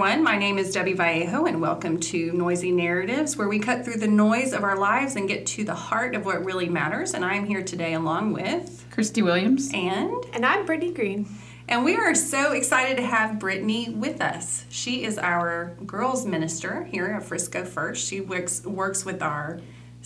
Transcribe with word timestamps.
everyone. 0.00 0.22
My 0.22 0.38
name 0.38 0.58
is 0.58 0.72
Debbie 0.72 0.92
Vallejo, 0.92 1.46
and 1.46 1.60
welcome 1.60 1.98
to 1.98 2.30
Noisy 2.30 2.70
Narratives, 2.70 3.36
where 3.36 3.48
we 3.48 3.58
cut 3.58 3.84
through 3.84 3.96
the 3.96 4.06
noise 4.06 4.52
of 4.52 4.62
our 4.62 4.78
lives 4.78 5.16
and 5.16 5.26
get 5.26 5.44
to 5.46 5.64
the 5.64 5.74
heart 5.74 6.14
of 6.14 6.24
what 6.24 6.44
really 6.44 6.68
matters. 6.68 7.14
And 7.14 7.24
I'm 7.24 7.44
here 7.44 7.64
today 7.64 7.94
along 7.94 8.32
with 8.32 8.86
Christy 8.92 9.22
Williams. 9.22 9.72
and 9.74 10.14
And 10.32 10.46
I'm 10.46 10.66
Brittany 10.66 10.92
Green. 10.92 11.28
and 11.66 11.84
we 11.84 11.96
are 11.96 12.14
so 12.14 12.52
excited 12.52 12.96
to 12.98 13.02
have 13.02 13.40
Brittany 13.40 13.90
with 13.90 14.20
us. 14.20 14.66
She 14.68 15.02
is 15.02 15.18
our 15.18 15.74
girls 15.84 16.24
minister 16.24 16.84
here 16.84 17.06
at 17.06 17.24
Frisco 17.24 17.64
First. 17.64 18.06
She 18.06 18.20
works 18.20 18.64
works 18.64 19.04
with 19.04 19.20
our 19.20 19.58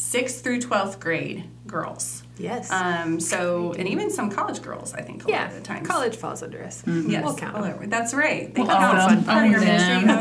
sixth 0.02 0.42
through 0.42 0.60
twelfth 0.60 1.00
grade 1.00 1.44
girls. 1.66 2.22
Yes. 2.38 2.70
Um, 2.72 3.20
so 3.20 3.72
and 3.78 3.86
even 3.88 4.10
some 4.10 4.30
college 4.30 4.62
girls, 4.62 4.94
I 4.94 5.02
think, 5.02 5.24
a 5.26 5.30
yeah. 5.30 5.42
lot 5.44 5.48
of 5.50 5.54
the 5.56 5.60
times. 5.62 5.86
College 5.86 6.16
falls 6.16 6.42
under 6.42 6.62
us. 6.62 6.82
Yes, 6.86 7.24
We'll 7.24 7.36
count 7.36 7.54
well, 7.54 7.62
them. 7.78 7.88
that's 7.88 8.12
right. 8.12 8.52
They 8.52 8.62
We'll 8.62 8.70
count 8.70 8.98
own 8.98 9.12
'em. 9.12 9.18
as 9.20 9.24
part 9.24 9.44
of 9.46 9.50
your 9.52 9.60
Own 9.60 9.66
ministry. 9.66 10.06
them. 10.06 10.18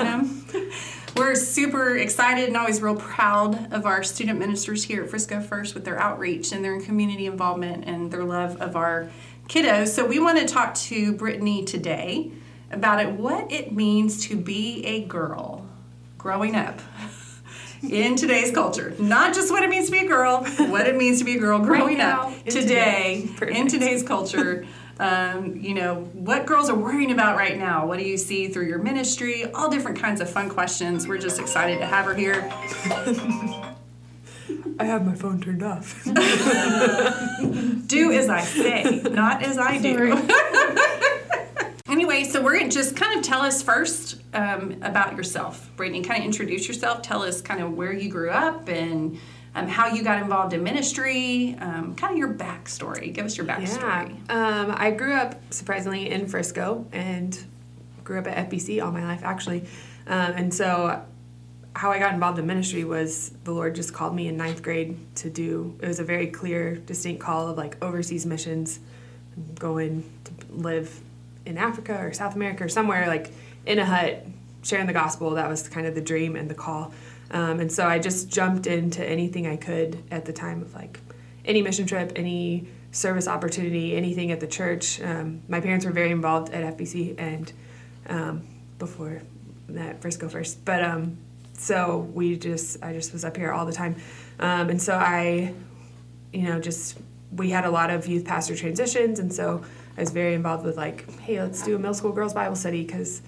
own 0.55 0.61
'em. 0.65 0.71
We're 1.17 1.35
super 1.35 1.97
excited 1.97 2.47
and 2.47 2.55
always 2.55 2.81
real 2.81 2.95
proud 2.95 3.73
of 3.73 3.85
our 3.85 4.01
student 4.03 4.39
ministers 4.39 4.83
here 4.83 5.03
at 5.03 5.09
Frisco 5.09 5.41
First 5.41 5.73
with 5.73 5.83
their 5.83 5.99
outreach 5.99 6.51
and 6.53 6.63
their 6.63 6.79
community 6.79 7.25
involvement 7.25 7.83
and 7.85 8.09
their 8.11 8.23
love 8.23 8.61
of 8.61 8.75
our 8.77 9.09
kiddos. 9.49 9.89
So 9.89 10.05
we 10.05 10.19
want 10.19 10.37
to 10.39 10.45
talk 10.45 10.73
to 10.75 11.11
Brittany 11.13 11.65
today 11.65 12.31
about 12.71 13.01
it, 13.01 13.11
what 13.11 13.51
it 13.51 13.73
means 13.73 14.25
to 14.27 14.37
be 14.37 14.85
a 14.85 15.03
girl 15.05 15.65
growing 16.17 16.55
up 16.55 16.79
in 17.87 18.15
today's 18.15 18.51
culture. 18.51 18.93
Not 18.99 19.33
just 19.33 19.51
what 19.51 19.63
it 19.63 19.69
means 19.69 19.87
to 19.87 19.91
be 19.91 19.99
a 19.99 20.07
girl, 20.07 20.43
what 20.69 20.87
it 20.87 20.95
means 20.95 21.19
to 21.19 21.25
be 21.25 21.35
a 21.35 21.39
girl 21.39 21.59
growing 21.59 21.97
now, 21.97 22.27
up 22.29 22.33
in 22.45 22.51
today, 22.53 23.29
today. 23.37 23.57
in 23.59 23.67
today's 23.67 24.03
culture. 24.03 24.65
Um, 24.99 25.55
you 25.57 25.73
know, 25.73 26.01
what 26.13 26.45
girls 26.45 26.69
are 26.69 26.75
worrying 26.75 27.11
about 27.11 27.35
right 27.35 27.57
now? 27.57 27.87
What 27.87 27.97
do 27.97 28.05
you 28.05 28.17
see 28.17 28.49
through 28.49 28.67
your 28.67 28.77
ministry? 28.77 29.51
All 29.51 29.67
different 29.69 29.97
kinds 29.97 30.21
of 30.21 30.29
fun 30.29 30.47
questions. 30.49 31.07
We're 31.07 31.17
just 31.17 31.39
excited 31.39 31.79
to 31.79 31.87
have 31.87 32.05
her 32.05 32.13
here. 32.13 32.47
I 34.79 34.85
have 34.85 35.05
my 35.05 35.15
phone 35.15 35.41
turned 35.41 35.63
off. 35.63 36.03
Do 37.87 38.11
as 38.11 38.29
I 38.29 38.41
say, 38.41 39.01
not 39.11 39.43
as 39.43 39.57
I 39.57 39.77
do. 39.79 40.11
anyway, 42.01 42.23
so 42.23 42.41
we're 42.41 42.57
gonna 42.57 42.67
just 42.67 42.95
kind 42.95 43.15
of 43.15 43.23
tell 43.23 43.41
us 43.41 43.61
first 43.61 44.23
um, 44.33 44.75
about 44.81 45.15
yourself, 45.15 45.69
Brittany. 45.75 46.01
Kind 46.01 46.21
of 46.21 46.25
introduce 46.25 46.67
yourself. 46.67 47.03
Tell 47.03 47.21
us 47.21 47.41
kind 47.43 47.61
of 47.61 47.73
where 47.73 47.93
you 47.93 48.09
grew 48.09 48.31
up 48.31 48.67
and 48.69 49.19
um, 49.53 49.67
how 49.67 49.93
you 49.93 50.03
got 50.03 50.19
involved 50.19 50.53
in 50.53 50.63
ministry. 50.63 51.55
Um, 51.59 51.93
kind 51.93 52.13
of 52.13 52.17
your 52.17 52.33
backstory. 52.33 53.13
Give 53.13 53.23
us 53.23 53.37
your 53.37 53.45
yeah. 53.45 53.59
backstory. 53.59 54.31
Um, 54.31 54.73
I 54.75 54.89
grew 54.89 55.13
up 55.13 55.39
surprisingly 55.53 56.09
in 56.09 56.27
Frisco 56.27 56.87
and 56.91 57.37
grew 58.03 58.17
up 58.17 58.25
at 58.25 58.49
FBC 58.49 58.83
all 58.83 58.91
my 58.91 59.03
life 59.03 59.21
actually. 59.23 59.67
Um, 60.07 60.33
and 60.33 60.51
so 60.51 61.05
how 61.75 61.91
I 61.91 61.99
got 61.99 62.15
involved 62.15 62.39
in 62.39 62.47
ministry 62.47 62.83
was 62.83 63.29
the 63.43 63.51
Lord 63.51 63.75
just 63.75 63.93
called 63.93 64.15
me 64.15 64.27
in 64.27 64.37
ninth 64.37 64.63
grade 64.63 64.97
to 65.17 65.29
do. 65.29 65.77
It 65.79 65.87
was 65.87 65.99
a 65.99 66.03
very 66.03 66.27
clear, 66.31 66.77
distinct 66.77 67.21
call 67.21 67.47
of 67.47 67.57
like 67.57 67.77
overseas 67.83 68.25
missions, 68.25 68.79
going 69.59 70.03
to 70.23 70.31
live 70.49 70.99
in 71.45 71.57
Africa 71.57 71.97
or 71.97 72.13
South 72.13 72.35
America 72.35 72.63
or 72.63 72.69
somewhere 72.69 73.07
like 73.07 73.31
in 73.65 73.79
a 73.79 73.85
hut, 73.85 74.25
sharing 74.63 74.87
the 74.87 74.93
gospel. 74.93 75.31
That 75.31 75.49
was 75.49 75.67
kind 75.67 75.87
of 75.87 75.95
the 75.95 76.01
dream 76.01 76.35
and 76.35 76.49
the 76.49 76.55
call. 76.55 76.93
Um, 77.31 77.59
and 77.59 77.71
so 77.71 77.87
I 77.87 77.99
just 77.99 78.29
jumped 78.29 78.67
into 78.67 79.05
anything 79.05 79.47
I 79.47 79.55
could 79.55 80.03
at 80.11 80.25
the 80.25 80.33
time 80.33 80.61
of 80.61 80.73
like 80.73 80.99
any 81.45 81.61
mission 81.61 81.85
trip, 81.85 82.11
any 82.15 82.67
service 82.91 83.27
opportunity, 83.27 83.95
anything 83.95 84.31
at 84.31 84.39
the 84.39 84.47
church. 84.47 85.01
Um, 85.01 85.41
my 85.47 85.61
parents 85.61 85.85
were 85.85 85.91
very 85.91 86.11
involved 86.11 86.53
at 86.53 86.77
FBC 86.77 87.15
and 87.17 87.51
um, 88.07 88.47
before 88.79 89.21
that 89.69 90.01
Frisco 90.01 90.27
first, 90.27 90.63
but 90.65 90.83
um, 90.83 91.17
so 91.53 92.09
we 92.13 92.35
just 92.35 92.83
I 92.83 92.93
just 92.93 93.13
was 93.13 93.23
up 93.23 93.37
here 93.37 93.51
all 93.51 93.65
the 93.65 93.71
time, 93.71 93.95
um, 94.39 94.69
and 94.69 94.81
so 94.81 94.95
I, 94.95 95.53
you 96.33 96.41
know, 96.43 96.59
just 96.59 96.97
we 97.31 97.51
had 97.51 97.65
a 97.65 97.71
lot 97.71 97.89
of 97.89 98.07
youth 98.07 98.25
pastor 98.25 98.55
transitions, 98.55 99.19
and 99.19 99.31
so 99.31 99.63
I 99.97 100.01
was 100.01 100.11
very 100.11 100.33
involved 100.33 100.65
with 100.65 100.77
like, 100.77 101.09
hey, 101.19 101.41
let's 101.41 101.63
do 101.63 101.75
a 101.75 101.79
middle 101.79 101.93
school 101.93 102.11
girls 102.11 102.33
Bible 102.33 102.55
study 102.55 102.83
because 102.83 103.21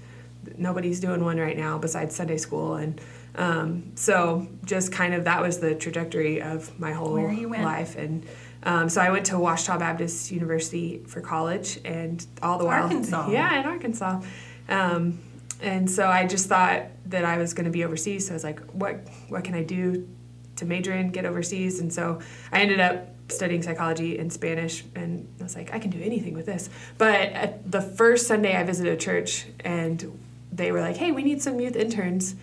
nobody's 0.57 1.00
doing 1.00 1.24
one 1.24 1.38
right 1.38 1.57
now 1.57 1.78
besides 1.78 2.16
Sunday 2.16 2.38
school, 2.38 2.75
and 2.75 3.00
um, 3.35 3.91
so 3.96 4.47
just 4.66 4.91
kind 4.91 5.13
of 5.13 5.24
that 5.25 5.41
was 5.41 5.59
the 5.59 5.75
trajectory 5.75 6.41
of 6.41 6.78
my 6.79 6.94
whole 6.94 7.13
Where 7.13 7.31
you 7.31 7.50
went. 7.50 7.63
life, 7.63 7.96
and 7.96 8.25
um, 8.63 8.90
so 8.90 9.01
I 9.01 9.09
went 9.09 9.25
to 9.28 9.38
Ouachita 9.38 9.78
Baptist 9.78 10.31
University 10.31 11.03
for 11.07 11.22
college, 11.22 11.79
and 11.84 12.25
all 12.41 12.57
the 12.57 12.66
while, 12.66 12.84
Arkansas. 12.84 13.30
yeah, 13.31 13.59
in 13.59 13.66
Arkansas. 13.66 14.22
Um, 14.69 15.19
and 15.62 15.90
so 15.90 16.07
I 16.07 16.28
just 16.28 16.47
thought 16.50 16.88
that 17.06 17.25
I 17.25 17.38
was 17.38 17.53
going 17.53 17.66
to 17.66 17.72
be 17.72 17.84
overseas. 17.84 18.28
So 18.28 18.34
I 18.34 18.35
was 18.35 18.44
like, 18.44 18.59
what 18.72 19.07
what 19.30 19.44
can 19.44 19.56
I 19.56 19.63
do 19.63 20.07
to 20.57 20.66
major 20.66 20.94
in, 20.94 21.12
get 21.12 21.25
overseas? 21.25 21.80
And 21.80 21.91
so 21.91 22.19
I 22.51 22.62
ended 22.62 22.80
up 22.80 23.07
studying 23.29 23.63
psychology 23.63 24.17
and 24.17 24.31
Spanish, 24.31 24.84
and 24.95 25.28
I 25.39 25.44
was 25.44 25.56
like, 25.56 25.73
I 25.73 25.79
can 25.79 25.89
do 25.89 26.01
anything 26.01 26.34
with 26.34 26.45
this. 26.45 26.69
But 26.97 27.59
the 27.69 27.81
first 27.81 28.28
Sunday, 28.28 28.56
I 28.56 28.63
visited 28.63 28.94
a 28.94 28.97
church, 28.97 29.45
and 29.61 30.19
they 30.51 30.72
were 30.72 30.81
like, 30.81 30.97
Hey, 30.97 31.11
we 31.11 31.23
need 31.23 31.41
some 31.41 31.59
youth 31.59 31.75
interns. 31.75 32.35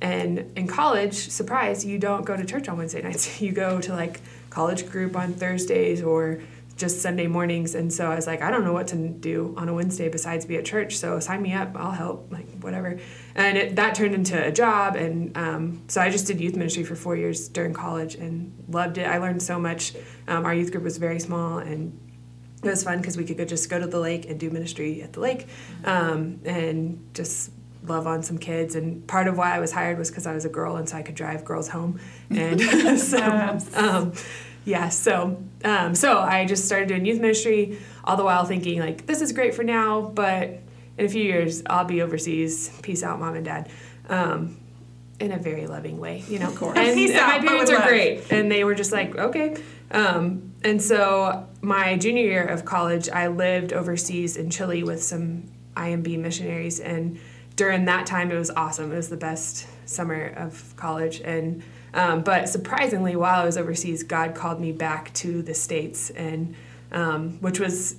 And 0.00 0.50
in 0.56 0.66
college, 0.66 1.14
surprise, 1.14 1.84
you 1.84 1.96
don't 1.96 2.24
go 2.24 2.36
to 2.36 2.44
church 2.44 2.68
on 2.68 2.76
Wednesday 2.76 3.02
nights. 3.02 3.40
You 3.40 3.52
go 3.52 3.80
to 3.80 3.94
like 3.94 4.20
college 4.50 4.90
group 4.90 5.16
on 5.16 5.32
Thursdays 5.32 6.02
or 6.02 6.40
just 6.82 7.00
Sunday 7.00 7.28
mornings. 7.28 7.76
And 7.76 7.92
so 7.92 8.10
I 8.10 8.16
was 8.16 8.26
like, 8.26 8.42
I 8.42 8.50
don't 8.50 8.64
know 8.64 8.72
what 8.72 8.88
to 8.88 8.96
do 8.96 9.54
on 9.56 9.68
a 9.68 9.74
Wednesday 9.74 10.08
besides 10.08 10.44
be 10.44 10.56
at 10.56 10.64
church. 10.64 10.96
So 10.96 11.20
sign 11.20 11.40
me 11.40 11.52
up. 11.52 11.76
I'll 11.76 11.92
help, 11.92 12.26
like 12.32 12.50
whatever. 12.60 12.98
And 13.36 13.56
it, 13.56 13.76
that 13.76 13.94
turned 13.94 14.16
into 14.16 14.36
a 14.44 14.50
job. 14.50 14.96
And 14.96 15.36
um, 15.36 15.82
so 15.86 16.00
I 16.00 16.10
just 16.10 16.26
did 16.26 16.40
youth 16.40 16.56
ministry 16.56 16.82
for 16.82 16.96
four 16.96 17.14
years 17.14 17.46
during 17.48 17.72
college 17.72 18.16
and 18.16 18.52
loved 18.68 18.98
it. 18.98 19.06
I 19.06 19.18
learned 19.18 19.42
so 19.42 19.60
much. 19.60 19.94
Um, 20.26 20.44
our 20.44 20.52
youth 20.52 20.72
group 20.72 20.82
was 20.82 20.98
very 20.98 21.20
small 21.20 21.58
and 21.58 21.96
it 22.64 22.68
was 22.68 22.82
fun 22.82 22.98
because 22.98 23.16
we 23.16 23.24
could 23.24 23.38
go, 23.38 23.44
just 23.44 23.70
go 23.70 23.78
to 23.78 23.86
the 23.86 24.00
lake 24.00 24.28
and 24.28 24.40
do 24.40 24.50
ministry 24.50 25.02
at 25.02 25.12
the 25.12 25.20
lake 25.20 25.46
um, 25.84 26.40
and 26.44 27.08
just 27.14 27.52
love 27.84 28.08
on 28.08 28.22
some 28.22 28.38
kids 28.38 28.76
and 28.76 29.04
part 29.08 29.26
of 29.26 29.36
why 29.36 29.56
i 29.56 29.58
was 29.58 29.72
hired 29.72 29.98
was 29.98 30.08
because 30.08 30.24
i 30.24 30.32
was 30.32 30.44
a 30.44 30.48
girl 30.48 30.76
and 30.76 30.88
so 30.88 30.96
i 30.96 31.02
could 31.02 31.16
drive 31.16 31.44
girls 31.44 31.66
home 31.66 31.98
and 32.30 32.60
so 33.00 33.60
um, 33.74 34.12
yeah 34.64 34.88
so 34.88 35.42
um, 35.64 35.94
so 35.94 36.18
i 36.18 36.44
just 36.44 36.64
started 36.64 36.88
doing 36.88 37.04
youth 37.04 37.20
ministry 37.20 37.78
all 38.04 38.16
the 38.16 38.24
while 38.24 38.44
thinking 38.44 38.80
like 38.80 39.06
this 39.06 39.20
is 39.20 39.32
great 39.32 39.54
for 39.54 39.62
now 39.62 40.00
but 40.00 40.60
in 40.98 41.06
a 41.06 41.08
few 41.08 41.22
years 41.22 41.62
i'll 41.66 41.84
be 41.84 42.02
overseas. 42.02 42.70
Peace 42.82 43.02
out 43.02 43.18
mom 43.18 43.34
and 43.34 43.44
dad. 43.44 43.68
Um, 44.08 44.58
in 45.20 45.30
a 45.30 45.38
very 45.38 45.66
loving 45.66 45.98
way 45.98 46.24
you 46.26 46.38
know? 46.38 46.48
Of 46.48 46.56
course. 46.56 46.76
and, 46.76 46.98
and 46.98 47.12
out, 47.12 47.28
my 47.28 47.46
parents 47.46 47.70
are 47.70 47.78
love. 47.78 47.88
great 47.88 48.32
and 48.32 48.50
they 48.50 48.64
were 48.64 48.74
just 48.74 48.92
like 48.92 49.16
okay. 49.16 49.56
Um, 49.90 50.52
and 50.64 50.80
so 50.80 51.46
my 51.60 51.96
junior 51.96 52.22
year 52.22 52.44
of 52.44 52.64
college 52.64 53.08
i 53.08 53.28
lived 53.28 53.72
overseas 53.72 54.36
in 54.36 54.50
chile 54.50 54.82
with 54.82 55.02
some 55.02 55.44
imb 55.76 56.18
missionaries 56.18 56.80
and 56.80 57.18
during 57.56 57.84
that 57.86 58.06
time 58.06 58.30
it 58.30 58.38
was 58.38 58.50
awesome. 58.50 58.92
It 58.92 58.96
was 58.96 59.08
the 59.08 59.16
best 59.16 59.66
summer 59.84 60.26
of 60.36 60.74
college 60.76 61.20
and 61.20 61.62
um, 61.94 62.22
but 62.22 62.48
surprisingly 62.48 63.16
while 63.16 63.40
i 63.40 63.44
was 63.44 63.56
overseas 63.56 64.02
god 64.02 64.34
called 64.34 64.60
me 64.60 64.72
back 64.72 65.12
to 65.14 65.42
the 65.42 65.54
states 65.54 66.10
and 66.10 66.54
um, 66.92 67.38
which 67.40 67.58
was 67.58 67.96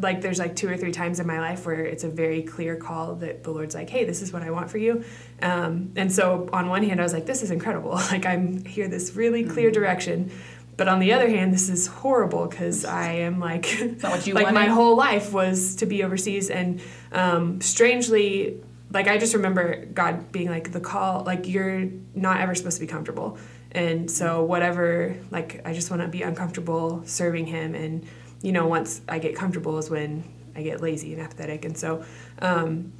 like 0.00 0.20
there's 0.20 0.38
like 0.38 0.54
two 0.54 0.68
or 0.68 0.76
three 0.76 0.92
times 0.92 1.18
in 1.18 1.26
my 1.26 1.40
life 1.40 1.66
where 1.66 1.84
it's 1.84 2.04
a 2.04 2.08
very 2.08 2.42
clear 2.42 2.76
call 2.76 3.16
that 3.16 3.42
the 3.42 3.50
lord's 3.50 3.74
like 3.74 3.90
hey 3.90 4.04
this 4.04 4.22
is 4.22 4.32
what 4.32 4.42
i 4.42 4.50
want 4.50 4.70
for 4.70 4.78
you. 4.78 5.04
Um, 5.42 5.92
and 5.96 6.12
so 6.12 6.48
on 6.52 6.68
one 6.68 6.82
hand 6.82 7.00
i 7.00 7.02
was 7.02 7.12
like 7.12 7.26
this 7.26 7.42
is 7.42 7.50
incredible. 7.50 7.90
Like 8.10 8.24
i'm 8.26 8.64
here 8.64 8.88
this 8.88 9.14
really 9.14 9.44
clear 9.44 9.70
direction. 9.70 10.30
But 10.76 10.86
on 10.86 11.00
the 11.00 11.12
other 11.12 11.28
hand 11.28 11.52
this 11.52 11.68
is 11.68 11.88
horrible 11.88 12.46
because 12.46 12.84
i 12.84 13.10
am 13.10 13.40
like 13.40 13.66
not 14.02 14.12
what 14.12 14.26
you 14.26 14.34
like 14.40 14.52
my 14.52 14.66
whole 14.66 14.96
life 14.96 15.32
was 15.32 15.76
to 15.76 15.86
be 15.86 16.04
overseas. 16.04 16.50
And 16.50 16.80
um, 17.10 17.60
strangely 17.60 18.60
like 18.90 19.06
i 19.06 19.18
just 19.18 19.34
remember 19.34 19.84
god 19.86 20.32
being 20.32 20.48
like 20.48 20.72
the 20.72 20.80
call 20.80 21.24
like 21.24 21.46
you're 21.46 21.88
not 22.14 22.40
ever 22.40 22.54
supposed 22.54 22.76
to 22.76 22.80
be 22.80 22.86
comfortable. 22.86 23.38
And 23.72 24.10
so 24.10 24.42
whatever 24.44 25.14
like 25.30 25.60
i 25.66 25.72
just 25.74 25.90
want 25.90 26.02
to 26.02 26.08
be 26.08 26.22
uncomfortable 26.22 27.02
serving 27.04 27.46
him. 27.46 27.74
And 27.74 28.06
you 28.42 28.52
know 28.52 28.66
once 28.66 29.02
i 29.08 29.18
get 29.18 29.34
comfortable 29.36 29.78
is 29.78 29.90
when 29.90 30.24
i 30.56 30.62
get 30.62 30.80
lazy 30.80 31.12
and 31.12 31.22
apathetic. 31.22 31.64
And 31.64 31.76
so 31.76 32.04
um, 32.40 32.92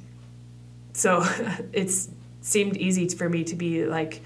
so 0.93 1.23
it's 1.73 2.09
seemed 2.41 2.77
easy 2.77 3.07
for 3.09 3.29
me 3.29 3.43
to 3.43 3.55
be 3.55 3.85
like 3.85 4.21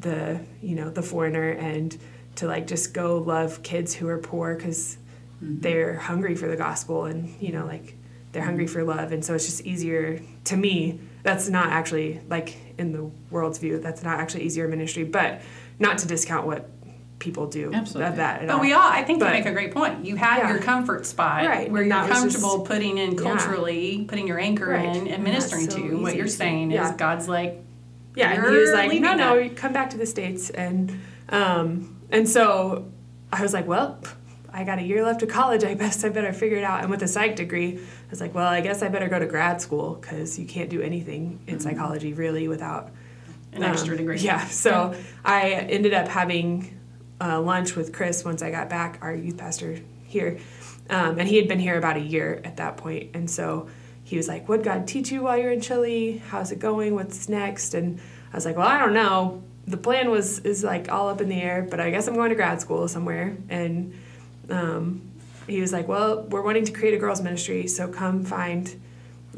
the 0.00 0.40
you 0.62 0.74
know 0.74 0.90
the 0.90 1.02
foreigner 1.02 1.50
and 1.50 1.96
to 2.36 2.46
like 2.46 2.66
just 2.66 2.94
go 2.94 3.18
love 3.18 3.62
kids 3.62 3.94
who 3.94 4.06
are 4.08 4.18
poor 4.18 4.54
because 4.54 4.96
they're 5.40 5.96
hungry 5.96 6.34
for 6.34 6.46
the 6.46 6.56
gospel 6.56 7.04
and 7.04 7.40
you 7.40 7.52
know 7.52 7.64
like 7.66 7.97
they're 8.38 8.46
hungry 8.46 8.66
for 8.68 8.84
love 8.84 9.10
and 9.12 9.24
so 9.24 9.34
it's 9.34 9.46
just 9.46 9.62
easier 9.66 10.20
to 10.44 10.56
me 10.56 10.98
that's 11.24 11.48
not 11.48 11.66
actually 11.70 12.20
like 12.28 12.56
in 12.78 12.92
the 12.92 13.02
world's 13.30 13.58
view 13.58 13.78
that's 13.80 14.02
not 14.04 14.20
actually 14.20 14.42
easier 14.44 14.68
ministry 14.68 15.02
but 15.04 15.40
not 15.80 15.98
to 15.98 16.06
discount 16.06 16.46
what 16.46 16.70
people 17.18 17.48
do 17.48 17.72
Absolutely. 17.74 18.08
of 18.10 18.16
that. 18.18 18.42
At 18.42 18.46
But 18.46 18.54
all. 18.54 18.60
we 18.60 18.72
all, 18.72 18.80
I 18.88 19.02
think 19.02 19.18
But- 19.18 19.26
you 19.26 19.32
make 19.32 19.46
a 19.46 19.50
great 19.50 19.72
point. 19.74 20.06
You 20.06 20.14
have 20.14 20.38
Yeah. 20.38 20.50
your 20.50 20.60
comfort 20.60 21.04
spot 21.04 21.44
Right, 21.44 21.68
where 21.68 21.82
and 21.82 21.90
you're 21.90 22.00
was 22.02 22.08
just- 22.10 22.20
comfortable 22.20 22.60
putting 22.64 22.98
in 22.98 23.12
Yeah. 23.14 23.20
culturally, 23.20 24.04
putting 24.06 24.28
your 24.28 24.38
anchor 24.38 24.68
Right, 24.68 24.84
in 24.84 24.96
and 24.98 25.08
and 25.08 25.24
ministering 25.24 25.68
so 25.68 25.78
to. 25.78 26.00
What 26.00 26.14
you're 26.14 26.28
saying 26.28 26.70
yeah. 26.70 26.88
is 26.88 26.92
God's 26.96 27.26
like, 27.28 27.60
Yeah, 28.14 28.30
and 28.34 28.44
he 28.44 28.56
was 28.56 28.70
like, 28.72 28.92
no, 29.00 29.14
no, 29.16 29.36
that. 29.42 29.56
come 29.56 29.72
back 29.72 29.90
to 29.90 29.96
the 29.96 30.06
states, 30.06 30.50
and 30.50 30.92
um, 31.30 31.96
and 32.12 32.28
so 32.28 32.84
I 33.32 33.42
was 33.42 33.52
like, 33.52 33.66
well, 33.66 33.98
I 34.52 34.62
got 34.62 34.78
a 34.78 34.82
year 34.82 35.02
left 35.04 35.20
of 35.24 35.28
college. 35.28 35.64
I 35.64 35.74
best 35.74 36.04
I 36.04 36.10
better 36.10 36.32
figure 36.32 36.58
it 36.58 36.64
out. 36.64 36.82
And 36.82 36.88
with 36.90 37.02
a 37.02 37.08
psych 37.08 37.34
degree, 37.34 37.80
I 38.08 38.10
was 38.10 38.22
like, 38.22 38.34
well, 38.34 38.48
I 38.48 38.62
guess 38.62 38.82
I 38.82 38.88
better 38.88 39.08
go 39.08 39.18
to 39.18 39.26
grad 39.26 39.60
school 39.60 39.98
because 40.00 40.38
you 40.38 40.46
can't 40.46 40.70
do 40.70 40.80
anything 40.80 41.40
in 41.46 41.60
psychology 41.60 42.14
really 42.14 42.48
without 42.48 42.90
an 43.52 43.62
extra 43.62 43.92
um, 43.92 43.98
degree. 43.98 44.18
Yeah. 44.18 44.46
So 44.46 44.94
I 45.26 45.50
ended 45.50 45.92
up 45.92 46.08
having 46.08 46.78
uh, 47.20 47.38
lunch 47.38 47.76
with 47.76 47.92
Chris 47.92 48.24
once 48.24 48.40
I 48.40 48.50
got 48.50 48.70
back, 48.70 48.98
our 49.02 49.14
youth 49.14 49.36
pastor 49.36 49.80
here, 50.04 50.38
um, 50.88 51.18
and 51.18 51.28
he 51.28 51.36
had 51.36 51.48
been 51.48 51.58
here 51.58 51.76
about 51.76 51.98
a 51.98 52.00
year 52.00 52.40
at 52.44 52.56
that 52.56 52.78
point. 52.78 52.78
point, 52.78 53.16
and 53.16 53.30
so 53.30 53.68
he 54.04 54.16
was 54.16 54.26
like, 54.26 54.48
"What 54.48 54.62
God 54.62 54.88
teach 54.88 55.10
you 55.10 55.24
while 55.24 55.36
you're 55.36 55.52
in 55.52 55.60
Chile? 55.60 56.22
How's 56.28 56.50
it 56.50 56.58
going? 56.58 56.94
What's 56.94 57.28
next?" 57.28 57.74
And 57.74 58.00
I 58.32 58.36
was 58.36 58.46
like, 58.46 58.56
"Well, 58.56 58.66
I 58.66 58.78
don't 58.78 58.94
know. 58.94 59.42
The 59.66 59.76
plan 59.76 60.10
was 60.10 60.38
is 60.40 60.64
like 60.64 60.90
all 60.90 61.08
up 61.10 61.20
in 61.20 61.28
the 61.28 61.40
air, 61.42 61.66
but 61.68 61.78
I 61.78 61.90
guess 61.90 62.08
I'm 62.08 62.14
going 62.14 62.30
to 62.30 62.36
grad 62.36 62.60
school 62.62 62.88
somewhere." 62.88 63.36
And 63.50 63.92
um, 64.48 65.02
he 65.48 65.60
was 65.60 65.72
like, 65.72 65.88
"Well, 65.88 66.22
we're 66.24 66.42
wanting 66.42 66.64
to 66.64 66.72
create 66.72 66.94
a 66.94 66.98
girls' 66.98 67.20
ministry, 67.20 67.66
so 67.66 67.88
come 67.88 68.24
find." 68.24 68.80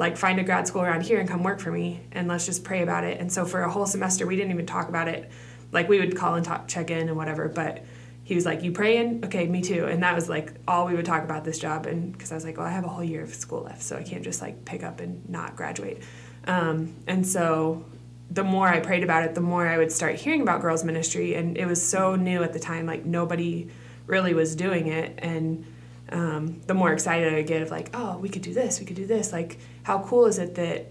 like 0.01 0.17
find 0.17 0.41
a 0.41 0.43
grad 0.43 0.67
school 0.67 0.83
around 0.83 1.03
here 1.03 1.21
and 1.21 1.29
come 1.29 1.43
work 1.43 1.61
for 1.61 1.71
me 1.71 2.01
and 2.13 2.27
let's 2.27 2.47
just 2.47 2.65
pray 2.65 2.83
about 2.83 3.05
it. 3.05 3.21
And 3.21 3.31
so 3.31 3.45
for 3.45 3.61
a 3.61 3.71
whole 3.71 3.87
semester 3.87 4.27
we 4.27 4.35
didn't 4.35 4.51
even 4.51 4.65
talk 4.67 4.89
about 4.89 5.09
it. 5.09 5.31
Like 5.73 5.89
we 5.89 6.01
would 6.01 6.17
call 6.17 6.35
and 6.35 6.45
talk 6.45 6.67
check 6.69 6.91
in 6.91 7.09
and 7.09 7.17
whatever 7.17 7.49
but 7.49 7.85
he 8.25 8.35
was 8.35 8.47
like 8.47 8.63
you 8.63 8.73
praying? 8.73 9.25
Okay 9.27 9.47
me 9.47 9.61
too. 9.61 9.85
And 9.85 10.03
that 10.03 10.15
was 10.15 10.29
like 10.29 10.55
all 10.67 10.87
we 10.87 10.95
would 10.95 11.05
talk 11.05 11.23
about 11.23 11.45
this 11.45 11.59
job 11.59 11.85
and 11.85 12.13
because 12.13 12.33
i 12.33 12.35
was 12.35 12.45
like 12.45 12.57
well 12.57 12.67
i 12.67 12.71
have 12.71 12.85
a 12.85 12.89
whole 12.89 13.05
year 13.05 13.23
of 13.23 13.35
school 13.35 13.63
left 13.63 13.83
so 13.83 13.97
i 13.97 14.03
can't 14.03 14.25
just 14.25 14.41
like 14.41 14.65
pick 14.65 14.83
up 14.83 15.01
and 15.01 15.29
not 15.29 15.55
graduate. 15.55 16.03
Um, 16.47 16.95
and 17.07 17.27
so 17.27 17.85
the 18.31 18.43
more 18.45 18.69
i 18.69 18.81
prayed 18.81 19.03
about 19.03 19.25
it 19.25 19.35
the 19.35 19.41
more 19.43 19.67
i 19.67 19.77
would 19.77 19.93
start 19.93 20.15
hearing 20.15 20.41
about 20.41 20.63
girls 20.63 20.83
ministry 20.83 21.35
and 21.35 21.59
it 21.59 21.67
was 21.67 21.87
so 21.87 22.15
new 22.17 22.43
at 22.43 22.53
the 22.55 22.61
time 22.61 22.87
like 22.87 23.05
nobody 23.05 23.69
really 24.07 24.33
was 24.33 24.57
doing 24.57 24.87
it 24.87 25.19
and 25.19 25.67
um, 26.11 26.61
the 26.67 26.75
more 26.75 26.93
excited 26.93 27.33
I 27.35 27.43
get 27.43 27.63
of 27.63 27.71
like, 27.71 27.91
oh, 27.95 28.19
we 28.19 28.29
could 28.29 28.43
do 28.43 28.53
this, 28.53 28.81
we 28.81 28.87
could 28.87 28.97
do 28.97 29.07
this. 29.07 29.33
Like, 29.33 29.59
how 29.83 30.01
cool 30.01 30.27
is 30.27 30.39
it 30.39 30.55
that 30.57 30.87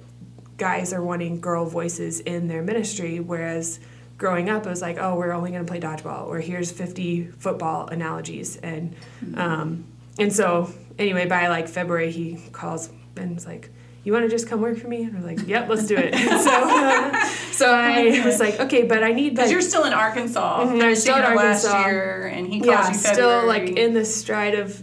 guys 0.58 0.94
are 0.94 1.04
wanting 1.04 1.40
girl 1.42 1.66
voices 1.66 2.20
in 2.20 2.48
their 2.48 2.62
ministry, 2.62 3.20
whereas 3.20 3.80
growing 4.18 4.50
up 4.50 4.66
it 4.66 4.70
was 4.70 4.82
like, 4.82 4.98
oh, 5.00 5.16
we're 5.16 5.32
only 5.32 5.52
going 5.52 5.66
to 5.66 5.70
play 5.70 5.80
dodgeball, 5.80 6.28
or 6.28 6.40
here's 6.40 6.72
50 6.72 7.28
football 7.38 7.88
analogies, 7.88 8.58
and 8.58 8.96
um, 9.36 9.86
and 10.18 10.32
so 10.34 10.72
anyway, 10.98 11.26
by 11.26 11.48
like 11.48 11.68
February, 11.68 12.12
he 12.12 12.38
calls 12.52 12.90
and 13.16 13.36
was 13.36 13.46
like. 13.46 13.70
You 14.02 14.14
want 14.14 14.24
to 14.24 14.30
just 14.30 14.48
come 14.48 14.62
work 14.62 14.78
for 14.78 14.88
me? 14.88 15.04
And 15.04 15.18
I'm 15.18 15.26
like, 15.26 15.46
yep, 15.46 15.68
let's 15.68 15.86
do 15.86 15.96
it. 15.98 16.16
so, 16.42 17.52
so 17.52 17.70
I 17.76 18.26
was 18.26 18.40
like, 18.40 18.58
okay, 18.58 18.84
but 18.84 19.04
I 19.04 19.12
need 19.12 19.32
Because 19.32 19.48
like, 19.48 19.52
you're 19.52 19.62
still 19.62 19.84
in 19.84 19.92
Arkansas. 19.92 20.64
Mhm, 20.64 20.82
I'm 20.82 20.96
still 20.96 21.18
in 21.18 21.24
your 21.24 21.36
last 21.36 21.66
Arkansas. 21.66 21.86
year, 21.86 22.28
and 22.28 22.48
he 22.48 22.62
calls 22.62 22.70
yeah, 22.70 22.88
you 22.88 22.94
still 22.94 23.46
like 23.46 23.72
in 23.72 23.94
the 23.94 24.06
stride 24.06 24.56
of 24.56 24.82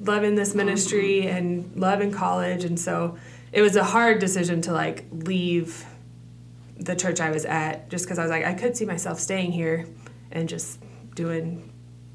loving 0.00 0.34
this 0.34 0.54
ministry 0.54 1.26
and 1.26 1.70
loving 1.76 2.12
college, 2.12 2.64
and 2.64 2.78
so 2.78 3.16
it 3.52 3.62
was 3.62 3.76
a 3.76 3.84
hard 3.84 4.18
decision 4.20 4.60
to 4.62 4.72
like 4.72 5.04
leave 5.10 5.84
the 6.76 6.94
church 6.94 7.20
I 7.20 7.30
was 7.30 7.44
at, 7.44 7.88
just 7.90 8.04
because 8.04 8.18
I 8.18 8.22
was 8.22 8.30
like 8.30 8.44
I 8.44 8.54
could 8.54 8.76
see 8.76 8.84
myself 8.84 9.18
staying 9.18 9.52
here 9.52 9.86
and 10.30 10.48
just 10.48 10.78
doing 11.14 11.72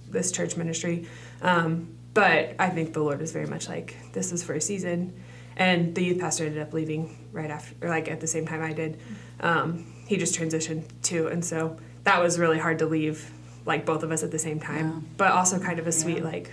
this 0.09 0.31
church 0.31 0.55
ministry, 0.55 1.07
um, 1.41 1.87
but 2.13 2.55
I 2.59 2.69
think 2.69 2.93
the 2.93 3.01
Lord 3.01 3.19
was 3.19 3.31
very 3.31 3.47
much 3.47 3.67
like 3.67 3.95
this 4.13 4.31
is 4.31 4.43
for 4.43 4.53
a 4.53 4.61
season, 4.61 5.13
and 5.57 5.93
the 5.95 6.03
youth 6.03 6.19
pastor 6.19 6.45
ended 6.45 6.61
up 6.61 6.71
leaving 6.73 7.27
right 7.31 7.49
after, 7.49 7.75
or 7.85 7.89
like 7.89 8.07
at 8.07 8.19
the 8.21 8.27
same 8.27 8.45
time 8.45 8.61
I 8.61 8.73
did. 8.73 8.99
Um, 9.39 9.91
he 10.07 10.17
just 10.17 10.35
transitioned 10.39 10.83
too, 11.01 11.27
and 11.27 11.43
so 11.43 11.77
that 12.03 12.21
was 12.21 12.37
really 12.37 12.59
hard 12.59 12.79
to 12.79 12.85
leave, 12.85 13.31
like 13.65 13.85
both 13.85 14.03
of 14.03 14.11
us 14.11 14.21
at 14.23 14.31
the 14.31 14.39
same 14.39 14.59
time, 14.59 14.87
Yeah. 14.89 14.99
but 15.17 15.31
also 15.31 15.59
kind 15.59 15.79
of 15.79 15.87
a 15.87 15.91
sweet 15.91 16.17
Yeah. 16.19 16.23
like 16.25 16.51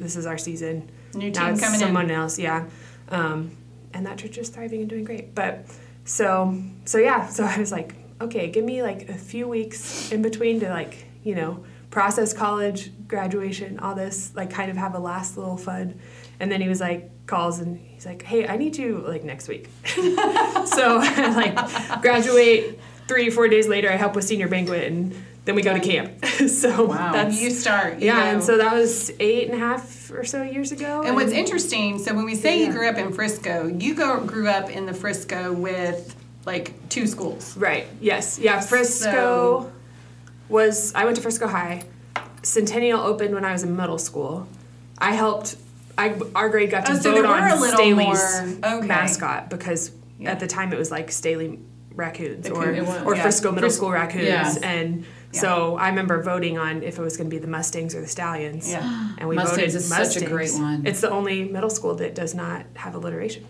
this 0.00 0.16
is 0.16 0.26
our 0.26 0.38
season. 0.38 0.90
New 1.14 1.30
now 1.30 1.46
team 1.46 1.54
it's 1.54 1.62
coming 1.62 1.80
in. 1.80 1.86
someone 1.86 2.10
else, 2.10 2.38
yeah. 2.38 2.66
Um, 3.08 3.56
and 3.92 4.06
that 4.06 4.18
church 4.18 4.38
is 4.38 4.48
thriving 4.48 4.80
and 4.80 4.90
doing 4.90 5.04
great. 5.04 5.34
But 5.34 5.66
so 6.04 6.60
so 6.84 6.98
yeah, 6.98 7.26
so 7.36 7.44
I 7.44 7.58
was 7.58 7.70
like, 7.70 7.94
okay, 8.20 8.50
give 8.50 8.64
me 8.64 8.82
like 8.82 9.08
a 9.08 9.14
few 9.14 9.46
weeks 9.46 10.10
in 10.10 10.22
between 10.22 10.60
to 10.60 10.70
like 10.70 11.06
you 11.22 11.34
know 11.34 11.64
process 11.90 12.32
college, 12.32 12.90
graduation, 13.08 13.78
all 13.80 13.94
this, 13.94 14.32
like 14.34 14.50
kind 14.50 14.70
of 14.70 14.76
have 14.76 14.94
a 14.94 14.98
last 14.98 15.36
little 15.36 15.56
fun. 15.56 16.00
And 16.38 16.50
then 16.50 16.60
he 16.60 16.68
was 16.68 16.80
like 16.80 17.26
calls 17.26 17.58
and 17.58 17.78
he's 17.78 18.06
like, 18.06 18.22
hey, 18.22 18.46
I 18.46 18.56
need 18.56 18.76
you 18.76 19.04
like 19.06 19.24
next 19.24 19.48
week. 19.48 19.68
so 19.84 20.96
like 20.98 22.00
graduate 22.00 22.78
three 23.08 23.28
four 23.30 23.48
days 23.48 23.68
later, 23.68 23.90
I 23.90 23.96
help 23.96 24.14
with 24.14 24.24
senior 24.24 24.48
banquet 24.48 24.84
and 24.84 25.14
then 25.50 25.56
we 25.56 25.62
go 25.62 25.74
to 25.74 25.80
camp. 25.80 26.24
so 26.48 26.84
Wow. 26.86 27.12
that's 27.12 27.40
you 27.42 27.50
start. 27.50 27.98
you 27.98 28.06
yeah, 28.06 28.22
go. 28.22 28.34
and 28.36 28.42
so 28.42 28.56
that 28.58 28.72
was 28.72 29.10
eight 29.18 29.48
and 29.50 29.54
a 29.54 29.58
half 29.58 30.10
or 30.12 30.22
so 30.24 30.42
years 30.42 30.70
ago. 30.70 31.02
And 31.04 31.16
what's 31.16 31.32
interesting, 31.32 31.98
so 31.98 32.14
when 32.14 32.24
we 32.24 32.36
say 32.36 32.60
Yeah. 32.60 32.66
you 32.68 32.72
grew 32.72 32.88
up 32.88 32.96
in 32.96 33.12
Frisco, 33.12 33.66
you 33.66 33.94
go 33.96 34.20
grew 34.24 34.46
up 34.48 34.70
in 34.70 34.86
the 34.86 34.94
Frisco 34.94 35.52
with 35.52 36.14
like 36.46 36.72
two 36.88 37.08
schools. 37.08 37.56
Right. 37.56 37.86
Yes. 38.00 38.38
Yeah. 38.38 38.60
Frisco 38.60 39.10
So- 39.10 39.72
was. 40.48 40.94
I 40.94 41.04
went 41.04 41.16
to 41.16 41.22
Frisco 41.22 41.48
High. 41.48 41.82
Centennial 42.44 43.00
opened 43.00 43.34
when 43.34 43.44
I 43.44 43.50
was 43.52 43.64
in 43.64 43.74
middle 43.76 43.98
school. 43.98 44.46
I 44.98 45.12
helped. 45.12 45.56
I 45.98 46.14
our 46.36 46.48
grade 46.48 46.70
got 46.70 46.86
to 46.86 46.92
Oh, 46.92 46.94
vote 46.94 47.02
there 47.02 47.22
were 47.24 47.28
on 47.28 47.58
Staley's 47.70 48.06
more- 48.62 48.74
okay. 48.78 48.86
mascot 48.86 49.50
because 49.50 49.90
Yeah. 50.18 50.30
at 50.30 50.38
the 50.38 50.46
time 50.46 50.72
it 50.72 50.78
was 50.78 50.90
like 50.92 51.10
Staley 51.10 51.58
raccoons 51.94 52.48
or 52.48 52.62
coon- 52.64 52.86
or 53.04 53.14
yeah. 53.16 53.22
Frisco 53.22 53.50
Middle 53.50 53.68
Fris- 53.68 53.76
School 53.76 53.90
raccoons, 53.90 54.24
yeah. 54.26 54.54
and 54.62 55.04
so 55.32 55.76
I 55.76 55.88
remember 55.88 56.22
voting 56.22 56.58
on 56.58 56.82
if 56.82 56.98
it 56.98 57.02
was 57.02 57.16
going 57.16 57.30
to 57.30 57.34
be 57.34 57.38
the 57.40 57.46
Mustangs 57.48 57.94
or 57.94 58.00
the 58.00 58.08
Stallions. 58.08 58.70
Yeah. 58.70 59.12
And 59.18 59.28
we 59.28 59.36
Mustangs 59.36 59.74
voted 59.74 59.74
is 59.76 59.88
such 59.88 60.16
a 60.22 60.26
great 60.26 60.52
one. 60.52 60.86
It's 60.86 61.00
the 61.00 61.10
only 61.10 61.44
middle 61.48 61.70
school 61.70 61.94
that 61.96 62.14
does 62.14 62.34
not 62.34 62.66
have 62.74 62.94
alliteration 62.94 63.46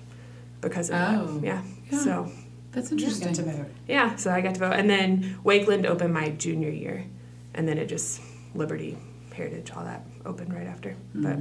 because 0.61 0.91
of 0.91 0.97
Oh. 0.97 1.27
that. 1.39 1.45
Yeah. 1.47 1.63
Yeah. 1.91 1.99
So 1.99 2.33
That's 2.73 2.93
interesting. 2.93 3.33
to 3.33 3.43
vote. 3.43 3.67
yeah, 3.89 4.15
so 4.17 4.31
I 4.31 4.41
got 4.43 4.55
to 4.55 4.61
vote. 4.61 4.73
And 4.75 4.89
then 4.91 5.39
Wakeland 5.45 5.87
opened 5.87 6.13
my 6.15 6.29
junior 6.31 6.71
year. 6.71 7.07
And 7.55 7.67
then 7.67 7.79
it 7.79 7.87
just, 7.87 8.21
Liberty, 8.55 8.97
Heritage, 9.35 9.71
all 9.73 9.85
that 9.85 10.05
opened 10.27 10.53
right 10.55 10.67
after. 10.67 10.93
Hmm. 11.13 11.23
But 11.23 11.39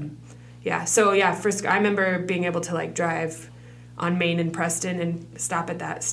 yeah, 0.63 0.85
so 0.85 1.11
yeah, 1.11 1.35
Frisco, 1.35 1.67
I 1.67 1.75
remember 1.77 2.19
being 2.19 2.45
able 2.45 2.61
to 2.61 2.73
like 2.73 2.95
drive 2.95 3.49
on 3.97 4.17
Main 4.17 4.39
and 4.39 4.53
Preston 4.53 4.99
and 5.01 5.27
stop 5.39 5.69
at 5.69 5.79
that 5.79 6.03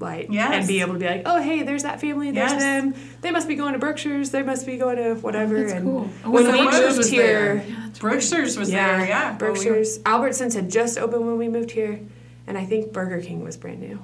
stoplight. 0.00 0.26
Yes. 0.30 0.52
And 0.54 0.68
be 0.68 0.80
able 0.80 0.94
to 0.94 0.98
be 0.98 1.06
like, 1.06 1.22
oh, 1.26 1.40
hey, 1.40 1.62
there's 1.62 1.82
that 1.82 2.00
family, 2.00 2.30
there's 2.30 2.52
Yes. 2.52 2.60
them. 2.60 2.94
They 3.20 3.30
must 3.30 3.48
be 3.48 3.54
going 3.54 3.72
to 3.74 3.78
Brookshire's, 3.78 4.30
they 4.30 4.42
must 4.42 4.66
be 4.66 4.76
going 4.76 4.96
to 4.96 5.14
whatever. 5.16 5.58
That's 5.60 5.72
and 5.72 5.84
cool. 5.84 6.10
Oh, 6.24 6.30
when 6.30 6.44
so 6.44 6.52
we 6.52 6.58
Brookshire's 6.62 6.84
moved 6.86 6.98
was 6.98 7.10
here, 7.10 7.22
there. 7.26 7.54
Yeah, 7.56 7.62
that's 7.84 8.02
right. 8.02 8.10
Brookshire's 8.12 8.58
was 8.58 8.70
there, 8.70 9.06
yeah. 9.06 9.24
Well, 9.24 9.32
we 9.32 9.38
Brookshire's, 9.38 9.98
Albertsons 10.00 10.54
had 10.54 10.70
just 10.70 10.98
opened 10.98 11.26
when 11.26 11.38
we 11.38 11.48
moved 11.48 11.70
here. 11.70 12.00
And 12.46 12.58
I 12.58 12.64
think 12.64 12.92
Burger 12.92 13.20
King 13.20 13.44
was 13.44 13.56
brand 13.56 13.80
new. 13.80 14.00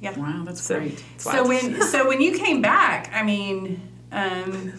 yeah. 0.00 0.18
Wow, 0.18 0.44
that's 0.46 0.62
So- 0.62 0.78
great. 0.78 1.02
It's 1.16 1.24
So 1.24 1.46
when 1.46 1.82
so 1.82 2.08
when 2.08 2.20
you 2.20 2.32
came 2.38 2.62
back, 2.62 3.10
I 3.12 3.22
mean, 3.22 3.80
um, 4.12 4.72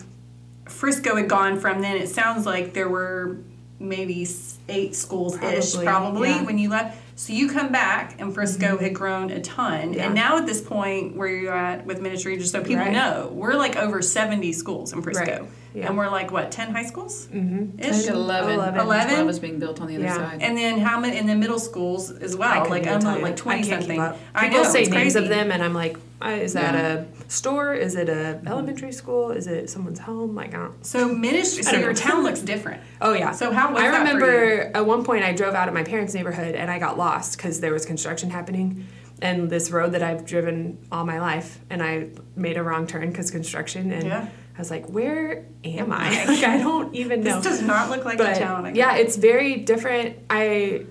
Frisco 0.66 1.16
had 1.16 1.30
gone 1.30 1.60
from 1.60 1.82
then. 1.82 1.98
It 1.98 2.10
sounds 2.10 2.46
like 2.48 2.74
there 2.74 2.90
were 2.90 3.38
maybe 3.80 4.28
eight 4.70 4.96
schools 4.96 5.36
ish 5.36 5.74
Probably, 5.74 5.86
probably 5.86 6.30
yeah. 6.30 6.44
when 6.44 6.58
you 6.58 6.70
left. 6.70 6.98
So 7.20 7.34
you 7.34 7.50
come 7.50 7.72
back 7.72 8.22
and 8.22 8.32
Frisco 8.32 8.78
had 8.78 8.94
grown 8.94 9.32
a 9.32 9.42
ton. 9.42 9.94
Yeah. 9.94 10.06
And 10.06 10.14
now 10.14 10.38
at 10.38 10.46
this 10.46 10.62
point 10.62 11.16
where 11.16 11.28
you're 11.28 11.52
at 11.58 11.84
with 11.84 12.00
ministry, 12.00 12.38
just 12.38 12.52
so 12.52 12.62
people 12.62 12.84
Right. 12.84 12.94
know, 12.94 13.32
we're 13.34 13.56
like 13.56 13.76
over 13.76 14.04
seventy 14.04 14.54
schools 14.54 14.94
in 14.94 15.02
Frisco, 15.02 15.24
Right. 15.26 15.42
Yeah. 15.74 15.88
and 15.88 15.98
we're 15.98 16.10
like 16.12 16.32
what 16.32 16.52
ten 16.52 16.70
high 16.72 16.86
schools 16.86 17.28
Mm-hmm. 17.34 17.82
I 17.84 17.88
11. 18.14 18.54
11. 18.54 18.80
11? 18.82 19.26
was 19.26 19.40
being 19.40 19.58
built 19.58 19.82
on 19.82 19.88
the 19.88 19.96
other 19.96 20.04
Yeah. 20.06 20.16
side. 20.16 20.44
And 20.44 20.56
then 20.56 20.78
how 20.78 21.00
many 21.00 21.18
in 21.18 21.26
the 21.26 21.34
middle 21.36 21.58
schools 21.58 22.12
as 22.12 22.36
well? 22.36 22.54
couldn't 22.66 22.70
Like 22.70 22.86
I'm 22.88 23.22
like 23.24 23.36
twenty 23.36 23.62
I 23.62 23.64
can't 23.64 23.82
something. 23.82 23.98
Keep 24.00 24.10
up. 24.10 24.20
I 24.36 24.48
People 24.50 24.64
know 24.64 24.70
say 24.70 24.80
names 24.84 24.94
crazy. 24.94 25.18
of 25.20 25.28
them, 25.30 25.52
and 25.52 25.64
I'm 25.64 25.74
like, 25.74 25.98
Uh, 26.20 26.30
is 26.30 26.54
that 26.54 26.74
Yeah. 26.74 27.04
a 27.28 27.30
store? 27.30 27.74
Is 27.76 27.96
it 27.96 28.10
a 28.10 28.42
elementary 28.48 28.92
school? 28.92 29.32
Is 29.32 29.46
it 29.46 29.70
someone's 29.70 30.00
home? 30.00 30.34
Like, 30.34 30.54
I 30.56 30.58
don't. 30.58 30.86
So 30.86 31.08
ministry. 31.14 31.62
So 31.64 31.78
your 31.78 31.94
town 32.08 32.24
looks 32.24 32.40
different. 32.40 32.82
Oh 33.02 33.14
yeah. 33.14 33.32
So 33.32 33.52
how 33.52 33.72
was 33.74 33.82
I 33.84 33.92
that 33.92 34.00
remember 34.00 34.72
at 34.74 34.86
one 34.86 35.04
point 35.04 35.24
I 35.24 35.34
drove 35.34 35.54
out 35.54 35.68
of 35.68 35.74
my 35.76 35.84
parents' 35.84 36.14
neighborhood 36.16 36.56
and 36.56 36.72
I 36.72 36.80
got 36.80 36.98
lost 36.98 37.38
because 37.38 37.60
there 37.60 37.72
was 37.72 37.86
construction 37.86 38.32
happening, 38.32 38.88
and 39.22 39.48
this 39.50 39.70
road 39.70 39.92
that 39.92 40.02
I've 40.02 40.26
driven 40.26 40.80
all 40.92 41.06
my 41.06 41.20
life, 41.20 41.60
and 41.70 41.84
I 41.84 42.08
made 42.36 42.58
a 42.58 42.64
wrong 42.64 42.88
turn 42.88 43.10
because 43.10 43.30
construction, 43.30 43.92
and 43.92 44.06
Yeah. 44.06 44.28
I 44.56 44.60
was 44.60 44.72
like, 44.72 44.90
where 44.90 45.46
am 45.64 45.92
I? 45.92 46.08
I? 46.24 46.26
like, 46.26 46.44
I 46.44 46.58
don't 46.58 46.96
even 46.96 47.22
know. 47.24 47.36
This 47.36 47.44
does 47.44 47.62
not 47.62 47.92
look 47.92 48.06
like 48.06 48.18
but 48.18 48.34
the 48.34 48.40
town. 48.40 48.74
Yeah, 48.74 48.96
it's 48.96 49.16
very 49.18 49.58
different. 49.58 50.18
I, 50.32 50.86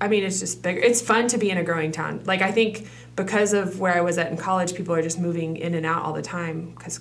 I 0.00 0.08
mean, 0.08 0.24
it's 0.24 0.40
just 0.40 0.62
bigger. 0.62 0.80
It's 0.80 1.02
fun 1.02 1.28
to 1.28 1.36
be 1.38 1.50
in 1.50 1.58
a 1.58 1.64
growing 1.64 1.92
town. 1.92 2.22
Like 2.24 2.40
I 2.40 2.50
think 2.50 2.88
because 3.18 3.52
of 3.52 3.80
where 3.80 3.94
I 3.94 4.00
was 4.00 4.16
at 4.16 4.30
in 4.30 4.36
college, 4.36 4.74
people 4.74 4.94
are 4.94 5.02
just 5.02 5.18
moving 5.18 5.56
in 5.56 5.74
and 5.74 5.84
out 5.84 6.04
all 6.04 6.12
the 6.12 6.22
time 6.22 6.72
because 6.76 7.00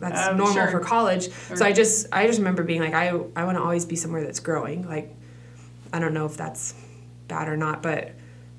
that's 0.00 0.28
Oh, 0.28 0.36
normal 0.36 0.54
sure. 0.54 0.70
for 0.70 0.80
college. 0.80 1.30
Sure. 1.30 1.56
So 1.56 1.64
I 1.64 1.72
just 1.72 2.06
I 2.10 2.26
just 2.26 2.38
remember 2.38 2.62
being 2.62 2.80
like 2.80 2.94
I 2.94 3.08
I 3.36 3.44
want 3.44 3.56
to 3.58 3.62
always 3.62 3.84
be 3.84 3.96
somewhere 3.96 4.24
that's 4.24 4.40
growing. 4.40 4.86
Like 4.88 5.14
I 5.92 5.98
don't 5.98 6.14
know 6.14 6.26
if 6.26 6.36
that's 6.36 6.74
bad 7.28 7.48
or 7.48 7.56
not, 7.56 7.82
but 7.82 8.12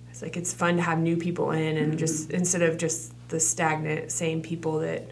it's 0.09 0.21
like 0.21 0.37
it's 0.37 0.53
fun 0.53 0.77
to 0.77 0.81
have 0.81 0.99
new 0.99 1.17
people 1.17 1.51
in 1.51 1.77
and 1.77 1.97
just 1.97 2.27
mm-hmm. 2.27 2.37
instead 2.37 2.61
of 2.61 2.77
just 2.77 3.13
the 3.29 3.39
stagnant 3.39 4.11
same 4.11 4.41
people 4.41 4.79
that. 4.79 5.11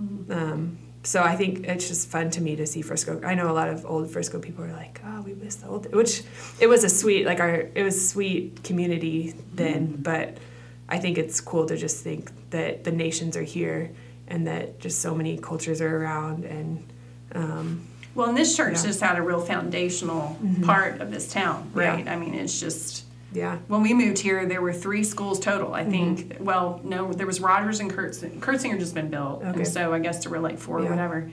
Mm-hmm. 0.00 0.32
Um, 0.32 0.78
so 1.04 1.22
I 1.22 1.36
think 1.36 1.66
it's 1.66 1.86
just 1.86 2.08
fun 2.08 2.30
to 2.30 2.40
me 2.40 2.56
to 2.56 2.66
see 2.66 2.80
Frisco. 2.80 3.20
I 3.22 3.34
know 3.34 3.50
a 3.50 3.52
lot 3.52 3.68
of 3.68 3.84
old 3.84 4.10
Frisco 4.10 4.38
people 4.40 4.64
are 4.64 4.72
like, 4.72 5.02
"Oh, 5.04 5.20
we 5.20 5.34
miss 5.34 5.56
the 5.56 5.68
old," 5.68 5.92
which 5.94 6.22
it 6.58 6.66
was 6.66 6.82
a 6.82 6.88
sweet 6.88 7.26
like 7.26 7.40
our 7.40 7.68
it 7.74 7.82
was 7.82 8.08
sweet 8.08 8.64
community 8.64 9.34
then, 9.52 9.88
mm-hmm. 9.88 10.02
but 10.02 10.38
I 10.88 10.98
think 10.98 11.18
it's 11.18 11.40
cool 11.40 11.66
to 11.66 11.76
just 11.76 12.02
think 12.04 12.30
that 12.50 12.84
the 12.84 12.92
nations 12.92 13.36
are 13.36 13.42
here 13.42 13.90
and 14.28 14.46
that 14.46 14.78
just 14.78 15.00
so 15.00 15.14
many 15.14 15.36
cultures 15.38 15.80
are 15.80 15.96
around 16.02 16.44
and 16.44 16.86
um, 17.34 17.86
Well, 18.14 18.28
and 18.28 18.36
this 18.36 18.56
church 18.56 18.76
Yeah. 18.76 18.82
just 18.84 19.00
had 19.00 19.16
a 19.18 19.22
real 19.22 19.40
foundational 19.40 20.36
part 20.62 21.00
of 21.00 21.10
this 21.10 21.32
town, 21.32 21.70
Yeah. 21.74 21.82
right? 21.88 22.08
I 22.08 22.16
mean, 22.16 22.34
it's 22.34 22.60
just 22.60 23.04
yeah, 23.32 23.56
when 23.66 23.82
we 23.82 23.92
moved 23.92 24.18
here, 24.20 24.46
there 24.46 24.62
were 24.62 24.72
three 24.72 25.02
schools 25.02 25.40
total. 25.40 25.74
I 25.74 25.82
Mm-hmm. 25.82 25.90
think. 26.14 26.36
Well, 26.38 26.80
no, 26.84 27.12
there 27.12 27.26
was 27.26 27.40
Rogers 27.40 27.80
and 27.80 27.90
Kurtz. 27.90 28.20
Curtsinger 28.20 28.78
just 28.78 28.94
been 28.94 29.10
built, 29.10 29.42
Okay. 29.42 29.58
and 29.58 29.66
so 29.66 29.92
I 29.92 29.98
guess 29.98 30.22
there 30.22 30.30
were 30.30 30.38
like 30.38 30.56
four 30.58 30.78
or 30.78 30.88
whatever. 30.88 31.28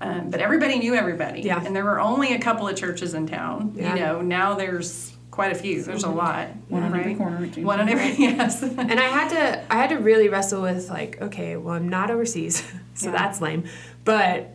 Um, 0.00 0.30
but 0.30 0.40
everybody 0.40 0.78
knew 0.78 0.94
everybody, 0.94 1.40
Yeah. 1.40 1.60
and 1.64 1.74
there 1.74 1.84
were 1.84 1.98
only 2.00 2.34
a 2.34 2.38
couple 2.38 2.68
of 2.68 2.76
churches 2.76 3.14
in 3.14 3.26
town. 3.26 3.72
Yeah. 3.74 3.88
Mm-hmm. 3.88 3.96
You 3.96 4.02
know, 4.04 4.20
now 4.20 4.54
there's 4.54 5.12
quite 5.30 5.52
a 5.52 5.54
few. 5.54 5.82
There's 5.82 6.04
a 6.04 6.08
lot. 6.10 6.48
One 6.68 6.82
on 6.82 6.98
every 6.98 7.14
corner. 7.14 7.46
One 7.62 7.80
on 7.80 7.88
every 7.88 8.12
yes. 8.18 8.62
and 8.62 8.98
I 8.98 9.04
had 9.04 9.28
to 9.30 9.72
I 9.72 9.76
had 9.76 9.90
to 9.90 9.96
really 9.96 10.28
wrestle 10.28 10.62
with 10.62 10.88
like, 10.90 11.20
okay, 11.22 11.56
well, 11.56 11.74
I'm 11.74 11.88
not 11.88 12.10
overseas, 12.10 12.62
so 12.94 13.06
Yeah. 13.06 13.12
that's 13.12 13.40
lame. 13.40 13.64
But 14.04 14.50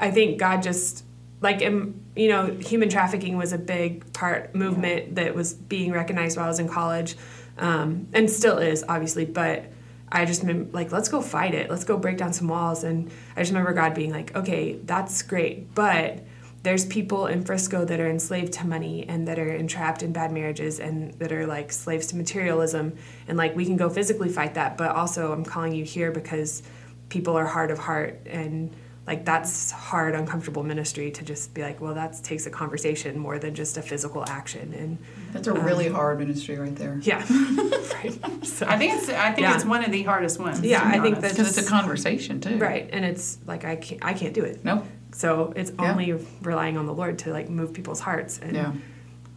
I 0.00 0.10
think 0.10 0.38
God 0.38 0.62
just 0.62 1.04
like 1.40 1.64
um, 1.64 2.00
you 2.16 2.28
know, 2.28 2.46
human 2.46 2.88
trafficking 2.88 3.36
was 3.36 3.52
a 3.52 3.58
big 3.58 4.12
part 4.12 4.54
movement 4.54 5.14
that 5.16 5.34
was 5.34 5.54
being 5.54 5.90
recognized 5.92 6.36
while 6.36 6.46
I 6.46 6.48
was 6.48 6.58
in 6.58 6.68
college, 6.68 7.16
um, 7.58 8.08
and 8.12 8.30
still 8.30 8.58
is 8.58 8.84
obviously. 8.88 9.24
But 9.24 9.64
I 10.12 10.24
just 10.24 10.42
mem- 10.44 10.70
like 10.72 10.92
let's 10.92 11.08
go 11.08 11.20
fight 11.22 11.54
it. 11.54 11.70
Let's 11.70 11.84
go 11.84 11.96
break 11.96 12.18
down 12.18 12.32
some 12.32 12.48
walls. 12.48 12.84
And 12.84 13.10
I 13.36 13.40
just 13.40 13.52
remember 13.52 13.72
God 13.72 13.94
being 13.94 14.10
like, 14.10 14.34
okay, 14.36 14.78
that's 14.84 15.22
great, 15.22 15.74
but 15.74 16.18
there's 16.62 16.84
people 16.86 17.26
in 17.26 17.42
Frisco 17.44 17.84
that 17.86 18.00
are 18.00 18.08
enslaved 18.10 18.52
to 18.54 18.66
money 18.66 19.06
and 19.08 19.26
that 19.28 19.38
are 19.38 19.50
entrapped 19.54 20.02
in 20.02 20.12
bad 20.12 20.30
marriages 20.30 20.78
and 20.78 21.14
that 21.14 21.32
are 21.32 21.46
like 21.46 21.72
slaves 21.72 22.08
to 22.08 22.16
materialism. 22.16 22.96
And 23.28 23.38
like 23.38 23.56
we 23.56 23.64
can 23.64 23.76
go 23.76 23.88
physically 23.88 24.28
fight 24.28 24.54
that, 24.54 24.76
but 24.76 24.90
also 24.90 25.32
I'm 25.32 25.44
calling 25.44 25.72
you 25.74 25.84
here 25.84 26.10
because 26.12 26.62
people 27.08 27.34
are 27.36 27.46
hard 27.46 27.70
of 27.70 27.78
heart 27.78 28.20
and 28.26 28.70
like 29.06 29.24
that's 29.24 29.70
hard, 29.70 30.14
uncomfortable 30.14 30.62
ministry 30.62 31.10
to 31.12 31.24
just 31.24 31.54
be 31.54 31.62
like, 31.62 31.80
well, 31.80 31.94
that 31.94 32.22
takes 32.22 32.44
a 32.46 32.50
conversation 32.50 33.18
more 33.18 33.38
than 33.38 33.54
just 33.54 33.78
a 33.78 33.82
physical 33.82 34.22
action. 34.28 34.74
And 34.74 34.98
That's 35.32 35.48
a 35.48 35.54
really 35.54 35.88
um, 35.88 35.94
hard 35.94 36.18
ministry 36.18 36.56
right 36.58 36.76
there. 36.76 36.98
yeah, 37.02 37.18
right. 37.94 38.18
So, 38.44 38.66
I 38.68 38.76
think 38.78 38.92
it's. 38.94 39.08
I 39.08 39.32
think 39.32 39.40
Yeah. 39.40 39.54
it's 39.54 39.64
one 39.64 39.82
of 39.82 39.90
the 39.90 40.02
hardest 40.02 40.38
ones. 40.38 40.60
Yeah, 40.60 40.80
to 40.80 40.84
be 40.84 40.90
I 40.90 40.92
think 41.00 41.16
honest. 41.16 41.22
that's- 41.22 41.36
Because 41.38 41.58
it's 41.58 41.66
a 41.66 41.70
conversation 41.70 42.40
too. 42.40 42.58
right. 42.58 42.88
And 42.92 43.04
it's 43.04 43.38
like 43.46 43.64
I 43.64 43.76
can't, 43.76 44.04
I 44.04 44.12
can't 44.12 44.34
do 44.34 44.44
it. 44.44 44.62
No. 44.64 44.86
So 45.12 45.52
it's 45.56 45.72
Yeah. 45.78 45.90
only 45.92 46.12
relying 46.42 46.76
on 46.78 46.86
the 46.86 46.94
Lord 46.94 47.18
to 47.20 47.32
like 47.32 47.48
move 47.50 47.72
people's 47.72 48.00
hearts 48.00 48.38
and 48.38 48.54
Yeah. 48.54 48.72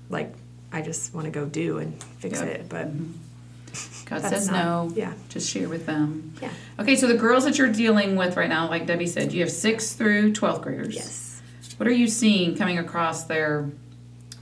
like 0.09 0.33
I 0.71 0.81
just 0.81 1.13
want 1.13 1.25
to 1.25 1.31
go 1.31 1.45
do 1.45 1.77
and 1.77 2.01
fix 2.19 2.39
Yeah. 2.39 2.45
it, 2.47 2.69
but 2.69 2.89
God 4.05 4.21
says 4.21 4.47
not- 4.49 4.63
no. 4.89 4.91
yeah. 4.95 5.13
Just 5.29 5.49
share 5.49 5.67
with 5.69 5.85
them. 5.85 6.33
Yeah. 6.41 6.49
Okay, 6.79 6.95
so 6.95 7.07
the 7.07 7.15
girls 7.17 7.45
that 7.45 7.57
you're 7.57 7.71
dealing 7.71 8.15
with 8.15 8.37
right 8.37 8.49
now, 8.49 8.69
like 8.69 8.85
Debbie 8.85 9.07
said, 9.07 9.33
you 9.33 9.41
have 9.41 9.51
sixth 9.51 9.97
through 9.97 10.33
twelfth 10.33 10.61
graders. 10.61 10.93
yes, 10.95 11.41
What 11.77 11.87
are 11.87 11.91
you 11.93 12.07
seeing 12.07 12.55
coming 12.55 12.77
across 12.77 13.23
their 13.25 13.69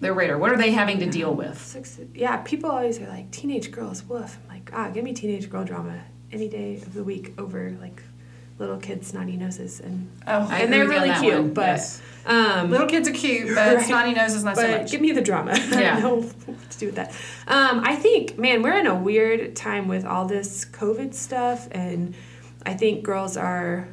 their 0.01 0.13
radar? 0.13 0.38
What 0.39 0.51
are 0.51 0.57
they 0.57 0.71
having 0.71 0.97
to 1.00 1.05
deal 1.05 1.33
with? 1.33 1.61
six. 1.61 2.00
Yeah, 2.15 2.38
people 2.38 2.71
always 2.71 3.00
are 3.00 3.07
like 3.07 3.29
teenage 3.31 3.71
girls. 3.71 4.03
Woof. 4.03 4.38
I'm 4.50 4.55
like, 4.55 4.71
ah, 4.73 4.89
give 4.89 5.03
me 5.03 5.13
teenage 5.13 5.50
girl 5.50 5.63
drama 5.63 6.00
any 6.31 6.47
day 6.50 6.75
of 6.77 6.93
the 6.93 7.03
week 7.03 7.33
over 7.38 7.71
like 7.79 8.01
little 8.62 8.77
kids 8.77 9.08
snotty 9.08 9.36
noses 9.36 9.80
and 9.82 10.08
Oh, 10.25 10.48
I 10.50 10.60
and 10.60 10.72
they're 10.72 10.88
with 10.88 10.94
you 10.94 10.98
on 11.01 11.03
really 11.10 11.20
cute, 11.20 11.34
one, 11.41 11.53
but 11.53 11.65
yes. 11.77 12.01
um, 12.25 12.72
little 12.72 12.88
kids 12.88 13.10
are 13.10 13.13
cute, 13.13 13.48
but 13.53 13.75
Right. 13.75 13.86
snotty 13.86 14.13
noses 14.13 14.44
not 14.44 14.56
so 14.56 14.62
but 14.62 14.82
much. 14.84 14.91
give 14.91 15.01
me 15.01 15.12
the 15.12 15.22
drama. 15.22 15.53
Yeah. 15.72 15.98
I 15.98 16.08
what 16.08 16.70
to 16.72 16.77
do 16.77 16.86
with 16.86 16.96
that. 16.96 17.12
Um, 17.48 17.82
I 17.84 17.96
think, 17.96 18.38
man, 18.38 18.62
we're 18.62 18.77
in 18.80 18.88
a 18.88 18.96
weird 18.96 19.56
time 19.56 19.88
with 19.89 20.06
all 20.06 20.25
this 20.25 20.63
COVID 20.65 21.13
stuff, 21.13 21.68
and 21.72 22.13
I 22.65 22.74
think 22.75 23.03
girls 23.03 23.36
are. 23.36 23.88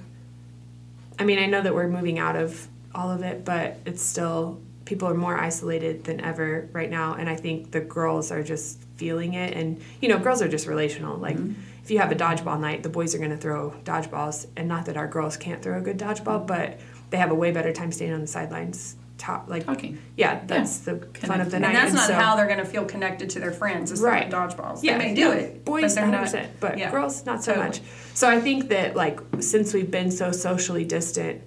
I 1.18 1.24
mean, 1.24 1.38
I 1.38 1.46
know 1.46 1.62
that 1.62 1.74
we're 1.74 1.88
moving 1.88 2.18
out 2.18 2.36
of 2.36 2.68
all 2.94 3.10
of 3.10 3.22
it, 3.22 3.44
but 3.44 3.78
it's 3.86 4.02
still 4.02 4.60
people 4.84 5.08
are 5.08 5.14
more 5.14 5.36
isolated 5.36 6.04
than 6.04 6.20
ever 6.20 6.68
right 6.72 6.90
now, 6.90 7.14
and 7.14 7.28
I 7.28 7.36
think 7.36 7.70
the 7.72 7.80
girls 7.80 8.30
are 8.30 8.42
just 8.42 8.82
feeling 8.96 9.34
it. 9.34 9.54
And 9.56 9.80
you 10.00 10.08
know, 10.08 10.18
girls 10.18 10.40
are 10.42 10.48
just 10.48 10.66
relational. 10.66 11.16
Like, 11.16 11.38
if 11.88 11.92
you 11.92 11.98
have 12.00 12.12
a 12.12 12.14
dodgeball 12.14 12.60
night, 12.60 12.82
the 12.82 12.90
boys 12.90 13.14
are 13.14 13.18
going 13.18 13.30
to 13.30 13.36
throw 13.38 13.70
dodgeballs, 13.82 14.44
and 14.58 14.68
not 14.68 14.84
that 14.84 14.98
our 14.98 15.08
girls 15.08 15.38
can't 15.38 15.62
throw 15.62 15.78
a 15.78 15.80
good 15.80 15.96
dodgeball, 15.98 16.46
but 16.46 16.78
they 17.08 17.16
have 17.16 17.30
a 17.30 17.34
way 17.34 17.50
better 17.50 17.72
time 17.72 17.90
staying 17.92 18.12
on 18.12 18.20
the 18.20 18.26
sidelines. 18.26 18.96
Top 19.16 19.48
like 19.48 19.64
Talking. 19.64 19.98
yeah, 20.14 20.42
that's 20.46 20.80
the 20.80 20.96
fun 21.14 21.40
of 21.40 21.50
the 21.50 21.58
night. 21.58 21.68
and 21.68 21.76
that's 21.76 21.94
not 21.94 22.08
so, 22.08 22.12
how 22.12 22.36
they're 22.36 22.46
going 22.46 22.58
to 22.58 22.64
feel 22.66 22.84
connected 22.84 23.30
to 23.30 23.40
their 23.40 23.52
friends. 23.52 23.90
Is 23.90 24.02
Right. 24.02 24.30
dodgeballs. 24.30 24.82
yeah, 24.82 24.98
they 24.98 25.06
may 25.06 25.14
do 25.14 25.20
no, 25.22 25.32
it. 25.32 25.64
Boys, 25.64 25.94
but 25.94 25.94
they're 25.94 26.04
hundred 26.18 26.32
not. 26.34 26.60
but 26.60 26.78
yeah. 26.78 26.90
girls 26.90 27.24
not 27.24 27.42
so 27.42 27.52
Totally. 27.54 27.68
much. 27.68 27.80
So 28.12 28.28
I 28.28 28.38
think 28.38 28.68
that 28.68 28.94
like 28.94 29.18
since 29.40 29.72
we've 29.72 29.90
been 29.90 30.10
so 30.10 30.30
socially 30.30 30.84
distant, 30.84 31.40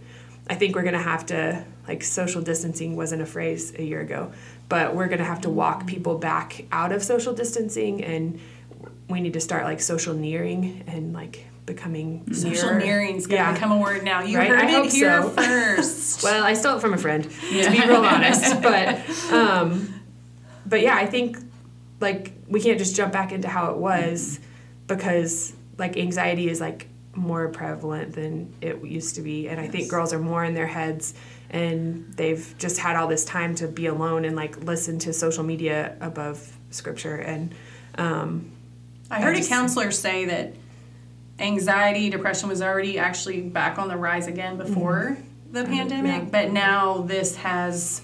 I 0.49 0.55
think 0.55 0.75
we're 0.75 0.83
gonna 0.83 0.97
have 1.01 1.27
to 1.27 1.63
like 1.87 2.03
social 2.03 2.41
distancing 2.41 2.95
wasn't 2.95 3.21
a 3.21 3.27
phrase 3.27 3.73
a 3.77 3.83
year 3.83 4.01
ago, 4.01 4.31
but 4.69 4.95
we're 4.95 5.07
gonna 5.07 5.23
have 5.23 5.41
to 5.41 5.51
walk 5.51 5.85
people 5.85 6.17
back 6.17 6.65
out 6.71 6.91
of 6.91 7.03
social 7.03 7.31
distancing, 7.31 8.03
and 8.03 8.39
we 9.11 9.21
need 9.21 9.33
to 9.33 9.39
start 9.41 9.63
like 9.65 9.81
social 9.81 10.13
nearing 10.13 10.83
and 10.87 11.13
like 11.13 11.45
becoming 11.65 12.33
Social 12.33 12.69
nearer. 12.71 12.79
nearing's 12.79 13.27
going 13.27 13.41
to 13.41 13.47
Yeah. 13.49 13.53
become 13.53 13.71
a 13.71 13.77
word 13.77 14.03
now. 14.03 14.21
You 14.23 14.37
Right? 14.39 14.49
heard 14.49 14.59
I 14.59 14.83
it 14.85 14.91
here 14.91 15.21
so. 15.21 15.29
first. 15.29 16.23
Well, 16.23 16.43
I 16.43 16.53
stole 16.53 16.77
it 16.77 16.81
from 16.81 16.93
a 16.93 16.97
friend, 16.97 17.23
to 17.23 17.71
be 17.71 17.79
real 17.87 18.03
honest. 18.05 18.61
But, 18.61 18.99
um, 19.31 19.93
but 20.65 20.81
yeah, 20.81 20.95
I 20.95 21.05
think 21.05 21.37
like 21.99 22.33
we 22.47 22.59
can't 22.61 22.77
just 22.79 22.95
jump 22.95 23.13
back 23.13 23.31
into 23.31 23.47
how 23.47 23.71
it 23.71 23.77
was 23.77 24.39
because 24.87 25.53
like 25.77 25.97
anxiety 25.97 26.49
is 26.49 26.59
like 26.59 26.87
more 27.13 27.49
prevalent 27.49 28.13
than 28.13 28.53
it 28.61 28.83
used 28.83 29.15
to 29.15 29.21
be, 29.21 29.47
and 29.49 29.59
I 29.59 29.67
think 29.67 29.89
girls 29.89 30.13
are 30.13 30.19
more 30.19 30.43
in 30.43 30.53
their 30.53 30.67
heads 30.67 31.13
and 31.49 32.11
they've 32.15 32.55
just 32.57 32.77
had 32.77 32.95
all 32.95 33.07
this 33.07 33.25
time 33.25 33.55
to 33.55 33.67
be 33.67 33.85
alone 33.87 34.23
and 34.25 34.35
like 34.35 34.63
listen 34.63 34.97
to 34.99 35.11
social 35.13 35.43
media 35.43 35.95
above 35.99 36.57
scripture 36.69 37.15
and 37.17 37.53
um, 37.97 38.51
I 39.11 39.21
heard 39.21 39.35
I 39.35 39.39
a 39.39 39.45
counselor 39.47 39.91
say 39.91 40.25
that 40.25 40.53
anxiety, 41.39 42.09
depression 42.09 42.49
was 42.49 42.61
already 42.61 42.97
actually 42.97 43.41
back 43.41 43.77
on 43.77 43.87
the 43.87 43.97
rise 43.97 44.27
again 44.27 44.57
before 44.57 45.17
the 45.51 45.63
pandemic, 45.65 46.11
Mm-hmm. 46.23 46.23
yeah. 46.35 46.43
but 46.43 46.51
now 46.51 47.01
this 47.01 47.35
has 47.37 48.01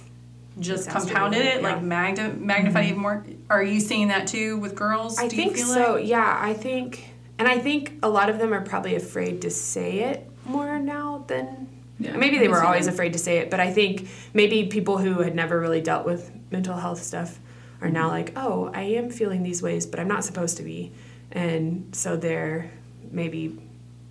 just 0.60 0.90
compounded 0.90 1.40
it, 1.46 1.58
it, 1.58 1.64
like 1.64 1.76
yeah. 1.82 2.14
Mm-hmm. 2.16 2.46
magnified 2.46 2.86
even 2.86 3.00
more. 3.00 3.24
Are 3.50 3.64
you 3.64 3.80
seeing 3.80 4.08
that 4.10 4.28
too 4.28 4.58
with 4.58 4.76
girls? 4.76 5.18
I 5.20 5.28
Do 5.28 5.36
you 5.36 5.44
think 5.44 5.58
so. 5.58 5.94
like? 5.96 6.08
Yeah, 6.08 6.38
I 6.42 6.54
think, 6.54 7.06
and 7.40 7.48
I 7.48 7.60
think 7.60 7.94
a 8.04 8.10
lot 8.10 8.30
of 8.30 8.40
them 8.40 8.54
are 8.54 8.62
probably 8.62 8.96
afraid 8.96 9.42
to 9.44 9.50
say 9.52 10.00
it 10.00 10.30
more 10.46 10.80
now 10.80 11.24
than 11.28 11.68
Yeah, 12.00 12.18
maybe 12.18 12.38
they 12.40 12.48
were 12.48 12.64
always 12.64 12.88
afraid 12.88 13.14
to 13.14 13.20
say 13.20 13.38
it. 13.38 13.50
But 13.52 13.60
I 13.60 13.72
think 13.72 14.10
maybe 14.34 14.66
people 14.66 14.98
who 14.98 15.22
had 15.22 15.36
never 15.36 15.60
really 15.60 15.82
dealt 15.82 16.06
with 16.06 16.32
mental 16.52 16.76
health 16.76 17.02
stuff 17.04 17.40
are 17.82 17.90
now 17.90 18.04
mm-hmm. 18.04 18.12
like, 18.12 18.34
oh, 18.36 18.72
I 18.74 18.82
am 18.82 19.10
feeling 19.10 19.44
these 19.44 19.62
ways, 19.62 19.86
but 19.86 20.00
I'm 20.00 20.08
not 20.08 20.24
supposed 20.24 20.58
to 20.58 20.64
be, 20.64 20.92
and 21.32 21.96
so 21.96 22.16
they're 22.16 22.72
maybe, 23.12 23.58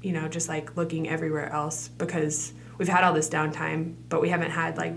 you 0.02 0.12
know, 0.12 0.28
just 0.28 0.49
like 0.49 0.76
looking 0.76 1.08
everywhere 1.08 1.50
else 1.52 1.88
because 1.88 2.52
we've 2.78 2.88
had 2.88 3.04
all 3.04 3.12
this 3.12 3.28
downtime, 3.28 3.94
but 4.08 4.20
we 4.20 4.28
haven't 4.28 4.50
had 4.50 4.76
like, 4.76 4.94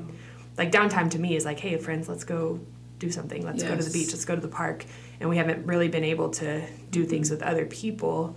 like 0.57 0.71
downtime 0.71 1.09
to 1.11 1.19
me 1.19 1.35
is 1.35 1.45
like, 1.45 1.59
hey, 1.59 1.77
friends, 1.77 2.07
let's 2.09 2.23
go 2.23 2.59
do 2.99 3.09
something. 3.09 3.43
Let's 3.45 3.63
go 3.63 3.75
to 3.75 3.83
the 3.83 3.91
beach. 3.91 4.09
Let's 4.09 4.25
go 4.25 4.35
to 4.35 4.41
the 4.41 4.49
park. 4.49 4.85
And 5.19 5.29
we 5.29 5.37
haven't 5.37 5.65
really 5.65 5.87
been 5.87 6.03
able 6.03 6.29
to 6.31 6.61
do 6.91 7.05
things 7.05 7.29
mm-hmm. 7.29 7.37
with 7.39 7.43
other 7.43 7.65
people, 7.65 8.35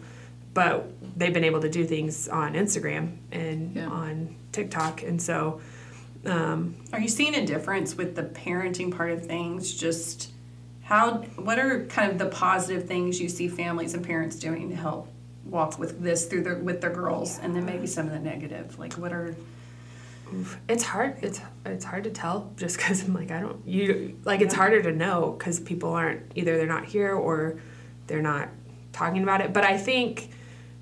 but 0.54 0.88
they've 1.16 1.34
been 1.34 1.44
able 1.44 1.60
to 1.60 1.68
do 1.68 1.84
things 1.84 2.28
on 2.28 2.54
Instagram 2.54 3.16
and 3.32 3.74
Yeah. 3.74 3.88
on 3.88 4.36
TikTok. 4.52 5.02
And 5.02 5.20
so, 5.20 5.60
um, 6.26 6.76
Are 6.92 7.00
you 7.00 7.08
seeing 7.08 7.34
a 7.34 7.44
difference 7.44 7.96
with 7.96 8.14
the 8.14 8.22
parenting 8.22 8.94
part 8.94 9.10
of 9.10 9.26
things? 9.26 9.74
Just 9.74 10.32
how, 10.82 11.18
what 11.36 11.58
are 11.58 11.84
kind 11.86 12.12
of 12.12 12.18
the 12.18 12.26
positive 12.26 12.86
things 12.86 13.20
you 13.20 13.28
see 13.28 13.48
families 13.48 13.94
and 13.94 14.04
parents 14.04 14.36
doing 14.36 14.68
to 14.70 14.76
help 14.76 15.08
walk 15.44 15.78
with 15.78 16.02
this 16.02 16.26
through 16.26 16.42
their 16.42 16.56
with 16.56 16.80
their 16.80 16.90
girls, 16.90 17.38
and 17.40 17.54
then 17.54 17.64
maybe 17.64 17.86
some 17.86 18.06
of 18.06 18.12
the 18.12 18.18
negative? 18.18 18.78
Like, 18.78 18.94
what 18.94 19.12
are 19.12 19.34
it's 20.68 20.82
hard. 20.82 21.18
It's 21.22 21.40
it's 21.66 21.84
hard 21.84 22.04
to 22.04 22.10
tell 22.10 22.52
just 22.56 22.76
because 22.76 23.02
I'm 23.02 23.14
like 23.14 23.30
I 23.30 23.40
don't 23.40 23.66
you 23.66 24.18
like 24.24 24.40
it's 24.40 24.54
harder 24.54 24.82
to 24.82 24.92
know 24.92 25.34
because 25.38 25.60
people 25.60 25.92
aren't 25.92 26.32
either 26.34 26.56
they're 26.56 26.66
not 26.66 26.84
here 26.84 27.14
or 27.14 27.60
they're 28.06 28.22
not 28.22 28.48
talking 28.92 29.22
about 29.22 29.40
it. 29.40 29.52
But 29.52 29.64
I 29.64 29.76
think 29.76 30.30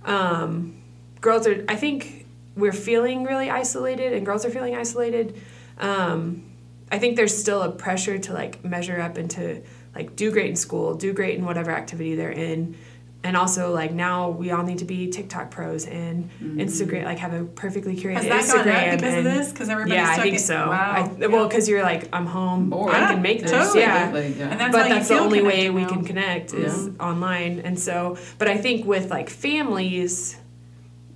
um, 0.04 0.82
girls 1.20 1.46
are. 1.46 1.64
I 1.68 1.76
think 1.76 2.19
we're 2.60 2.72
feeling 2.72 3.24
really 3.24 3.50
isolated 3.50 4.12
and 4.12 4.24
girls 4.26 4.44
are 4.44 4.50
feeling 4.50 4.76
isolated. 4.76 5.40
Um, 5.78 6.44
I 6.92 6.98
think 6.98 7.16
there's 7.16 7.36
still 7.36 7.62
a 7.62 7.70
pressure 7.70 8.18
to 8.18 8.32
like 8.32 8.64
measure 8.64 9.00
up 9.00 9.16
and 9.16 9.30
to 9.32 9.62
like 9.94 10.16
do 10.16 10.30
great 10.30 10.50
in 10.50 10.56
school, 10.56 10.94
do 10.94 11.12
great 11.12 11.38
in 11.38 11.44
whatever 11.44 11.70
activity 11.70 12.14
they're 12.16 12.30
in. 12.30 12.76
And 13.22 13.36
also 13.36 13.70
like 13.72 13.92
now 13.92 14.30
we 14.30 14.50
all 14.50 14.62
need 14.64 14.78
to 14.78 14.86
be 14.86 15.10
TikTok 15.10 15.50
pros 15.50 15.84
and 15.84 16.30
Instagram 16.40 17.04
like 17.04 17.18
have 17.18 17.34
a 17.34 17.44
perfectly 17.44 17.94
curated 17.94 18.22
Instagram. 18.30 18.92
because 18.96 19.14
of 19.18 19.24
this? 19.24 19.52
Because 19.52 19.68
everybody's 19.68 19.96
yeah, 20.02 20.10
I 20.10 20.22
think 20.22 20.34
in- 20.36 20.40
so. 20.40 20.54
Wow. 20.68 21.14
I, 21.20 21.26
well, 21.26 21.46
because 21.46 21.68
you're 21.68 21.82
like 21.82 22.08
I'm 22.14 22.24
home, 22.24 22.70
Bored. 22.70 22.94
I 22.94 23.12
can 23.12 23.20
make 23.20 23.42
this. 23.42 23.50
totally. 23.50 23.80
Yeah, 23.80 24.16
yeah. 24.16 24.48
And 24.48 24.58
that's 24.60 24.72
but 24.72 24.88
that's 24.88 25.08
the 25.08 25.18
only 25.18 25.42
way 25.42 25.66
connected 25.66 25.74
we 25.74 25.84
can 25.84 26.04
connect 26.04 26.54
is 26.54 26.86
Yeah. 26.86 26.92
online 27.06 27.60
and 27.60 27.78
so 27.78 28.16
but 28.38 28.48
i 28.48 28.56
think 28.56 28.86
with 28.86 29.10
like 29.10 29.28
families 29.28 30.36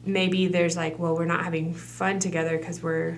maybe 0.07 0.47
there's 0.49 0.77
like 0.77 0.99
well 0.99 1.17
we're 1.17 1.25
not 1.25 1.45
having 1.45 1.75
fun 1.75 2.19
together 2.19 2.57
because 2.59 2.83
we're 2.83 3.17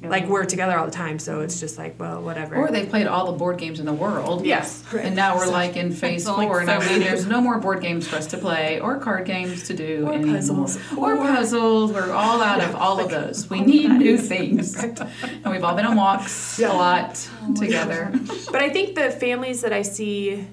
like 0.00 0.28
we're 0.28 0.44
together 0.44 0.78
all 0.78 0.84
the 0.86 0.92
time 0.92 1.18
so 1.18 1.40
it's 1.40 1.58
just 1.58 1.76
like 1.76 1.98
well 1.98 2.22
whatever 2.22 2.54
Or 2.54 2.70
they've 2.70 2.88
played 2.88 3.08
all 3.08 3.32
the 3.32 3.36
board 3.36 3.58
games 3.58 3.80
in 3.80 3.86
the 3.86 3.92
world. 3.92 4.46
Yes. 4.46 4.84
And 4.94 5.16
now 5.16 5.36
we're 5.36 5.48
like 5.50 5.76
in 5.76 5.90
phase 5.90 6.20
It's 6.22 6.28
like 6.30 6.46
four, 6.46 6.60
and 6.60 6.70
I 6.70 6.78
mean, 6.88 7.00
there's 7.00 7.26
no 7.26 7.40
more 7.40 7.58
board 7.58 7.80
games 7.82 8.06
for 8.06 8.14
us 8.14 8.28
to 8.28 8.38
play, 8.38 8.78
or 8.78 8.98
card 8.98 9.24
games 9.26 9.66
to 9.66 9.74
do, 9.74 10.06
Or 10.06 10.12
anymore. 10.12 10.36
puzzles. 10.36 10.78
or 10.96 11.14
Or- 11.14 11.16
puzzles. 11.16 11.92
We're 11.92 12.12
all 12.12 12.40
out 12.40 12.60
of 12.60 12.76
all 12.76 13.00
of 13.00 13.10
those. 13.10 13.50
We 13.50 13.60
need 13.60 13.88
new 13.90 14.16
things, 14.18 14.76
and 14.80 15.00
we've 15.46 15.64
all 15.64 15.74
been 15.74 15.84
on 15.86 15.96
walks 15.96 16.60
a 16.62 16.68
lot 16.68 17.28
together. 17.56 18.12
but 18.52 18.62
i 18.62 18.68
think 18.70 18.94
the 18.94 19.10
families 19.10 19.62
that 19.62 19.72
i 19.72 19.82
see 19.82 20.46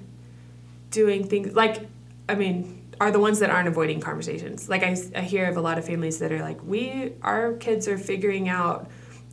doing 0.90 1.28
things 1.28 1.54
like 1.56 1.82
i 2.30 2.34
mean 2.36 2.82
are 3.00 3.12
the 3.12 3.20
ones 3.20 3.40
that 3.40 3.50
aren't 3.50 3.68
avoiding 3.68 4.00
conversations. 4.00 4.70
Like 4.70 4.84
I, 4.84 4.98
I 5.16 5.22
hear 5.22 5.50
of 5.50 5.58
a 5.58 5.62
lot 5.62 5.78
of 5.78 5.86
families 5.86 6.20
that 6.20 6.32
are 6.32 6.42
like 6.42 6.64
we 6.64 7.14
our 7.22 7.54
kids 7.54 7.88
are 7.88 7.98
figuring 7.98 8.50
out 8.50 8.90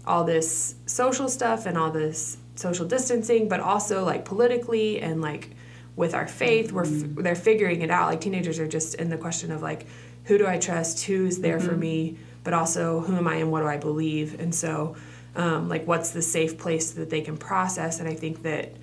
all 0.06 0.24
this 0.24 0.74
social 0.86 1.28
stuff 1.28 1.66
and 1.66 1.78
all 1.78 1.90
this 1.90 2.38
social 2.56 2.86
distancing 2.86 3.48
but 3.48 3.60
also 3.60 4.04
like 4.04 4.24
politically 4.24 5.00
and 5.00 5.22
like 5.22 5.50
with 5.96 6.12
our 6.14 6.26
faith 6.26 6.72
we're 6.72 6.84
f- 6.84 7.14
they're 7.16 7.34
figuring 7.34 7.82
it 7.82 7.90
out. 7.90 8.08
Like 8.08 8.20
teenagers 8.20 8.58
are 8.58 8.66
just 8.66 8.94
in 8.96 9.08
the 9.08 9.16
question 9.18 9.50
of 9.52 9.62
like 9.62 9.86
who 10.24 10.38
do 10.38 10.46
i 10.46 10.58
trust? 10.58 11.04
Who's 11.04 11.38
there 11.38 11.58
for 11.60 11.76
me? 11.76 12.16
But 12.44 12.54
also 12.54 13.00
who 13.00 13.16
am 13.16 13.28
i 13.28 13.36
and 13.36 13.50
what 13.50 13.60
do 13.60 13.66
i 13.66 13.76
believe? 13.76 14.40
And 14.40 14.54
so 14.54 14.96
um, 15.34 15.68
like 15.68 15.86
what's 15.86 16.10
the 16.10 16.20
safe 16.22 16.58
place 16.58 16.90
that 16.92 17.08
they 17.10 17.20
can 17.20 17.36
process? 17.36 18.00
And 18.00 18.08
i 18.08 18.14
think 18.14 18.42
that 18.42 18.74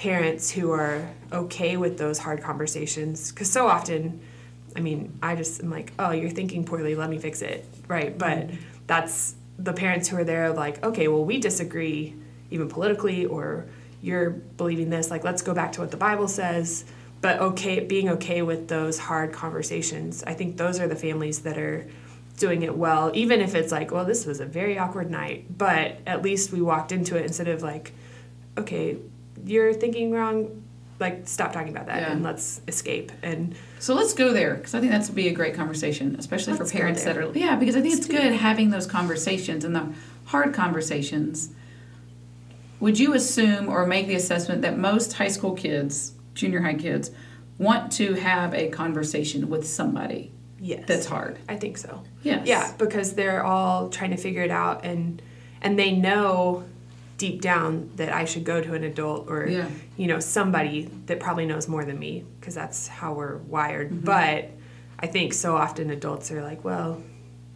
parents 0.00 0.50
who 0.50 0.72
are 0.72 1.06
okay 1.30 1.76
with 1.76 1.98
those 1.98 2.16
hard 2.18 2.40
conversations 2.40 3.30
because 3.30 3.52
so 3.52 3.68
often 3.68 4.18
i 4.74 4.80
mean 4.80 5.12
i 5.22 5.36
just 5.36 5.62
am 5.62 5.68
like 5.68 5.92
oh 5.98 6.10
you're 6.10 6.30
thinking 6.30 6.64
poorly 6.64 6.94
let 6.94 7.10
me 7.10 7.18
fix 7.18 7.42
it. 7.42 7.66
Right 7.86 8.16
but 8.16 8.48
mm-hmm. 8.48 8.56
that's 8.86 9.34
the 9.58 9.74
parents 9.74 10.08
who 10.08 10.16
are 10.16 10.24
there 10.24 10.54
like 10.54 10.82
okay 10.82 11.06
well 11.08 11.22
we 11.22 11.38
disagree 11.38 12.16
even 12.50 12.66
politically 12.70 13.26
or 13.26 13.66
you're 14.00 14.30
believing 14.30 14.88
this 14.88 15.10
like 15.10 15.22
let's 15.22 15.42
go 15.42 15.52
back 15.52 15.72
to 15.72 15.82
what 15.82 15.90
the 15.90 15.98
bible 15.98 16.28
says. 16.28 16.86
But 17.20 17.38
okay 17.38 17.80
being 17.80 18.08
okay 18.08 18.40
with 18.40 18.68
those 18.68 18.98
hard 18.98 19.34
conversations 19.34 20.24
i 20.24 20.32
think 20.32 20.56
those 20.56 20.80
are 20.80 20.88
the 20.88 20.96
families 20.96 21.40
that 21.40 21.58
are 21.58 21.86
doing 22.38 22.62
it 22.62 22.74
well 22.74 23.10
even 23.12 23.42
if 23.42 23.54
it's 23.54 23.70
like 23.70 23.90
well 23.90 24.06
this 24.06 24.24
was 24.24 24.40
a 24.40 24.46
very 24.46 24.78
awkward 24.78 25.10
night 25.10 25.58
but 25.58 25.98
at 26.06 26.22
least 26.22 26.52
we 26.52 26.62
walked 26.62 26.90
into 26.90 27.18
it 27.18 27.26
instead 27.26 27.48
of 27.48 27.62
like 27.62 27.92
okay 28.56 28.96
you're 29.46 29.72
thinking 29.72 30.10
wrong 30.12 30.62
like 30.98 31.26
stop 31.26 31.52
talking 31.52 31.70
about 31.70 31.86
that 31.86 32.02
Yeah. 32.02 32.12
and 32.12 32.22
let's 32.22 32.60
escape 32.68 33.10
and 33.22 33.54
So 33.78 33.94
let's 33.94 34.12
go 34.12 34.32
there 34.34 34.54
because 34.54 34.74
I 34.74 34.80
think 34.80 34.92
that's 34.92 35.08
would 35.08 35.16
be 35.16 35.28
a 35.28 35.32
great 35.32 35.54
conversation, 35.54 36.14
especially 36.18 36.54
for 36.58 36.66
parents 36.66 37.04
that 37.04 37.16
are 37.16 37.30
yeah. 37.34 37.56
Because 37.56 37.74
I 37.74 37.80
think 37.80 37.94
Let's 37.94 38.06
it's 38.06 38.14
good 38.14 38.32
having 38.34 38.68
those 38.70 38.86
conversations 38.86 39.64
and 39.64 39.74
the 39.74 39.88
hard 40.26 40.52
conversations. 40.52 41.50
Would 42.80 42.98
you 42.98 43.14
assume 43.14 43.68
or 43.68 43.86
make 43.86 44.06
the 44.08 44.14
assessment 44.14 44.62
that 44.62 44.78
most 44.78 45.14
high 45.14 45.28
school 45.28 45.52
kids, 45.54 46.12
junior 46.34 46.60
high 46.62 46.74
kids, 46.74 47.10
want 47.58 47.92
to 47.92 48.14
have 48.14 48.54
a 48.54 48.68
conversation 48.68 49.48
with 49.50 49.66
somebody 49.66 50.32
yes 50.62 50.84
that's 50.86 51.06
hard? 51.06 51.38
i 51.48 51.56
think 51.56 51.78
so 51.78 52.02
Yes. 52.22 52.46
yeah 52.46 52.72
because 52.78 53.14
they're 53.14 53.42
all 53.44 53.88
trying 53.88 54.10
to 54.10 54.16
figure 54.18 54.42
it 54.42 54.50
out 54.50 54.84
and 54.84 55.20
and 55.62 55.78
they 55.78 55.92
know 55.92 56.64
deep 57.24 57.38
down 57.42 57.70
that 57.96 58.10
i 58.20 58.24
should 58.24 58.44
go 58.44 58.56
to 58.66 58.72
an 58.74 58.82
adult 58.92 59.28
or 59.28 59.46
Yeah. 59.46 59.68
you 59.96 60.06
know 60.06 60.20
somebody 60.20 60.76
that 61.06 61.20
probably 61.20 61.44
knows 61.50 61.68
more 61.68 61.84
than 61.84 61.98
me 62.06 62.24
because 62.38 62.54
that's 62.54 62.88
how 62.88 63.12
we're 63.18 63.36
wired 63.56 63.88
Mm-hmm. 63.90 64.04
but 64.14 64.38
i 64.98 65.06
think 65.14 65.34
so 65.34 65.54
often 65.64 65.90
adults 65.90 66.30
are 66.32 66.42
like 66.42 66.64
well 66.64 66.90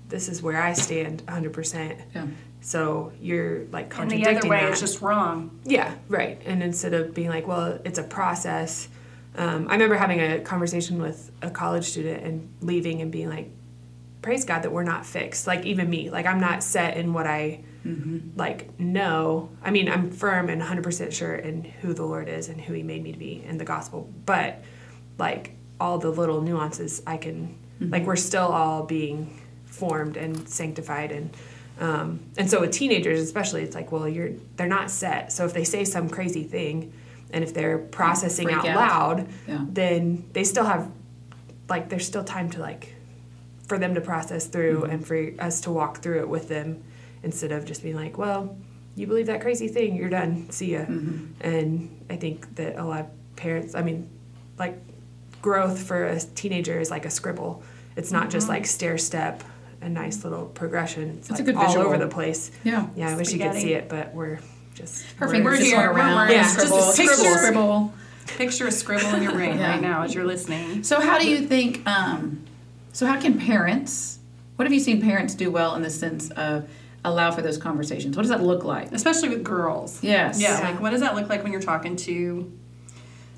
this 0.09 0.29
is 0.29 0.43
where 0.43 0.61
i 0.61 0.73
stand 0.75 1.17
100% 1.27 1.97
Yeah. 2.15 2.27
so 2.61 3.13
you're 3.21 3.65
like 3.77 3.89
contradicting 3.89 4.27
And 4.29 4.37
the 4.37 4.41
other 4.41 4.49
way 4.51 4.61
that. 4.67 4.73
is 4.75 4.81
just 4.81 5.01
wrong. 5.03 5.37
Yeah, 5.65 5.91
right. 6.09 6.37
And 6.47 6.63
instead 6.63 6.95
of 6.95 7.13
being 7.19 7.29
like, 7.37 7.47
well, 7.47 7.79
it's 7.85 7.99
a 7.99 8.03
process. 8.19 8.89
Um, 9.37 9.61
I 9.69 9.73
remember 9.73 9.97
having 9.97 10.21
a 10.21 10.41
conversation 10.41 11.01
with 11.07 11.31
a 11.43 11.51
college 11.51 11.85
student 11.93 12.25
and 12.27 12.35
leaving 12.71 13.03
and 13.03 13.11
being 13.13 13.29
like, 13.37 13.49
praise 14.23 14.45
God 14.51 14.61
that 14.63 14.73
we're 14.73 14.85
not 14.95 15.05
fixed. 15.05 15.47
Like 15.47 15.63
even 15.73 15.91
me, 15.91 16.09
like 16.17 16.25
I'm 16.31 16.41
not 16.41 16.63
set 16.63 16.97
in 16.97 17.13
what 17.13 17.27
I 17.27 17.61
like 18.37 18.79
know. 18.81 19.51
I 19.63 19.71
mean, 19.71 19.89
I'm 19.91 20.11
firm 20.11 20.49
and 20.49 20.63
100% 20.63 21.13
sure 21.13 21.35
in 21.35 21.65
who 21.65 21.93
the 21.93 22.05
Lord 22.05 22.29
is 22.29 22.49
and 22.49 22.61
who 22.61 22.73
He 22.73 22.83
made 22.83 23.03
me 23.03 23.13
to 23.13 23.19
be 23.19 23.45
in 23.45 23.59
the 23.59 23.65
gospel. 23.65 24.09
But 24.25 24.63
like 25.19 25.53
all 25.79 25.99
the 25.99 26.11
little 26.11 26.41
nuances, 26.41 27.03
I 27.07 27.17
can 27.19 27.57
like 27.81 28.05
we're 28.05 28.17
still 28.17 28.47
all 28.47 28.85
being 28.85 29.39
formed 29.67 30.17
and 30.17 30.49
sanctified 30.49 31.11
and 31.13 31.31
um, 31.81 32.21
and 32.39 32.49
so 32.49 32.61
with 32.61 32.71
teenagers 32.71 33.21
especially 33.21 33.63
it's 33.65 33.75
like 33.75 33.91
well 33.91 34.09
you're 34.09 34.31
they're 34.57 34.69
not 34.69 34.91
set 34.93 35.33
so 35.33 35.45
if 35.45 35.53
they 35.53 35.65
say 35.65 35.85
some 35.85 36.09
crazy 36.09 36.45
thing 36.45 36.93
and 37.33 37.43
if 37.43 37.53
they're 37.53 37.79
processing 37.79 38.49
out, 38.53 38.65
out. 38.65 38.77
loud 38.77 39.29
Yeah. 39.49 39.65
then 39.69 40.25
they 40.33 40.45
still 40.45 40.65
have 40.65 40.89
like 41.69 41.89
there's 41.89 42.07
still 42.07 42.23
time 42.23 42.49
to 42.51 42.61
like 42.61 42.95
for 43.67 43.77
them 43.77 43.95
to 43.97 44.01
process 44.01 44.47
through 44.47 44.83
Mm-hmm. 44.83 44.91
and 44.93 45.07
for 45.07 45.43
us 45.45 45.61
to 45.63 45.73
walk 45.73 45.99
through 45.99 46.21
it 46.21 46.29
with 46.29 46.49
them 46.49 46.85
instead 47.25 47.51
of 47.53 47.65
just 47.65 47.83
being 47.83 47.97
like 47.97 48.17
well 48.19 48.57
you 48.97 49.07
believe 49.07 49.27
that 49.27 49.41
crazy 49.41 49.67
thing 49.69 49.97
you're 49.97 50.09
done 50.11 50.49
see 50.51 50.73
ya 50.73 50.81
Mm-hmm. 50.81 51.25
and 51.41 52.05
i 52.11 52.17
think 52.17 52.55
that 52.57 52.77
a 52.77 52.85
lot 52.85 53.01
of 53.01 53.07
parents 53.37 53.75
i 53.75 53.83
mean 53.83 54.09
like 54.59 54.77
growth 55.43 55.83
for 55.83 56.07
a 56.07 56.21
teenager 56.21 56.79
is 56.81 56.91
like 56.91 57.05
a 57.05 57.11
scribble 57.11 57.63
it's 57.97 58.13
not 58.13 58.31
just 58.31 58.49
like 58.49 58.67
stair 58.67 58.97
step 58.99 59.43
a 59.83 59.89
nice 59.89 60.25
little 60.25 60.47
progression 60.47 61.11
it's 61.19 61.29
That's 61.29 61.41
a 61.41 61.43
like 61.45 61.47
good 61.47 61.57
all 61.57 61.67
visual. 61.67 61.87
over 61.87 61.99
the 61.99 62.09
place 62.09 62.51
Yeah. 62.63 62.87
yeah 62.97 63.11
i 63.11 63.17
wish 63.17 63.33
you 63.33 63.39
could 63.39 63.55
see 63.55 63.73
it 63.75 63.89
but 63.89 64.15
we're 64.15 64.39
just 64.75 65.05
Her 65.17 65.27
we're 65.27 65.33
fingers 65.33 65.59
just 65.59 65.71
just 65.71 65.77
here, 65.83 65.93
we're 65.93 65.99
around. 65.99 66.15
worried. 66.17 66.33
Yeah. 66.33 66.47
Scribble, 66.49 66.77
Just 66.79 66.99
a 66.99 67.03
scribble, 67.05 67.23
picture. 67.23 67.39
scribble. 67.39 67.95
Picture 68.27 68.67
a 68.67 68.73
scribble 68.73 69.15
in 69.15 69.23
your 69.23 69.31
brain 69.39 69.57
Yeah. 69.57 69.71
right 69.71 69.81
now 69.81 70.03
as 70.03 70.13
you're 70.15 70.25
listening. 70.25 70.83
So 70.83 70.99
how 71.01 71.17
do 71.17 71.29
you 71.31 71.47
think? 71.47 71.87
Um, 71.87 72.43
so 72.93 73.07
how 73.07 73.21
can 73.21 73.39
parents? 73.39 74.19
What 74.57 74.65
have 74.67 74.73
you 74.73 74.81
seen 74.81 75.01
parents 75.01 75.37
do 75.37 75.49
well 75.49 75.77
in 75.77 75.83
the 75.83 75.91
sense 75.91 76.29
of 76.31 76.69
allow 77.05 77.31
for 77.31 77.43
those 77.43 77.59
conversations? 77.59 78.17
What 78.17 78.23
does 78.23 78.31
that 78.31 78.43
look 78.43 78.65
like? 78.65 78.93
Especially 78.93 79.29
with 79.29 79.45
girls. 79.45 80.03
Yes. 80.03 80.41
Yeah, 80.41 80.59
Yeah. 80.59 80.69
like 80.71 80.81
what 80.81 80.91
does 80.91 81.01
that 81.01 81.15
look 81.15 81.29
like 81.29 81.43
when 81.43 81.53
you're 81.53 81.61
talking 81.63 81.97
to 81.97 82.51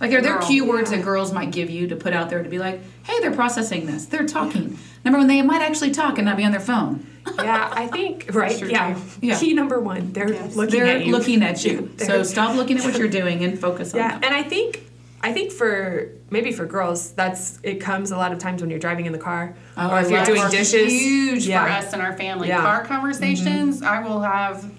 Like, 0.00 0.12
are 0.12 0.20
there 0.20 0.38
Girl. 0.38 0.46
cue 0.46 0.64
words 0.66 0.90
that 0.90 1.02
girls 1.02 1.32
might 1.32 1.50
give 1.50 1.70
you 1.70 1.88
to 1.88 1.96
put 1.96 2.12
out 2.12 2.28
there 2.28 2.42
to 2.42 2.48
be 2.50 2.58
like, 2.58 2.80
hey, 3.04 3.18
they're 3.20 3.32
processing 3.34 3.86
this, 3.86 4.04
they're 4.04 4.26
talking. 4.26 4.78
Number 5.06 5.18
one, 5.18 5.26
they 5.26 5.40
might 5.40 5.62
actually 5.62 5.90
talk 5.92 6.18
and 6.18 6.26
not 6.26 6.36
be 6.36 6.44
on 6.44 6.50
their 6.52 6.60
phone? 6.60 7.06
yeah 7.42 7.68
i 7.72 7.88
think 7.88 8.24
right 8.32 8.56
true, 8.56 8.68
yeah. 8.68 8.96
Yeah. 9.20 9.36
key 9.36 9.52
number 9.52 9.80
one 9.80 10.12
they're 10.12 10.32
Yes. 10.32 10.54
looking 10.54 10.78
they're 10.78 10.86
at 10.98 11.04
you 11.06 11.10
looking 11.10 11.42
at 11.42 11.64
you. 11.64 11.90
so 11.98 12.22
stop 12.22 12.54
looking 12.54 12.78
at 12.78 12.84
what 12.84 12.96
you're 12.96 13.08
doing 13.08 13.42
and 13.42 13.58
focus 13.58 13.92
on 13.94 13.98
Yeah, 13.98 14.12
them. 14.12 14.20
and 14.22 14.32
I 14.32 14.44
think 14.44 14.85
I 15.26 15.32
think 15.32 15.50
for 15.50 16.12
maybe 16.30 16.52
for 16.52 16.66
girls, 16.66 17.10
that's 17.12 17.58
it 17.64 17.80
comes 17.80 18.12
a 18.12 18.16
lot 18.16 18.32
of 18.32 18.38
times 18.38 18.60
when 18.62 18.70
you're 18.70 18.78
driving 18.78 19.06
in 19.06 19.12
the 19.12 19.18
car 19.18 19.56
Oh, 19.76 19.90
or 19.90 20.00
if 20.00 20.08
you're 20.08 20.24
doing 20.24 20.48
dishes. 20.50 20.92
huge 20.92 21.46
yeah. 21.48 21.64
for 21.64 21.70
us 21.72 21.92
and 21.92 22.00
our 22.00 22.16
family. 22.16 22.46
Yeah. 22.48 22.60
Car 22.60 22.84
conversations, 22.84 23.80
mm-hmm. 23.80 23.88
I 23.88 24.06
will 24.06 24.20
have. 24.20 24.70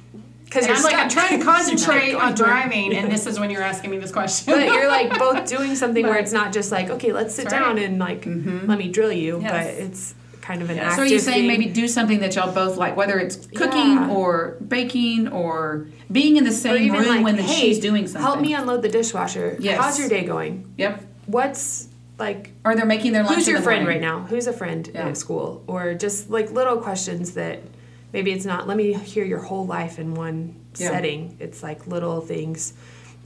because 0.45 0.65
I'm 0.67 0.81
like, 0.83 0.95
I'm 0.95 1.10
trying 1.10 1.38
to 1.39 1.45
concentrate 1.53 2.13
on 2.13 2.33
driving, 2.33 2.95
and 2.95 3.12
this 3.12 3.27
is 3.27 3.38
when 3.39 3.49
you're 3.49 3.62
asking 3.62 3.91
me 3.91 3.97
this 3.97 4.13
question. 4.13 4.53
but 4.53 4.65
you're 4.67 4.88
like 4.88 5.19
both 5.19 5.45
doing 5.55 5.75
something 5.75 6.05
where 6.05 6.17
it's 6.17 6.31
not 6.31 6.53
just 6.53 6.71
like 6.71 6.89
okay, 6.89 7.12
let's 7.12 7.36
sit 7.36 7.49
That's 7.49 7.53
down 7.53 7.77
and 7.77 7.99
like 7.99 8.21
mm-hmm. 8.21 8.67
let 8.67 8.77
me 8.77 8.88
drill 8.89 9.12
you, 9.12 9.41
Yes. 9.41 9.51
but 9.51 9.83
it's 9.86 10.15
kind 10.47 10.62
of 10.62 10.69
an 10.69 10.77
Yes. 10.77 10.86
active 10.86 10.95
So 10.95 11.01
are 11.01 11.05
you 11.05 11.19
saying 11.19 11.39
thing. 11.39 11.47
maybe 11.47 11.65
do 11.65 11.88
something 11.89 12.19
that 12.21 12.33
y'all 12.36 12.53
both 12.53 12.77
like, 12.77 12.95
whether 12.95 13.19
it's 13.19 13.36
cooking 13.47 13.91
Yeah. 13.95 14.10
or 14.12 14.55
baking 14.65 15.27
or 15.27 15.88
being 16.10 16.38
in 16.38 16.45
the 16.45 16.53
same 16.53 16.93
room 16.93 17.05
like, 17.07 17.23
when 17.23 17.36
the, 17.36 17.41
hey, 17.43 17.67
she's 17.67 17.79
doing 17.79 18.07
something? 18.07 18.21
help 18.21 18.39
me 18.39 18.53
unload 18.53 18.81
the 18.81 18.88
dishwasher. 18.89 19.57
Yes. 19.60 19.77
How's 19.81 19.99
your 19.99 20.07
day 20.07 20.23
going? 20.23 20.73
Yep. 20.77 21.03
What's 21.25 21.89
like 22.17 22.51
Or 22.63 22.75
they're 22.75 22.86
making 22.86 23.12
their 23.12 23.23
lunch. 23.23 23.36
who's 23.36 23.47
in 23.47 23.51
your 23.51 23.60
the 23.60 23.63
friend 23.65 23.83
morning. 23.83 24.01
right 24.01 24.10
now 24.19 24.25
who's 24.25 24.47
a 24.47 24.53
friend 24.53 24.89
Yeah. 24.93 25.10
at 25.10 25.17
school 25.17 25.63
or 25.67 25.93
just 25.95 26.29
like 26.29 26.49
little 26.51 26.77
questions 26.77 27.31
that 27.33 27.60
maybe 28.13 28.31
it's 28.31 28.45
not 28.45 28.67
let 28.69 28.77
me 28.77 28.93
hear 28.93 29.25
your 29.25 29.39
whole 29.39 29.65
life 29.67 29.99
in 29.99 30.15
one 30.15 30.55
Yeah. 30.77 30.89
setting 30.91 31.36
it's 31.39 31.62
like 31.62 31.86
little 31.88 32.21
things 32.21 32.73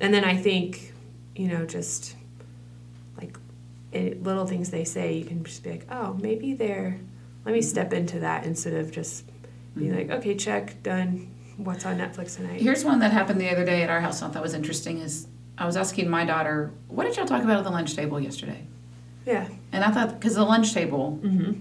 and 0.01 0.13
then 0.13 0.25
i 0.25 0.35
think 0.35 0.91
you 1.37 1.47
know 1.47 1.65
just 1.65 2.15
like 3.17 3.37
it, 3.93 4.21
little 4.23 4.45
things 4.45 4.71
they 4.71 4.83
say 4.83 5.13
you 5.13 5.23
can 5.25 5.41
just 5.43 5.63
be 5.63 5.69
like 5.71 5.85
oh 5.89 6.17
maybe 6.21 6.53
they're 6.53 6.97
let 7.45 7.53
me 7.53 7.61
step 7.61 7.93
into 7.93 8.19
that 8.19 8.45
instead 8.45 8.73
of 8.73 8.91
just 8.91 9.25
being 9.75 9.91
mm-hmm. 9.91 10.09
like, 10.09 10.19
okay, 10.19 10.35
check, 10.35 10.81
done. 10.83 11.33
What's 11.57 11.85
on 11.85 11.97
Netflix 11.97 12.37
tonight? 12.37 12.61
Here's 12.61 12.83
one 12.83 12.99
that 12.99 13.11
happened 13.11 13.39
the 13.39 13.49
other 13.49 13.65
day 13.65 13.83
at 13.83 13.89
our 13.89 14.01
house. 14.01 14.21
I 14.21 14.29
thought 14.29 14.41
was 14.41 14.53
interesting. 14.53 14.99
Is 14.99 15.27
I 15.57 15.65
was 15.65 15.77
asking 15.77 16.09
my 16.09 16.25
daughter, 16.25 16.71
"What 16.87 17.05
did 17.05 17.15
y'all 17.17 17.25
talk 17.25 17.43
about 17.43 17.57
at 17.57 17.63
the 17.63 17.69
lunch 17.69 17.95
table 17.95 18.19
yesterday?" 18.19 18.65
Yeah. 19.25 19.47
And 19.71 19.83
I 19.83 19.91
thought 19.91 20.19
because 20.19 20.35
the 20.35 20.43
lunch 20.43 20.73
table, 20.73 21.19
mm-hmm. 21.21 21.53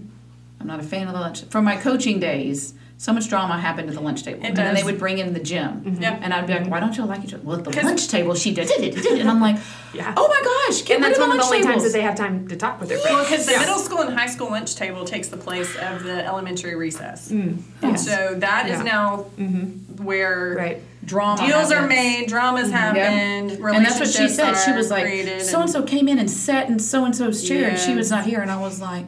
I'm 0.59 0.67
not 0.67 0.79
a 0.79 0.83
fan 0.83 1.07
of 1.07 1.13
the 1.13 1.19
lunch. 1.19 1.43
From 1.45 1.65
my 1.65 1.75
coaching 1.75 2.19
days, 2.19 2.73
so 3.01 3.11
much 3.11 3.27
drama 3.29 3.57
happened 3.59 3.89
at 3.89 3.95
the 3.95 4.01
lunch 4.01 4.21
table, 4.21 4.43
It 4.43 4.49
and 4.49 4.55
then 4.57 4.75
they 4.75 4.83
would 4.83 4.99
bring 4.99 5.17
in 5.17 5.33
the 5.33 5.39
gym, 5.39 5.81
mm-hmm. 5.81 6.03
Yeah. 6.03 6.19
and 6.21 6.31
I'd 6.31 6.45
be 6.45 6.53
like, 6.53 6.67
"Why 6.69 6.79
don't 6.79 6.95
y'all 6.95 7.07
like 7.07 7.23
each 7.23 7.33
other?" 7.33 7.41
Well, 7.43 7.57
at 7.57 7.63
the 7.63 7.71
lunch 7.81 8.07
table, 8.07 8.35
she 8.35 8.53
did 8.53 8.69
it, 8.69 8.95
and 9.19 9.27
I'm 9.27 9.41
like, 9.41 9.57
Yeah. 9.91 10.13
"Oh 10.15 10.27
my 10.27 10.39
gosh!" 10.43 10.83
Get 10.83 10.97
and 10.97 11.03
that's 11.05 11.17
one 11.17 11.31
of 11.31 11.37
the 11.37 11.41
lunch 11.41 11.51
only 11.51 11.63
times 11.65 11.81
that 11.83 11.93
they 11.93 12.03
have 12.03 12.13
time 12.13 12.47
to 12.49 12.55
talk 12.55 12.79
with 12.79 12.89
their 12.89 12.99
Well, 12.99 13.25
friends. 13.25 13.29
because 13.29 13.45
the 13.47 13.53
Yeah. 13.53 13.59
middle 13.61 13.79
school 13.79 14.01
and 14.01 14.15
high 14.15 14.27
school 14.27 14.51
lunch 14.51 14.75
table 14.75 15.03
takes 15.03 15.29
the 15.29 15.37
place 15.37 15.75
of 15.77 16.03
the 16.03 16.23
elementary 16.23 16.75
recess. 16.75 17.29
Mm, 17.31 17.57
And 17.81 17.91
yes. 17.93 18.05
so 18.05 18.35
that 18.37 18.67
is 18.67 18.77
Yeah. 18.77 18.83
now 18.83 19.25
mm-hmm. 19.35 20.03
where 20.05 20.53
Right. 20.55 20.81
drama 21.03 21.47
deals 21.47 21.71
are 21.71 21.87
made, 21.87 22.27
dramas 22.27 22.65
mm-hmm. 22.67 22.73
happened, 22.77 23.51
And 23.53 23.83
that's 23.83 23.99
what 23.99 24.09
she 24.09 24.27
said. 24.29 24.53
She 24.63 24.73
was 24.73 24.91
like, 24.91 25.41
so 25.41 25.61
and 25.61 25.71
so 25.71 25.81
came 25.81 26.07
in 26.07 26.19
and 26.19 26.29
sat 26.29 26.69
in 26.69 26.77
so 26.77 27.03
and 27.05 27.15
so's 27.15 27.41
chair, 27.47 27.69
and 27.69 27.79
she 27.79 27.95
was 27.95 28.11
not 28.11 28.25
here. 28.25 28.41
And 28.41 28.51
I 28.51 28.61
was 28.61 28.79
like, 28.79 29.07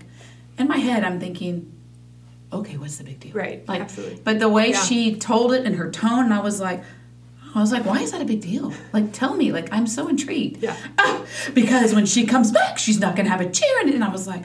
in 0.58 0.67
my 0.67 0.77
head, 0.77 1.03
I'm 1.03 1.19
thinking, 1.19 1.72
okay, 2.59 2.77
what's 2.77 2.97
the 2.97 3.03
big 3.03 3.19
deal? 3.19 3.33
Right, 3.33 3.67
Like, 3.67 3.81
absolutely. 3.81 4.19
But 4.23 4.39
the 4.39 4.49
way 4.49 4.71
Yeah. 4.71 4.81
she 4.83 5.15
told 5.15 5.53
it 5.53 5.65
and 5.65 5.75
her 5.75 5.89
tone, 5.91 6.25
and 6.25 6.33
I 6.33 6.39
was 6.39 6.59
like, 6.59 6.83
I 7.55 7.59
was 7.61 7.71
like, 7.71 7.85
why 7.85 7.99
is 8.01 8.11
that 8.11 8.21
a 8.21 8.25
big 8.25 8.41
deal? 8.41 8.73
Like, 8.93 9.13
tell 9.13 9.35
me. 9.35 9.51
Like, 9.51 9.71
I'm 9.71 9.85
so 9.85 10.07
intrigued. 10.07 10.63
Yeah. 10.63 10.75
Ah, 10.97 11.23
because 11.53 11.93
when 11.93 12.05
she 12.07 12.25
comes 12.25 12.51
back, 12.51 12.79
she's 12.79 12.99
not 12.99 13.15
going 13.15 13.25
to 13.25 13.31
have 13.31 13.41
a 13.41 13.49
chair. 13.49 13.79
And, 13.81 13.93
and 13.93 14.03
I 14.03 14.09
was 14.09 14.25
like, 14.27 14.41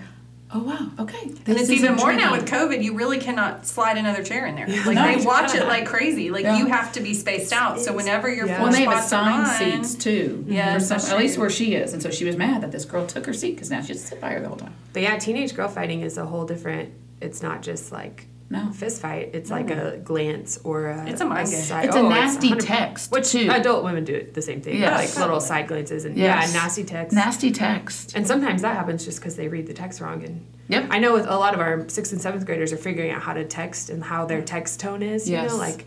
oh, 0.53 0.63
wow, 0.63 0.91
okay. 0.99 1.23
And 1.23 1.49
it's 1.49 1.63
is 1.63 1.71
even 1.71 1.95
more 1.97 2.13
now 2.13 2.33
with. 2.33 2.45
COVID. 2.47 2.83
You 2.85 2.93
really 2.95 3.19
cannot 3.19 3.67
slide 3.67 3.97
another 3.97 4.23
chair 4.23 4.45
in 4.47 4.57
there. 4.57 4.67
Like 4.85 4.97
No. 4.97 5.07
they 5.19 5.25
watch 5.25 5.55
it 5.55 5.67
like 5.67 5.87
crazy. 5.87 6.31
Like 6.31 6.43
Yeah. 6.45 6.59
you 6.59 6.67
have 6.67 6.93
to 6.93 7.01
be 7.01 7.15
spaced 7.15 7.51
out. 7.53 7.81
So 7.81 7.95
whenever 7.95 8.29
you're 8.29 8.47
Yeah. 8.47 8.63
Well, 8.63 8.73
they 8.73 8.83
have 8.85 8.99
assigned 9.05 9.45
behind, 9.45 9.87
seats 9.87 10.03
too. 10.03 10.45
Yes, 10.47 10.91
for 10.91 10.99
some, 10.99 11.13
at 11.13 11.19
least 11.19 11.39
where 11.39 11.49
she 11.51 11.75
is. 11.77 11.95
And 11.95 12.03
so 12.03 12.11
she 12.11 12.27
was 12.27 12.37
mad 12.37 12.61
that 12.63 12.73
this 12.73 12.85
girl 12.85 13.07
took 13.07 13.25
her 13.25 13.33
seat 13.33 13.53
because 13.55 13.71
now 13.71 13.81
she 13.81 13.89
has 13.95 14.03
to 14.03 14.07
sit 14.07 14.21
by 14.21 14.33
her 14.33 14.41
the 14.41 14.49
whole 14.49 14.57
time. 14.59 14.75
But 14.93 15.01
yeah, 15.03 15.17
teenage 15.19 15.55
girl 15.55 15.69
fighting 15.69 16.03
is 16.03 16.19
a 16.19 16.27
whole 16.27 16.45
different. 16.45 16.91
It's 17.21 17.43
not 17.43 17.63
just 17.63 17.93
like 17.93 18.27
No. 18.51 18.71
fist 18.73 19.03
fight. 19.03 19.31
It's 19.35 19.51
like 19.51 19.71
a 19.71 19.99
glance 20.03 20.59
or 20.65 20.87
a. 20.87 21.07
It's 21.07 21.21
a 21.21 21.27
mind 21.27 21.51
game. 21.51 21.61
side- 21.61 21.85
It's 21.87 21.97
a 21.97 22.01
oh, 22.01 22.09
nasty 22.09 22.49
100 22.49 22.67
text, 22.67 23.11
Which 23.13 23.31
too. 23.33 23.49
adult 23.51 23.85
women 23.85 24.05
do 24.05 24.15
it 24.15 24.35
the 24.35 24.43
same 24.43 24.61
thing. 24.61 24.79
Yes. 24.79 25.17
Like 25.17 25.25
little 25.27 25.41
side 25.41 25.69
glances 25.69 26.05
and 26.05 26.17
Yes. 26.17 26.53
yeah, 26.53 26.61
nasty 26.61 26.85
text. 26.85 27.15
Nasty 27.15 27.51
text. 27.51 28.15
and 28.17 28.27
sometimes 28.27 28.63
that 28.63 28.75
happens 28.77 29.05
just 29.05 29.19
because 29.21 29.37
they 29.37 29.49
read 29.49 29.67
the 29.67 29.75
text 29.75 30.01
wrong. 30.01 30.25
And 30.25 30.47
Yep. 30.69 30.87
I 30.91 30.99
know 30.99 31.13
with 31.13 31.27
a 31.27 31.37
lot 31.37 31.55
of 31.55 31.61
our 31.61 31.89
sixth 31.89 32.13
and 32.13 32.21
seventh 32.21 32.47
graders 32.47 32.73
are 32.73 32.77
figuring 32.79 33.11
out 33.11 33.23
how 33.23 33.33
to 33.35 33.45
text 33.45 33.91
and 33.91 34.03
how 34.05 34.25
their 34.27 34.43
text 34.43 34.81
tone 34.81 35.03
is. 35.03 35.29
You 35.29 35.37
Yes. 35.37 35.51
know, 35.51 35.57
like, 35.57 35.85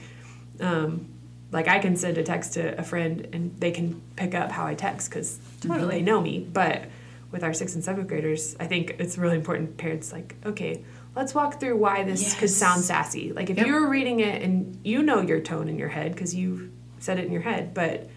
um, 0.59 1.07
like 1.51 1.67
I 1.67 1.79
can 1.79 1.95
send 1.95 2.17
a 2.17 2.23
text 2.23 2.53
to 2.53 2.77
a 2.79 2.83
friend 2.83 3.27
and 3.33 3.55
they 3.59 3.71
can 3.71 4.01
pick 4.15 4.33
up 4.35 4.51
how 4.51 4.65
I 4.65 4.73
text 4.75 5.09
because 5.09 5.39
Totally. 5.61 5.97
they 5.97 6.01
know 6.01 6.21
me. 6.21 6.47
But 6.51 6.85
with 7.31 7.43
our 7.43 7.53
sixth 7.53 7.75
and 7.75 7.83
seventh 7.83 8.07
graders, 8.07 8.55
I 8.59 8.67
think 8.67 8.95
it's 8.99 9.17
really 9.17 9.35
important. 9.35 9.77
Parents 9.77 10.11
like, 10.11 10.35
okay, 10.45 10.81
let's 11.15 11.33
walk 11.35 11.59
through 11.59 11.75
why 11.77 12.03
this 12.03 12.35
could 12.35 12.49
sound 12.49 12.83
sassy. 12.83 13.31
Like 13.33 13.49
if 13.49 13.57
Yep. 13.57 13.67
you 13.67 13.73
were 13.73 13.87
reading 13.87 14.19
it 14.21 14.41
and 14.41 14.79
you 14.83 15.03
know 15.03 15.21
your 15.21 15.39
tone 15.41 15.67
in 15.67 15.77
your 15.77 15.89
head 15.89 16.13
because 16.13 16.33
you 16.33 16.71
said 16.99 17.19
it 17.19 17.25
in 17.25 17.31
your 17.31 17.41
head, 17.41 17.73
but 17.73 18.09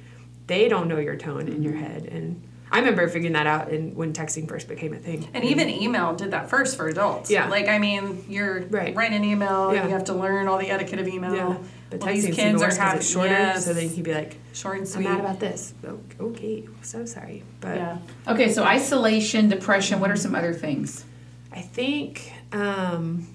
they 0.46 0.68
don't 0.68 0.88
know 0.88 0.98
your 0.98 1.16
tone 1.16 1.42
in 1.48 1.54
Mm-hmm. 1.54 1.62
your 1.62 1.72
head. 1.74 2.04
And 2.10 2.42
I 2.70 2.78
remember 2.78 3.06
figuring 3.08 3.34
that 3.34 3.46
out 3.46 3.70
in, 3.70 3.94
when 3.94 4.12
texting 4.12 4.48
first 4.48 4.68
became 4.68 4.92
a 4.94 4.98
thing. 4.98 5.28
And 5.32 5.44
even 5.44 5.68
email 5.70 6.14
did 6.14 6.32
that 6.32 6.50
first 6.50 6.76
for 6.76 6.88
adults. 6.88 7.30
Yeah. 7.30 7.48
Like 7.48 7.68
I 7.68 7.78
mean, 7.78 8.24
you're 8.28 8.62
Right. 8.62 8.94
writing 8.94 9.16
an 9.16 9.24
email. 9.24 9.72
Yeah. 9.74 9.84
You 9.84 9.90
have 9.90 10.04
to 10.04 10.14
learn 10.14 10.48
all 10.48 10.58
the 10.58 10.70
etiquette 10.70 10.98
of 11.00 11.08
email. 11.08 11.34
Yeah, 11.34 11.56
but 11.90 12.00
Well, 12.00 12.08
texting 12.10 12.22
these 12.22 12.34
kids 12.36 12.62
are 12.62 12.66
worse 12.66 12.74
'cause 12.74 12.78
having 12.78 12.98
it's 12.98 13.10
shorter, 13.10 13.28
yes, 13.30 13.64
so 13.64 13.72
then 13.74 13.88
he'd 13.88 14.02
be 14.04 14.14
like, 14.14 14.36
short 14.52 14.78
and 14.78 14.88
sweet. 14.88 15.06
"I'm 15.06 15.12
mad 15.14 15.20
about 15.20 15.40
this." 15.40 15.74
Okay, 16.20 16.64
so 16.82 17.04
sorry, 17.06 17.42
but 17.60 17.76
yeah. 17.76 17.98
Okay, 18.28 18.52
so 18.52 18.64
isolation, 18.64 19.48
depression. 19.48 20.00
What 20.00 20.10
are 20.10 20.16
some 20.16 20.34
other 20.34 20.52
things? 20.52 21.04
I 21.52 21.60
think 21.60 22.32
um, 22.54 23.26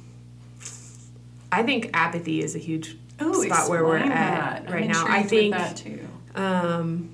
I 1.52 1.64
think 1.64 1.90
apathy 1.94 2.42
is 2.42 2.56
a 2.56 2.60
huge 2.60 2.96
Oh, 3.22 3.44
spot 3.44 3.70
where 3.70 3.84
we're 3.84 3.98
at 3.98 4.64
that. 4.66 4.72
right 4.74 4.84
I'm 4.86 4.92
now. 4.92 5.06
I 5.08 5.24
think 5.24 5.54
that 5.54 5.76
too. 5.76 6.08
um, 6.36 7.10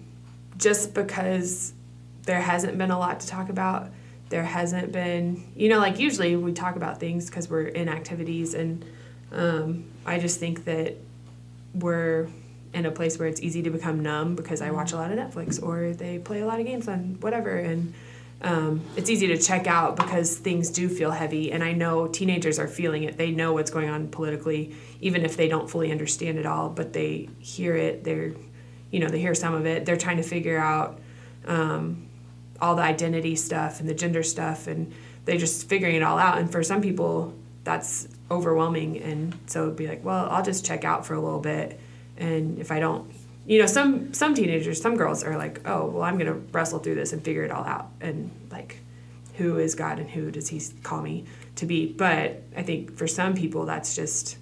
just 0.57 0.93
because 0.93 1.73
there 2.23 2.39
hasn't 2.39 2.77
been 2.77 2.91
a 2.91 2.99
lot 2.99 3.21
to 3.21 3.27
talk 3.27 3.49
about, 3.49 3.89
there 4.29 4.43
hasn't 4.43 4.91
been, 4.91 5.43
you 5.55 5.67
know, 5.67 5.79
like 5.79 5.97
usually 5.99 6.35
we 6.35 6.53
talk 6.53 6.75
about 6.75 6.99
things 6.99 7.27
because 7.29 7.49
we're 7.49 7.67
in 7.67 7.89
activities, 7.89 8.53
and 8.53 8.85
um, 9.31 9.85
I 10.05 10.19
just 10.19 10.39
think 10.39 10.65
that 10.65 10.95
we're 11.73 12.27
in 12.73 12.85
a 12.85 12.91
place 12.91 13.17
where 13.17 13.27
it's 13.27 13.41
easy 13.41 13.63
to 13.63 13.69
become 13.71 14.01
numb 14.03 14.35
because 14.35 14.61
I 14.61 14.69
watch 14.71 14.91
a 14.91 14.97
lot 14.97 15.11
of 15.11 15.17
Netflix 15.17 15.61
or 15.63 15.93
they 15.93 16.19
play 16.19 16.41
a 16.41 16.45
lot 16.45 16.59
of 16.59 16.65
games 16.67 16.87
on 16.87 17.17
whatever, 17.21 17.55
and 17.57 17.93
um, 18.41 18.81
it's 18.95 19.09
easy 19.09 19.27
to 19.27 19.37
check 19.37 19.67
out 19.67 19.95
because 19.95 20.37
things 20.37 20.69
do 20.69 20.89
feel 20.89 21.11
heavy. 21.11 21.51
And 21.51 21.63
I 21.63 21.71
know 21.71 22.07
teenagers 22.07 22.59
are 22.59 22.67
feeling 22.67 23.03
it; 23.03 23.17
they 23.17 23.31
know 23.31 23.53
what's 23.53 23.71
going 23.71 23.89
on 23.89 24.07
politically, 24.09 24.75
even 25.01 25.25
if 25.25 25.37
they 25.37 25.47
don't 25.47 25.69
fully 25.69 25.91
understand 25.91 26.37
it 26.37 26.45
all, 26.45 26.69
but 26.69 26.93
they 26.93 27.29
hear 27.39 27.75
it. 27.75 28.03
They're 28.03 28.33
you 28.95 29.01
know, 29.01 29.09
they 29.09 29.19
hear 29.19 29.35
some 29.35 29.53
of 29.53 29.65
it. 29.65 29.85
They're 29.85 29.97
trying 29.97 30.17
to 30.17 30.23
figure 30.23 30.57
out 30.57 30.99
um, 31.45 32.07
all 32.61 32.75
the 32.75 32.81
identity 32.81 33.35
stuff 33.35 33.81
and 33.81 33.89
the 33.89 33.93
gender 33.93 34.23
stuff, 34.23 34.67
and 34.67 34.93
they're 35.25 35.37
just 35.37 35.67
figuring 35.67 35.95
it 35.95 36.01
all 36.01 36.17
out. 36.17 36.37
And 36.37 36.49
for 36.49 36.63
some 36.63 36.81
people, 36.81 37.33
that's 37.65 38.07
overwhelming, 38.31 39.01
and 39.01 39.37
so 39.47 39.63
it'd 39.63 39.75
be 39.75 39.87
like, 39.87 40.05
well, 40.05 40.29
I'll 40.29 40.43
just 40.43 40.65
check 40.65 40.85
out 40.85 41.05
for 41.05 41.13
a 41.13 41.19
little 41.19 41.41
bit, 41.41 41.77
and 42.15 42.57
if 42.57 42.71
I 42.71 42.79
don't, 42.79 43.11
you 43.45 43.59
know, 43.59 43.67
some 43.67 44.13
some 44.13 44.33
teenagers, 44.33 44.81
some 44.81 44.95
girls 44.97 45.23
are 45.23 45.37
like, 45.37 45.67
oh, 45.67 45.85
well, 45.85 46.03
I'm 46.03 46.17
gonna 46.17 46.33
wrestle 46.33 46.79
through 46.79 46.95
this 46.95 47.13
and 47.13 47.23
figure 47.23 47.43
it 47.43 47.51
all 47.51 47.63
out, 47.63 47.89
and 48.01 48.31
like, 48.51 48.79
who 49.35 49.59
is 49.59 49.75
God 49.75 49.99
and 49.99 50.09
who 50.09 50.31
does 50.31 50.47
He 50.47 50.61
call 50.81 51.01
me 51.01 51.25
to 51.55 51.65
be? 51.65 51.85
But 51.85 52.41
I 52.55 52.63
think 52.63 52.97
for 52.97 53.07
some 53.07 53.35
people, 53.35 53.65
that's 53.65 53.95
just 53.95 54.37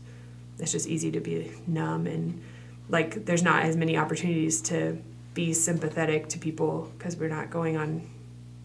it's 0.60 0.72
just 0.72 0.88
easy 0.88 1.12
to 1.12 1.20
be 1.20 1.52
numb 1.68 2.08
and 2.08 2.42
like 2.89 3.26
there's 3.26 3.44
not 3.44 3.63
as 3.63 3.76
many 3.76 3.98
opportunities 3.98 4.62
to 4.62 4.98
be 5.34 5.52
sympathetic 5.54 6.30
to 6.30 6.38
people 6.38 6.92
because 6.98 7.18
we're 7.18 7.30
not 7.30 7.50
going 7.50 7.76
on 7.76 8.08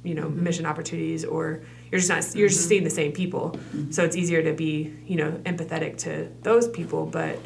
you 0.02 0.14
know 0.14 0.26
mm-hmm. 0.26 0.44
mission 0.44 0.66
opportunities 0.66 1.24
or 1.24 1.62
you're 1.90 1.98
just 1.98 2.10
not 2.10 2.36
you're 2.36 2.48
just 2.48 2.60
mm-hmm. 2.60 2.68
seeing 2.68 2.84
the 2.84 2.90
same 2.90 3.12
people. 3.12 3.50
Mm-hmm. 3.52 3.90
So 3.90 4.04
it's 4.04 4.16
easier 4.16 4.42
to 4.42 4.52
be 4.52 4.94
you 5.06 5.16
know 5.16 5.32
empathetic 5.44 5.98
to 5.98 6.30
those 6.42 6.68
people 6.68 7.06
but 7.06 7.38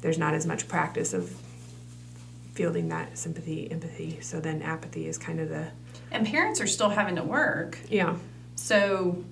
there's 0.00 0.18
not 0.18 0.34
as 0.34 0.46
much 0.46 0.68
practice 0.68 1.12
of 1.12 1.34
fielding 2.58 2.88
that 2.88 3.16
sympathy 3.16 3.70
empathy 3.70 4.18
so 4.20 4.40
then 4.40 4.60
apathy 4.62 5.06
is 5.06 5.16
kind 5.16 5.38
of 5.38 5.48
the 5.48 5.68
And 6.10 6.26
parents 6.26 6.60
are 6.60 6.66
still 6.66 6.88
having 6.88 7.14
to 7.14 7.22
work. 7.22 7.78
yeah 7.88 8.16
So 8.56 9.22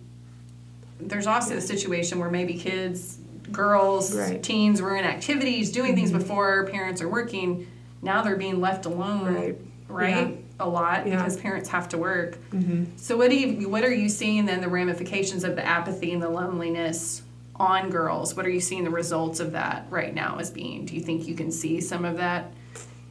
there's 1.01 1.27
also 1.27 1.57
the 1.57 1.61
situation 1.61 2.21
where 2.21 2.31
maybe 2.31 2.55
kids, 2.55 3.19
girls, 3.51 4.15
Right. 4.17 4.35
Mm-hmm. 4.35 4.41
teens 4.43 4.81
were 4.81 4.97
in 4.97 5.05
activities, 5.05 5.73
doing 5.73 5.97
things 5.97 6.13
before 6.13 6.67
parents 6.69 7.03
are 7.03 7.09
working. 7.09 7.67
Now 8.01 8.23
they're 8.23 8.37
being 8.37 8.61
left 8.61 8.87
alone, 8.87 9.35
Right. 9.35 9.59
right? 9.89 10.29
Yeah. 10.29 10.37
A 10.61 10.69
lot 10.69 11.07
Yeah. 11.09 11.17
because 11.17 11.37
parents 11.37 11.69
have 11.71 11.89
to 11.91 11.99
work. 11.99 12.39
mm-hmm. 12.53 12.85
So 12.97 13.17
what 13.17 13.29
do 13.31 13.37
you 13.37 13.69
what 13.69 13.83
are 13.83 13.93
you 13.93 14.09
seeing 14.09 14.47
then 14.47 14.61
the 14.61 14.69
ramifications 14.69 15.43
of 15.43 15.57
the 15.57 15.67
apathy 15.67 16.13
and 16.13 16.23
the 16.23 16.29
loneliness 16.31 17.23
on 17.57 17.91
girls? 17.91 18.37
What 18.37 18.47
are 18.47 18.51
you 18.59 18.61
seeing 18.61 18.85
the 18.85 18.91
results 19.03 19.41
of 19.41 19.51
that 19.53 19.87
right 19.91 20.15
now 20.15 20.39
as 20.39 20.49
being? 20.51 20.87
Do 20.87 20.95
you 20.95 21.01
think 21.01 21.27
you 21.27 21.35
can 21.35 21.51
see 21.51 21.81
some 21.81 22.05
of 22.05 22.17
that 22.19 22.53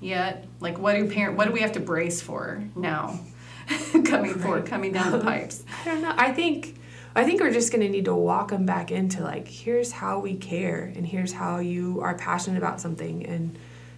yet? 0.06 0.46
Like 0.60 0.78
what 0.78 0.96
do 0.96 1.10
parent 1.10 1.38
what 1.38 1.46
do 1.48 1.52
we 1.52 1.62
have 1.62 1.74
to 1.74 1.80
brace 1.80 2.22
for 2.22 2.64
now? 2.76 3.20
coming 4.06 4.36
forward, 4.36 4.66
coming 4.68 4.92
down 4.94 5.12
the 5.12 5.20
pipes. 5.32 5.64
I 5.82 5.86
don't 5.86 6.02
know. 6.02 6.14
I 6.16 6.32
think 6.32 6.78
I 7.16 7.24
think 7.24 7.42
we're 7.42 7.52
just 7.52 7.72
gonna 7.72 7.90
need 7.90 8.06
to 8.06 8.14
walk 8.16 8.50
them 8.50 8.66
back 8.66 8.92
into 8.92 9.24
like 9.24 9.48
here's 9.48 9.92
how 9.92 10.20
we 10.20 10.36
care 10.36 10.92
and 10.96 11.06
here's 11.06 11.34
how 11.34 11.60
you 11.60 12.00
are 12.02 12.16
passionate 12.16 12.58
about 12.58 12.80
something 12.80 13.26
and 13.26 13.58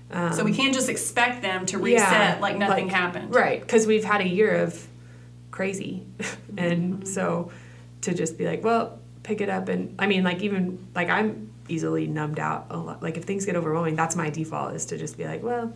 um, 0.09 0.31
So 0.31 0.45
we 0.45 0.53
can't 0.53 0.73
just 0.73 0.87
expect 0.87 1.41
them 1.41 1.65
to 1.65 1.77
reset 1.79 2.39
like 2.39 2.57
nothing 2.57 2.87
happened. 2.89 3.35
right 3.35 3.59
because 3.59 3.85
we've 3.85 4.05
had 4.05 4.21
a 4.21 4.27
year 4.27 4.55
of 4.63 4.87
crazy 5.51 6.05
and 6.57 7.05
so 7.07 7.51
to 8.01 8.13
just 8.13 8.37
be 8.37 8.45
like 8.45 8.63
well 8.63 8.99
pick 9.23 9.41
it 9.41 9.49
up 9.49 9.67
and 9.67 9.95
I 9.99 10.07
mean 10.07 10.23
like 10.23 10.41
even 10.43 10.87
like 10.95 11.09
I'm 11.09 11.51
easily 11.67 12.07
numbed 12.07 12.39
out 12.39 12.67
a 12.69 12.77
lot 12.77 13.03
like 13.03 13.17
if 13.17 13.25
things 13.25 13.45
get 13.45 13.55
overwhelming 13.57 13.95
that's 13.95 14.15
my 14.15 14.29
default 14.29 14.73
is 14.75 14.85
to 14.85 14.97
just 14.97 15.17
be 15.17 15.25
like 15.25 15.43
well 15.43 15.73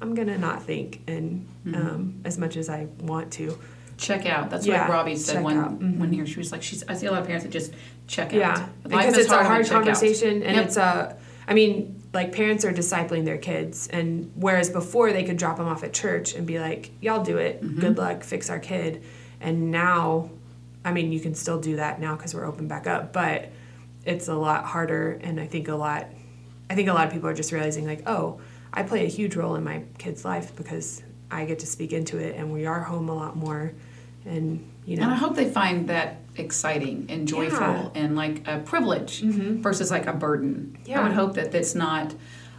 I'm 0.00 0.14
gonna 0.14 0.38
not 0.38 0.62
think 0.62 1.00
and 1.06 1.46
um, 1.74 2.20
as 2.24 2.38
much 2.38 2.56
as 2.56 2.68
I 2.68 2.86
want 3.00 3.32
to 3.34 3.58
Check 3.98 4.26
out. 4.26 4.50
That's 4.50 4.66
Yeah, 4.66 4.82
what 4.86 4.92
Robbie 4.92 5.16
said 5.16 5.42
when 5.42 5.56
out. 5.56 5.80
Mhm. 5.80 5.96
when 5.96 6.12
here 6.12 6.26
she 6.26 6.36
was 6.38 6.52
like, 6.52 6.62
she's. 6.62 6.84
I 6.86 6.92
see 6.92 7.06
a 7.06 7.10
lot 7.10 7.20
of 7.22 7.26
parents 7.26 7.46
that 7.46 7.50
just 7.50 7.72
check 8.06 8.26
out. 8.34 8.38
Yeah, 8.38 8.68
because 8.82 9.16
it's 9.16 9.30
a 9.32 9.42
hard 9.42 9.60
we 9.64 9.70
out. 9.70 9.72
conversation, 9.72 10.42
and 10.42 10.54
Yep. 10.56 10.66
it's 10.66 10.76
a. 10.76 11.16
I 11.48 11.54
mean, 11.54 12.02
like 12.12 12.30
parents 12.32 12.62
are 12.66 12.72
discipling 12.74 13.24
their 13.24 13.38
kids, 13.38 13.88
and 13.88 14.30
whereas 14.36 14.68
before 14.68 15.12
they 15.14 15.24
could 15.24 15.38
drop 15.38 15.56
them 15.56 15.66
off 15.66 15.82
at 15.82 15.94
church 15.94 16.34
and 16.34 16.46
be 16.46 16.58
like, 16.58 16.90
"Y'all 17.00 17.24
do 17.24 17.38
it. 17.38 17.62
Mm-hmm. 17.64 17.80
Good 17.80 17.96
luck. 17.96 18.22
Fix 18.22 18.50
our 18.50 18.58
kid." 18.58 19.02
And 19.40 19.70
now, 19.70 20.28
I 20.84 20.92
mean, 20.92 21.10
you 21.10 21.20
can 21.20 21.34
still 21.34 21.58
do 21.58 21.76
that 21.76 21.98
now 21.98 22.16
because 22.16 22.34
we're 22.34 22.44
open 22.44 22.68
back 22.68 22.86
up, 22.86 23.14
but 23.14 23.48
it's 24.04 24.28
a 24.28 24.34
lot 24.34 24.64
harder, 24.66 25.18
and 25.22 25.40
I 25.40 25.46
think 25.46 25.68
a 25.68 25.74
lot, 25.74 26.06
I 26.68 26.74
think 26.74 26.88
a 26.90 26.92
lot 26.92 27.06
of 27.06 27.14
people 27.14 27.30
are 27.30 27.34
just 27.34 27.50
realizing 27.50 27.86
like, 27.86 28.02
oh, 28.06 28.40
I 28.72 28.82
play 28.82 29.04
a 29.04 29.08
huge 29.08 29.36
role 29.36 29.54
in 29.54 29.64
my 29.64 29.82
kid's 29.98 30.24
life 30.24 30.54
because 30.56 31.02
I 31.30 31.44
get 31.44 31.60
to 31.60 31.66
speak 31.66 31.92
into 31.92 32.18
it, 32.18 32.36
and 32.36 32.52
we 32.52 32.66
are 32.66 32.80
home 32.80 33.08
a 33.08 33.14
lot 33.14 33.36
more, 33.36 33.72
and 34.24 34.70
you 34.84 34.96
know. 34.96 35.04
And 35.04 35.12
I 35.12 35.16
hope 35.16 35.34
they 35.34 35.50
find 35.50 35.88
that 35.88 36.20
exciting 36.36 37.06
and 37.08 37.26
joyful 37.26 37.58
Yeah. 37.60 37.88
and 37.94 38.16
like 38.16 38.46
a 38.46 38.58
privilege 38.58 39.22
mm-hmm. 39.22 39.62
versus 39.62 39.90
like 39.90 40.06
a 40.06 40.12
burden. 40.12 40.78
Yeah. 40.84 41.00
I 41.00 41.04
would 41.04 41.12
hope 41.12 41.34
that 41.34 41.54
it's 41.54 41.74
not, 41.74 42.14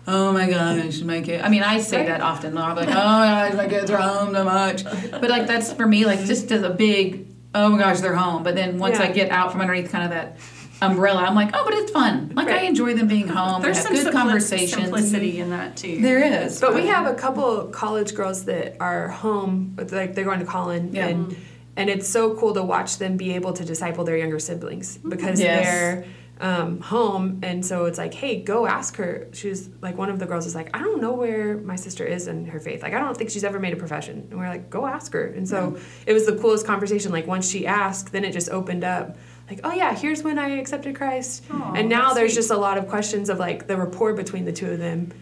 oh 0.08 0.34
my 0.34 0.50
gosh, 0.50 1.02
my 1.02 1.22
kid. 1.22 1.42
I 1.42 1.50
mean, 1.50 1.64
I 1.64 1.80
say 1.80 2.06
that 2.08 2.22
often. 2.22 2.58
I'm 2.58 2.76
like, 2.76 2.90
oh 2.90 2.92
my 2.92 3.50
gosh, 3.50 3.54
my 3.54 3.68
kids 3.68 3.92
are 3.92 3.98
home 3.98 4.34
so 4.34 4.44
much. 4.44 4.84
But 4.84 5.30
like, 5.30 5.48
that's 5.48 5.72
for 5.72 5.86
me, 5.86 6.06
like, 6.06 6.26
just 6.26 6.52
as 6.52 6.64
a 6.64 6.72
big, 6.72 7.28
oh 7.54 7.70
my 7.70 7.78
gosh, 7.78 8.00
they're 8.00 8.16
home. 8.16 8.44
But 8.44 8.56
then 8.56 8.80
once 8.80 9.00
I 9.00 9.12
get 9.12 9.30
out 9.30 9.52
from 9.52 9.62
underneath 9.62 9.92
kind 9.92 10.04
of 10.04 10.10
that 10.10 10.38
umbrella, 10.82 11.24
I'm 11.24 11.36
like, 11.36 11.52
oh, 11.54 11.64
but 11.66 11.74
it's 11.74 11.92
fun. 11.92 12.32
Like, 12.36 12.50
I 12.50 12.62
enjoy 12.62 12.94
them 12.94 13.08
being 13.08 13.28
home. 13.28 13.62
There's 13.62 13.80
some 13.82 13.94
good 13.94 14.08
simpli- 14.08 14.12
conversations. 14.12 14.84
simplicity 14.84 15.40
in 15.40 15.50
that 15.50 15.76
too. 15.78 16.02
There 16.02 16.44
is. 16.44 16.60
But 16.62 16.76
we 16.76 16.88
have 16.88 17.08
a 17.08 17.16
couple 17.16 17.66
college 17.68 18.14
girls 18.16 18.46
that 18.46 18.78
are 18.80 19.08
home, 19.10 19.72
but 19.76 19.92
like 19.92 20.14
they're 20.16 20.26
going 20.26 20.40
to 20.40 20.46
Collin, 20.46 20.94
Yeah. 20.94 21.08
and 21.08 21.36
and 21.76 21.90
it's 21.92 22.08
so 22.08 22.34
cool 22.36 22.54
to 22.56 22.64
watch 22.64 22.98
them 22.98 23.18
be 23.18 23.34
able 23.36 23.54
to 23.54 23.64
disciple 23.64 24.04
their 24.04 24.18
younger 24.18 24.40
siblings 24.40 24.98
because 24.98 25.40
Yes. 25.40 25.64
they're 25.66 26.06
um, 26.40 26.82
home, 26.82 27.40
and 27.42 27.66
so 27.66 27.86
it's 27.86 27.98
like, 27.98 28.14
hey, 28.14 28.42
go 28.44 28.68
ask 28.68 28.96
her. 28.98 29.28
She 29.34 29.50
was 29.50 29.70
like, 29.82 29.98
one 29.98 30.10
of 30.12 30.20
the 30.20 30.28
girls 30.28 30.46
is 30.46 30.54
like, 30.54 30.70
I 30.76 30.80
don't 30.80 31.02
know 31.02 31.14
where 31.14 31.58
my 31.58 31.76
sister 31.76 32.06
is 32.06 32.28
in 32.28 32.46
her 32.46 32.60
faith. 32.60 32.84
Like, 32.84 32.94
I 32.94 33.00
don't 33.00 33.18
think 33.18 33.32
she's 33.32 33.44
ever 33.44 33.60
made 33.60 33.74
a 33.74 33.76
profession, 33.76 34.28
and 34.30 34.40
we're 34.40 34.48
like, 34.48 34.70
go 34.70 34.86
ask 34.86 35.12
her. 35.14 35.26
And 35.26 35.50
so 35.50 35.78
it 36.06 36.14
was 36.14 36.28
the 36.28 36.36
coolest 36.36 36.68
conversation. 36.68 37.12
Like 37.12 37.26
once 37.26 37.50
she 37.50 37.66
asked, 37.66 38.12
then 38.12 38.24
it 38.24 38.34
just 38.34 38.50
opened 38.50 38.84
up. 38.84 39.18
Like, 39.50 39.62
oh 39.64 39.74
yeah, 39.74 39.96
here's 39.96 40.24
when 40.24 40.38
I 40.38 40.50
accepted 40.58 40.96
Christ, 40.96 41.46
and 41.50 41.88
now 41.88 42.14
there's 42.14 42.34
sweet. 42.34 42.40
just 42.40 42.52
a 42.52 42.58
lot 42.58 42.78
of 42.78 42.90
questions 42.90 43.30
of 43.30 43.40
like 43.40 43.68
the 43.68 43.78
rapport 43.78 44.14
between 44.14 44.44
the 44.44 44.52
two 44.52 44.72
of 44.72 44.80
them 44.80 45.14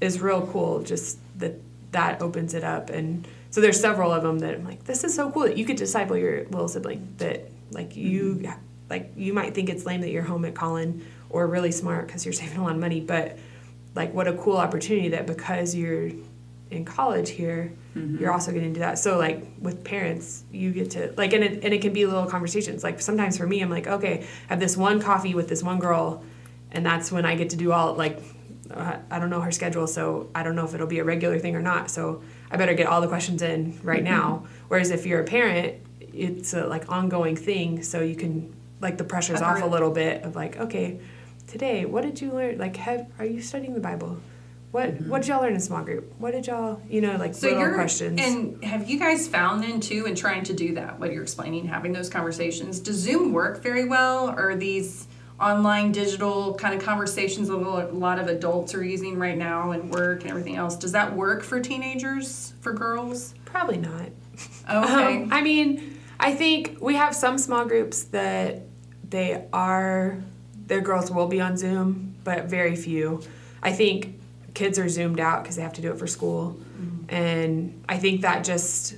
is 0.00 0.20
real 0.20 0.46
cool. 0.46 0.82
Just 0.82 1.18
that 1.38 1.54
that 1.92 2.20
opens 2.20 2.52
it 2.52 2.62
up, 2.62 2.90
and 2.90 3.26
so 3.50 3.60
there's 3.60 3.80
several 3.80 4.12
of 4.12 4.22
them 4.22 4.38
that 4.40 4.54
I'm 4.54 4.64
like, 4.64 4.84
this 4.84 5.02
is 5.02 5.14
so 5.14 5.30
cool 5.30 5.42
that 5.42 5.56
you 5.56 5.64
could 5.64 5.76
disciple 5.76 6.16
your 6.16 6.44
little 6.44 6.68
sibling. 6.68 7.14
That 7.18 7.50
like 7.70 7.96
you, 7.96 8.36
mm-hmm. 8.42 8.52
like 8.90 9.12
you 9.16 9.32
might 9.32 9.54
think 9.54 9.70
it's 9.70 9.86
lame 9.86 10.02
that 10.02 10.10
you're 10.10 10.22
home 10.22 10.44
at 10.44 10.54
Collin 10.54 11.04
or 11.30 11.46
really 11.46 11.72
smart 11.72 12.06
because 12.06 12.26
you're 12.26 12.32
saving 12.34 12.58
a 12.58 12.62
lot 12.62 12.72
of 12.72 12.80
money, 12.80 13.00
but 13.00 13.38
like 13.94 14.12
what 14.12 14.28
a 14.28 14.34
cool 14.34 14.56
opportunity 14.56 15.08
that 15.10 15.26
because 15.26 15.74
you're 15.74 16.10
in 16.70 16.84
college 16.84 17.30
here, 17.30 17.72
you're 17.94 18.32
also 18.32 18.52
getting 18.52 18.72
to 18.72 18.74
do 18.74 18.80
that. 18.80 18.98
So 18.98 19.18
like 19.18 19.44
with 19.60 19.82
parents, 19.84 20.44
you 20.52 20.70
get 20.72 20.92
to 20.92 21.12
like, 21.16 21.32
and 21.32 21.42
it 21.42 21.64
and 21.64 21.74
it 21.74 21.82
can 21.82 21.92
be 21.92 22.06
little 22.06 22.26
conversations. 22.26 22.84
Like 22.84 23.00
sometimes 23.00 23.36
for 23.36 23.46
me, 23.46 23.60
I'm 23.60 23.70
like, 23.70 23.86
okay, 23.86 24.26
I 24.48 24.52
have 24.52 24.60
this 24.60 24.76
one 24.76 25.00
coffee 25.00 25.34
with 25.34 25.48
this 25.48 25.62
one 25.62 25.78
girl, 25.78 26.22
and 26.70 26.86
that's 26.86 27.10
when 27.10 27.24
I 27.24 27.34
get 27.34 27.50
to 27.50 27.56
do 27.56 27.72
all 27.72 27.94
like 27.94 28.20
uh, 28.72 28.98
I 29.10 29.18
don't 29.18 29.30
know 29.30 29.40
her 29.40 29.52
schedule, 29.52 29.86
so 29.86 30.30
I 30.34 30.42
don't 30.42 30.54
know 30.54 30.64
if 30.64 30.74
it'll 30.74 30.86
be 30.86 31.00
a 31.00 31.04
regular 31.04 31.38
thing 31.38 31.56
or 31.56 31.62
not. 31.62 31.90
So 31.90 32.22
I 32.50 32.56
better 32.56 32.74
get 32.74 32.86
all 32.86 33.00
the 33.00 33.08
questions 33.08 33.42
in 33.42 33.78
right 33.82 34.02
now. 34.02 34.46
Whereas 34.68 34.90
if 34.90 35.06
you're 35.06 35.20
a 35.20 35.24
parent, 35.24 35.74
it's 36.00 36.54
a 36.54 36.66
like 36.66 36.90
ongoing 36.90 37.36
thing, 37.36 37.82
so 37.82 38.00
you 38.00 38.14
can 38.16 38.54
like 38.80 38.98
the 38.98 39.04
pressure's 39.04 39.42
off 39.42 39.62
a 39.62 39.66
little 39.66 39.90
bit 39.90 40.22
of 40.22 40.36
like, 40.36 40.56
okay, 40.58 41.00
today 41.46 41.84
what 41.84 42.02
did 42.02 42.20
you 42.20 42.30
learn? 42.32 42.58
Like, 42.58 42.76
have 42.76 43.08
are 43.18 43.24
you 43.24 43.42
studying 43.42 43.74
the 43.74 43.80
Bible? 43.80 44.18
What 44.70 45.00
what 45.02 45.22
did 45.22 45.28
y'all 45.28 45.42
learn 45.42 45.54
in 45.54 45.60
small 45.60 45.82
group? 45.82 46.12
What 46.18 46.30
did 46.30 46.46
y'all 46.46 46.80
you 46.88 47.00
know 47.00 47.16
like 47.16 47.34
So 47.34 47.48
little 47.48 47.62
you're 47.62 47.74
questions? 47.74 48.20
and 48.20 48.62
have 48.64 48.88
you 48.88 48.98
guys 48.98 49.26
found 49.26 49.62
then 49.64 49.80
too 49.80 50.06
in 50.06 50.14
trying 50.14 50.44
to 50.44 50.52
do 50.52 50.74
that? 50.74 50.98
What 51.00 51.12
you're 51.12 51.22
explaining, 51.22 51.66
having 51.66 51.92
those 51.92 52.08
conversations, 52.08 52.78
does 52.78 52.96
Zoom 52.96 53.32
work 53.32 53.62
very 53.62 53.84
well, 53.84 54.30
or 54.38 54.54
these 54.54 55.08
online 55.40 55.90
digital 55.90 56.54
kind 56.54 56.74
of 56.74 56.84
conversations 56.84 57.48
that 57.48 57.54
a 57.54 57.58
lot 57.92 58.18
of 58.18 58.28
adults 58.28 58.74
are 58.74 58.84
using 58.84 59.18
right 59.18 59.38
now 59.38 59.70
and 59.72 59.90
work 59.90 60.20
and 60.20 60.30
everything 60.30 60.54
else? 60.56 60.76
Does 60.76 60.92
that 60.92 61.16
work 61.16 61.42
for 61.42 61.60
teenagers, 61.60 62.52
for 62.60 62.72
girls? 62.72 63.34
Probably 63.44 63.78
not. 63.78 64.02
Okay. 64.02 64.12
Um, 64.68 65.32
I 65.32 65.42
mean, 65.42 65.98
I 66.20 66.32
think 66.34 66.78
we 66.80 66.94
have 66.94 67.14
some 67.14 67.38
small 67.38 67.64
groups 67.64 68.04
that 68.04 68.62
they 69.08 69.44
are, 69.52 70.18
their 70.66 70.80
girls 70.80 71.10
will 71.10 71.26
be 71.26 71.40
on 71.40 71.56
Zoom, 71.56 72.14
but 72.22 72.44
very 72.44 72.76
few. 72.76 73.20
I 73.62 73.72
think 73.72 74.19
kids 74.54 74.78
are 74.78 74.88
zoomed 74.88 75.20
out 75.20 75.42
because 75.42 75.56
they 75.56 75.62
have 75.62 75.72
to 75.74 75.82
do 75.82 75.90
it 75.92 75.98
for 75.98 76.06
school. 76.06 76.58
And 77.08 77.82
I 77.88 77.98
think 77.98 78.22
that 78.22 78.44
just, 78.44 78.94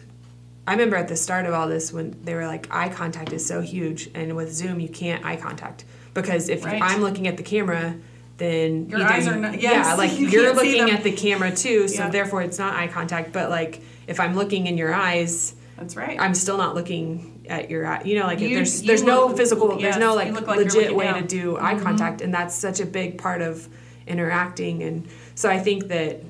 I 0.66 0.72
remember 0.72 0.96
at 0.96 1.08
the 1.08 1.16
start 1.16 1.46
of 1.46 1.54
all 1.54 1.66
this 1.68 1.92
when 1.92 2.16
they 2.24 2.34
were 2.34 2.46
like, 2.46 2.68
eye 2.70 2.88
contact 2.88 3.32
is 3.32 3.44
so 3.44 3.60
huge. 3.60 4.10
And 4.14 4.36
with 4.36 4.52
Zoom, 4.52 4.80
you 4.80 4.88
can't 4.88 5.24
eye 5.24 5.36
contact 5.36 5.84
because 6.14 6.48
if 6.48 6.64
Right. 6.64 6.80
I'm 6.82 7.00
looking 7.00 7.26
at 7.26 7.36
the 7.36 7.42
camera, 7.42 7.94
then 8.38 8.88
Your 8.88 9.00
either 9.00 9.12
eyes 9.12 9.26
are 9.28 9.36
not- 9.36 9.60
yeah, 9.60 9.94
like 9.98 10.18
you 10.18 10.28
you're 10.28 10.54
looking 10.54 10.90
at 10.90 11.02
the 11.04 11.12
camera 11.12 11.50
too, 11.54 11.88
so 11.88 12.04
Yeah. 12.04 12.10
therefore 12.10 12.42
it's 12.42 12.58
not 12.58 12.74
eye 12.74 12.88
contact. 12.88 13.32
But 13.32 13.50
like 13.50 13.80
if 14.06 14.20
I'm 14.20 14.34
looking 14.34 14.66
in 14.66 14.76
your 14.78 14.92
eyes, 14.94 15.54
That's 15.76 15.96
right. 15.96 16.18
I'm 16.20 16.34
still 16.34 16.58
not 16.58 16.74
looking 16.74 17.44
at 17.48 17.70
your 17.70 17.86
eye. 17.86 18.02
You 18.04 18.18
know, 18.20 18.26
like 18.26 18.40
You- 18.40 18.54
there's 18.54 18.82
there's 18.82 19.02
no 19.02 19.26
look- 19.28 19.36
physical, 19.36 19.72
yes, 19.72 19.82
there's 19.82 19.96
no 19.98 20.14
like 20.14 20.32
like 20.32 20.46
legit 20.58 20.94
way 20.94 21.06
down. 21.06 21.22
to 21.22 21.26
do 21.26 21.56
eye 21.58 21.74
Mhm. 21.74 21.82
contact, 21.82 22.20
and 22.20 22.32
that's 22.32 22.54
such 22.54 22.78
a 22.80 22.86
big 22.86 23.18
part 23.18 23.42
of 23.42 23.68
interacting. 24.06 24.82
And 24.82 25.06
so 25.34 25.48
I 25.48 25.58
think 25.58 25.88
that, 25.88 26.22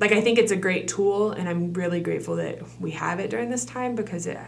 like, 0.00 0.12
I 0.12 0.20
think 0.20 0.38
it's 0.38 0.52
a 0.52 0.56
great 0.56 0.88
tool, 0.88 1.32
and 1.32 1.48
I'm 1.48 1.72
really 1.72 2.00
grateful 2.00 2.36
that 2.36 2.60
we 2.80 2.90
have 2.92 3.20
it 3.20 3.30
during 3.30 3.50
this 3.50 3.64
time 3.64 3.94
because 3.94 4.26
it, 4.26 4.38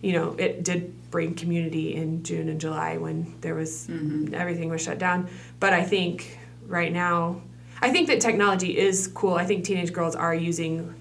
you 0.00 0.12
know, 0.12 0.32
it 0.38 0.64
did 0.64 1.10
bring 1.10 1.34
community 1.34 1.94
in 1.94 2.22
June 2.22 2.48
and 2.48 2.60
July 2.60 2.96
when 2.96 3.34
there 3.40 3.54
was 3.54 3.86
mm-hmm. 3.88 4.34
everything 4.34 4.68
was 4.68 4.82
shut 4.82 4.98
down. 4.98 5.28
But 5.60 5.72
I 5.72 5.84
think 5.84 6.38
right 6.66 6.92
now, 6.92 7.40
I 7.80 7.90
think 7.90 8.08
that 8.08 8.20
technology 8.20 8.76
is 8.76 9.08
cool. 9.08 9.34
I 9.34 9.44
think 9.44 9.64
teenage 9.64 9.92
girls 9.92 10.16
are 10.16 10.34
using, 10.34 10.94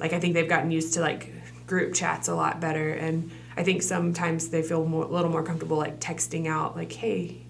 like, 0.00 0.12
I 0.12 0.18
think 0.18 0.34
they've 0.34 0.48
gotten 0.48 0.70
used 0.70 0.94
to 0.94 1.00
like 1.00 1.32
group 1.66 1.94
chats 1.94 2.28
a 2.28 2.34
lot 2.34 2.60
better, 2.60 2.90
and 2.90 3.30
I 3.56 3.62
think 3.62 3.82
sometimes 3.82 4.48
they 4.48 4.62
feel 4.62 4.84
more, 4.84 5.04
a 5.04 5.08
little 5.08 5.30
more 5.30 5.42
comfortable 5.42 5.76
like 5.76 6.00
texting 6.00 6.46
out, 6.46 6.76
like, 6.76 6.92
"Hey, 6.92 7.42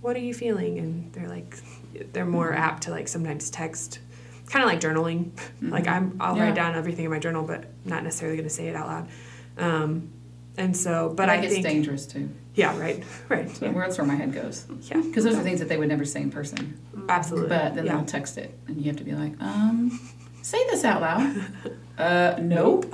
what 0.00 0.16
are 0.16 0.20
you 0.20 0.34
feeling?" 0.34 0.78
And 0.78 1.12
they're 1.12 1.28
like, 1.28 1.56
they're 2.12 2.24
more 2.26 2.52
apt 2.52 2.84
to 2.84 2.90
like 2.90 3.08
sometimes 3.08 3.50
text, 3.50 3.98
kind 4.46 4.62
of 4.64 4.68
like 4.68 4.80
journaling. 4.80 5.30
Like 5.62 5.86
I'm, 5.88 6.16
I'll 6.20 6.36
Yeah. 6.36 6.44
write 6.44 6.54
down 6.54 6.74
everything 6.74 7.04
in 7.06 7.10
my 7.10 7.18
journal, 7.18 7.42
but 7.44 7.64
not 7.84 8.02
necessarily 8.04 8.36
going 8.36 8.48
to 8.48 8.54
say 8.54 8.68
it 8.68 8.76
out 8.76 8.86
loud. 8.86 9.08
Um, 9.58 10.10
and 10.56 10.76
so, 10.76 11.08
but 11.08 11.26
That 11.26 11.38
I 11.40 11.48
think, 11.48 11.64
dangerous 11.66 12.06
too. 12.06 12.28
yeah, 12.54 12.78
right, 12.78 13.02
right, 13.28 13.48
yeah, 13.62 13.72
That's 13.72 13.98
where 13.98 14.06
my 14.06 14.14
head 14.14 14.32
goes. 14.32 14.66
yeah, 14.82 15.00
Because 15.00 15.24
those 15.24 15.36
are 15.36 15.42
things 15.42 15.58
that 15.60 15.68
they 15.68 15.76
would 15.76 15.88
never 15.88 16.04
say 16.04 16.22
in 16.22 16.30
person. 16.30 16.78
absolutely. 17.08 17.48
But 17.48 17.74
then 17.74 17.86
they'll 17.86 18.04
text 18.04 18.38
it, 18.38 18.56
and 18.68 18.76
you 18.78 18.84
have 18.84 18.96
to 18.96 19.04
be 19.04 19.12
like, 19.12 19.32
um, 19.40 19.98
say 20.42 20.64
this 20.70 20.84
out 20.84 21.00
loud. 21.00 21.44
Uh, 21.96 22.36
nope. 22.42 22.92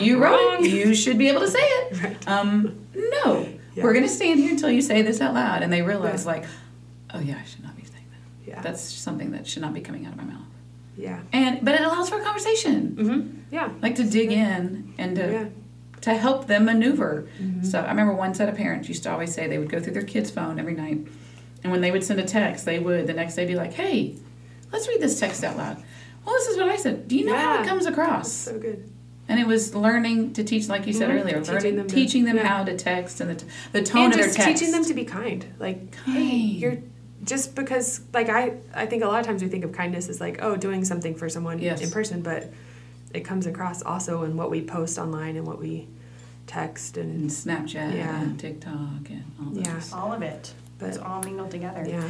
you 0.00 0.16
Wrong. 0.18 0.64
You 0.64 0.94
should 0.94 1.18
be 1.18 1.28
able 1.28 1.40
to 1.40 1.48
say 1.50 1.60
it. 1.60 2.26
Um, 2.26 2.86
no. 2.94 3.46
We're 3.76 3.92
gonna 3.92 4.08
stand 4.08 4.40
here 4.40 4.50
until 4.50 4.70
you 4.70 4.80
say 4.80 5.02
this 5.02 5.20
out 5.20 5.34
loud, 5.34 5.62
and 5.62 5.70
they 5.70 5.82
realize 5.82 6.24
like, 6.24 6.44
oh 7.12 7.20
yeah, 7.20 7.38
I 7.38 7.44
should 7.46 7.62
not 7.62 7.71
be 7.71 7.71
saying 7.71 7.71
that. 7.71 7.71
Yeah, 8.46 8.60
That's 8.60 8.82
something 8.82 9.30
that 9.32 9.46
should 9.46 9.62
not 9.62 9.74
be 9.74 9.80
coming 9.80 10.04
out 10.06 10.12
of 10.12 10.18
my 10.18 10.24
mouth. 10.24 10.46
yeah, 10.96 11.20
And 11.32 11.64
but 11.64 11.74
it 11.74 11.80
allows 11.82 12.08
for 12.08 12.20
a 12.20 12.24
conversation, 12.24 12.96
mm-hmm. 12.98 13.28
yeah, 13.50 13.70
like 13.80 13.94
to 13.96 14.04
dig 14.04 14.32
in 14.32 14.92
and 14.98 15.16
to 15.16 15.32
yeah, 15.32 15.44
to 16.02 16.14
help 16.14 16.48
them 16.48 16.64
maneuver 16.64 17.28
Mhm. 17.40 17.64
stuff. 17.64 17.86
I 17.86 17.90
remember 17.90 18.14
one 18.14 18.34
set 18.34 18.48
of 18.48 18.56
parents 18.56 18.88
used 18.88 19.04
to 19.04 19.10
always 19.12 19.32
say 19.32 19.46
they 19.46 19.58
would 19.58 19.70
go 19.70 19.78
through 19.80 19.92
their 19.94 20.02
kid's 20.02 20.30
phone 20.30 20.58
every 20.58 20.74
night, 20.74 20.98
and 21.62 21.70
when 21.72 21.80
they 21.80 21.90
would 21.92 22.02
send 22.04 22.18
a 22.20 22.24
text, 22.24 22.64
they 22.64 22.78
would 22.80 23.06
the 23.06 23.12
next 23.14 23.36
day 23.36 23.46
be 23.46 23.54
like, 23.54 23.72
"Hey, 23.74 24.16
let's 24.72 24.88
read 24.88 25.00
this 25.00 25.18
text 25.20 25.44
out 25.44 25.56
loud." 25.56 25.76
Well, 26.26 26.34
this 26.34 26.48
is 26.48 26.56
what 26.56 26.68
I 26.68 26.76
said. 26.76 27.08
Do 27.08 27.16
you 27.16 27.24
know 27.26 27.36
how 27.36 27.62
it 27.62 27.66
comes 27.66 27.84
That's 27.84 27.96
across? 27.96 28.32
so 28.32 28.58
good. 28.58 28.88
And 29.28 29.38
it 29.40 29.46
was 29.46 29.74
learning 29.74 30.32
to 30.34 30.42
teach, 30.44 30.68
like 30.68 30.86
you 30.86 30.92
said 30.92 31.08
Mhm. 31.08 31.20
earlier, 31.20 31.38
Teaching 31.38 31.54
learning, 31.54 31.76
them 31.76 31.86
to- 31.86 31.94
teaching 31.94 32.24
them 32.24 32.36
yeah. 32.36 32.46
how 32.46 32.64
to 32.64 32.76
text 32.76 33.20
and 33.20 33.30
the, 33.30 33.34
t- 33.36 33.46
the 33.72 33.82
tone 33.82 34.04
and 34.06 34.12
of 34.12 34.18
their 34.18 34.26
just 34.26 34.36
text. 34.36 34.60
teaching 34.60 34.72
them 34.72 34.84
to 34.84 34.94
be 34.94 35.04
kind. 35.04 35.46
Like, 35.60 35.94
hey, 36.06 36.34
you're 36.34 36.78
just 37.24 37.54
because 37.54 38.00
like 38.12 38.28
I 38.28 38.54
I 38.74 38.86
think 38.86 39.02
a 39.04 39.06
lot 39.06 39.20
of 39.20 39.26
times 39.26 39.42
we 39.42 39.48
think 39.48 39.64
of 39.64 39.72
kindness 39.72 40.08
as 40.08 40.20
like 40.20 40.42
oh 40.42 40.56
doing 40.56 40.84
something 40.84 41.14
for 41.14 41.28
someone 41.28 41.58
Yes. 41.58 41.80
in 41.82 41.90
person, 41.90 42.22
but 42.22 42.52
it 43.14 43.20
comes 43.20 43.46
across 43.46 43.82
also 43.82 44.22
in 44.24 44.36
what 44.36 44.50
we 44.50 44.62
post 44.62 44.98
online 44.98 45.36
and 45.36 45.46
what 45.46 45.58
we 45.60 45.86
text 46.46 46.96
and 46.96 47.22
and 47.22 47.30
Snapchat 47.30 47.94
Yeah. 47.94 48.20
and 48.22 48.38
TikTok 48.40 49.08
and 49.10 49.24
all 49.40 49.52
those. 49.52 49.64
Yeah. 49.66 49.80
all 49.98 50.12
of 50.12 50.22
it. 50.22 50.52
It's 50.80 50.98
but 50.98 51.06
all 51.06 51.22
mingled 51.22 51.50
together. 51.50 51.84
yeah 51.88 52.08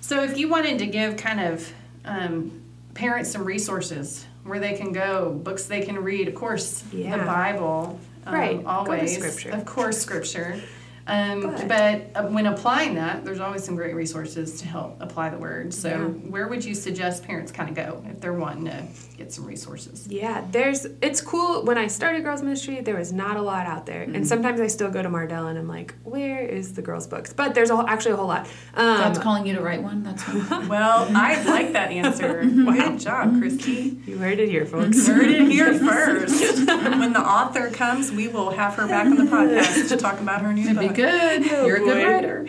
So 0.00 0.22
if 0.22 0.38
you 0.38 0.48
wanted 0.48 0.78
to 0.78 0.86
give 0.86 1.16
kind 1.16 1.40
of 1.40 1.72
um, 2.04 2.52
parents 2.94 3.30
some 3.32 3.44
resources 3.44 4.26
where 4.44 4.60
they 4.60 4.74
can 4.74 4.92
go, 4.92 5.32
books 5.42 5.64
they 5.66 5.82
can 5.82 5.98
read, 5.98 6.28
of 6.28 6.36
course, 6.36 6.84
Yeah. 6.92 7.16
the 7.16 7.24
Bible, 7.24 7.98
um, 8.24 8.34
Right. 8.34 8.56
Go 8.58 8.62
to 8.62 8.68
always, 8.68 9.16
Scripture. 9.16 9.50
of 9.50 9.64
course, 9.64 9.98
Scripture. 9.98 10.60
Um, 11.08 11.40
But- 11.42 11.68
but 11.68 12.20
uh, 12.24 12.26
when 12.28 12.46
applying 12.46 12.94
that, 12.96 13.24
there's 13.24 13.40
always 13.40 13.62
some 13.64 13.76
great 13.76 13.94
resources 13.94 14.60
to 14.60 14.66
help 14.66 14.96
apply 15.00 15.28
the 15.30 15.38
word. 15.38 15.72
So, 15.72 15.88
Yeah. 15.88 15.98
where 16.30 16.48
would 16.48 16.64
you 16.64 16.74
suggest 16.74 17.24
parents 17.24 17.52
kind 17.52 17.68
of 17.68 17.76
go 17.76 18.02
if 18.10 18.20
they're 18.20 18.32
wanting 18.32 18.64
to 18.66 18.82
get 19.16 19.32
some 19.32 19.44
resources? 19.44 20.06
Yeah, 20.08 20.42
there's 20.50 20.86
it's 21.00 21.20
cool. 21.20 21.64
When 21.64 21.78
I 21.78 21.86
started 21.86 22.24
girls 22.24 22.42
ministry, 22.42 22.80
there 22.80 22.96
was 22.96 23.12
not 23.12 23.36
a 23.36 23.42
lot 23.42 23.66
out 23.66 23.86
there, 23.86 24.02
Mm-hmm. 24.02 24.14
and 24.16 24.26
sometimes 24.26 24.60
I 24.60 24.66
still 24.66 24.90
go 24.90 25.00
to 25.02 25.08
Mardel 25.08 25.48
and 25.48 25.58
I'm 25.58 25.68
like, 25.68 25.94
where 26.04 26.40
is 26.44 26.72
the 26.74 26.82
girls' 26.82 27.06
books? 27.06 27.32
But 27.32 27.54
there's 27.54 27.70
a, 27.70 27.84
actually 27.86 28.12
a 28.12 28.16
whole 28.16 28.26
lot. 28.26 28.46
Um, 28.74 28.98
God's 28.98 29.18
calling 29.20 29.46
you 29.46 29.54
to 29.54 29.60
write 29.62 29.82
one. 29.82 30.02
That's 30.02 30.22
one. 30.28 30.68
Well, 30.68 31.08
I 31.14 31.40
like 31.44 31.72
that 31.74 31.90
answer. 31.92 32.42
Good 32.44 32.98
job, 32.98 33.38
Christy. 33.40 33.98
you 34.06 34.18
heard 34.18 34.38
it 34.40 34.48
here, 34.48 34.66
folks. 34.66 35.06
Heard 35.06 35.30
it 35.30 35.48
here 35.48 35.72
first. 35.78 36.66
when 36.66 37.12
the 37.12 37.20
author 37.20 37.70
comes, 37.70 38.10
we 38.10 38.26
will 38.28 38.50
have 38.50 38.74
her 38.74 38.86
back 38.88 39.06
on 39.06 39.16
the 39.16 39.24
podcast 39.24 39.88
to 39.88 39.96
talk 39.96 40.20
about 40.20 40.42
her 40.42 40.52
new 40.52 40.74
book. 40.74 40.95
Good. 40.96 41.44
You're 41.44 41.76
a 41.76 41.78
good 41.80 41.94
boy. 41.98 42.04
writer. 42.06 42.46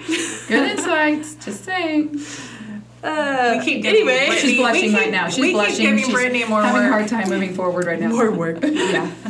Good 0.48 0.72
insights. 0.78 1.36
Just 1.46 1.64
saying. 1.66 2.20
Uh, 3.04 3.56
We 3.60 3.64
keep 3.66 3.84
giving 3.84 4.02
anyway, 4.02 4.26
Brittany- 4.28 4.40
She's 4.50 4.58
blushing 4.58 4.82
keep- 4.90 5.00
right 5.00 5.12
now. 5.12 5.30
She's 5.30 5.40
we 5.40 5.52
blushing. 5.54 5.76
keep 5.76 5.86
giving 5.86 6.04
She's 6.06 6.14
Brittany 6.14 6.44
more 6.46 6.62
having 6.64 6.82
work. 6.82 6.90
a 6.90 6.94
hard 6.94 7.08
time 7.08 7.30
moving 7.30 7.54
forward 7.54 7.86
right 7.86 8.00
now. 8.00 8.10
more 8.10 8.32
work. 8.32 8.58
Yeah. 8.64 9.12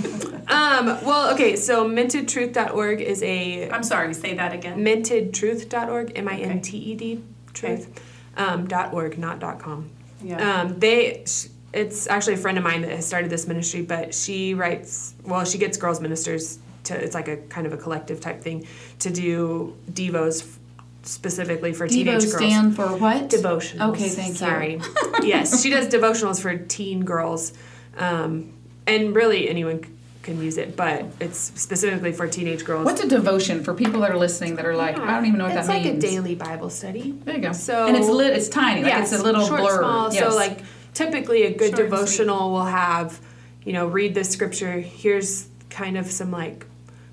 Um, 0.49 0.85
well, 1.03 1.33
okay, 1.33 1.57
so 1.57 1.85
mintedtruth.org 1.85 3.01
is 3.01 3.21
a 3.21 3.69
I'm 3.69 3.83
sorry, 3.83 4.13
say 4.13 4.33
that 4.35 4.53
again. 4.53 4.79
mintedtruth.org, 4.79 6.13
M 6.15 6.29
I 6.29 6.37
N 6.37 6.61
T 6.61 6.77
E 6.77 6.95
D, 6.95 7.21
truth, 7.53 8.01
um, 8.37 8.65
dot 8.65 8.93
org, 8.93 9.17
not 9.17 9.39
dot 9.39 9.59
com. 9.59 9.89
Yeah. 10.23 10.61
Um, 10.61 10.79
they, 10.79 11.25
it's 11.73 12.07
actually 12.07 12.35
a 12.35 12.37
friend 12.37 12.57
of 12.57 12.63
mine 12.63 12.81
that 12.83 12.91
has 12.91 13.05
started 13.05 13.29
this 13.29 13.45
ministry, 13.45 13.81
but 13.81 14.13
she 14.15 14.53
writes, 14.53 15.15
well, 15.25 15.43
she 15.43 15.57
gets 15.57 15.75
girls 15.77 15.99
ministers 15.99 16.59
to, 16.87 16.95
it's 17.01 17.15
like 17.15 17.27
a 17.27 17.37
kind 17.37 17.65
of 17.67 17.73
a 17.73 17.77
collective 17.77 18.19
type 18.19 18.41
thing, 18.41 18.67
to 18.99 19.09
do 19.09 19.75
devos 19.91 20.57
specifically 21.03 21.71
for 21.73 21.87
teenage 21.87 22.23
Devo 22.23 22.31
girls. 22.31 22.35
stand 22.35 22.75
for 22.75 22.87
what? 22.97 23.29
Devotionals. 23.29 23.89
Okay, 23.93 24.09
thank 24.09 24.29
you. 24.29 24.35
Sorry. 24.35 24.81
yes, 25.23 25.61
she 25.63 25.69
does 25.69 25.87
devotionals 25.87 26.41
for 26.41 26.57
teen 26.57 27.05
girls, 27.05 27.53
um, 27.97 28.51
and 28.85 29.15
really 29.15 29.47
anyone 29.49 29.83
c- 29.83 29.89
can 30.23 30.41
use 30.41 30.57
it, 30.57 30.75
but 30.75 31.05
it's 31.21 31.37
specifically 31.39 32.11
for 32.11 32.27
teenage 32.27 32.65
girls. 32.65 32.83
What's 32.83 33.01
a 33.01 33.07
devotion 33.07 33.63
for 33.63 33.73
people 33.73 34.01
that 34.01 34.11
are 34.11 34.17
listening 34.17 34.55
that 34.57 34.65
are 34.65 34.75
like, 34.75 34.97
I 34.99 35.15
don't 35.15 35.25
even 35.25 35.37
know 35.37 35.45
what 35.45 35.55
it's 35.55 35.67
that 35.67 35.73
like 35.73 35.85
means. 35.85 36.03
a 36.03 36.07
daily 36.07 36.35
Bible 36.35 36.69
study. 36.69 37.11
There 37.23 37.35
you 37.35 37.41
go. 37.41 37.53
So- 37.53 37.87
and 37.87 37.95
it's 37.95 38.09
lit. 38.09 38.35
It's 38.35 38.49
tiny. 38.49 38.83
Like 38.83 38.91
yes, 38.91 39.13
it's 39.13 39.21
a 39.21 39.23
little 39.23 39.45
short, 39.47 39.61
blurb. 39.61 39.79
small. 39.79 40.13
Yes. 40.13 40.29
So 40.29 40.35
like 40.35 40.59
typically 40.93 41.43
a 41.43 41.53
good 41.53 41.69
Short 41.77 41.89
devotional 41.89 42.51
will 42.51 42.65
have, 42.65 43.17
you 43.63 43.71
know, 43.71 43.87
read 43.87 44.13
the 44.15 44.25
scripture. 44.25 44.73
Here's 44.81 45.47
kind 45.69 45.97
of 45.97 46.07
some 46.11 46.31
like 46.31 46.65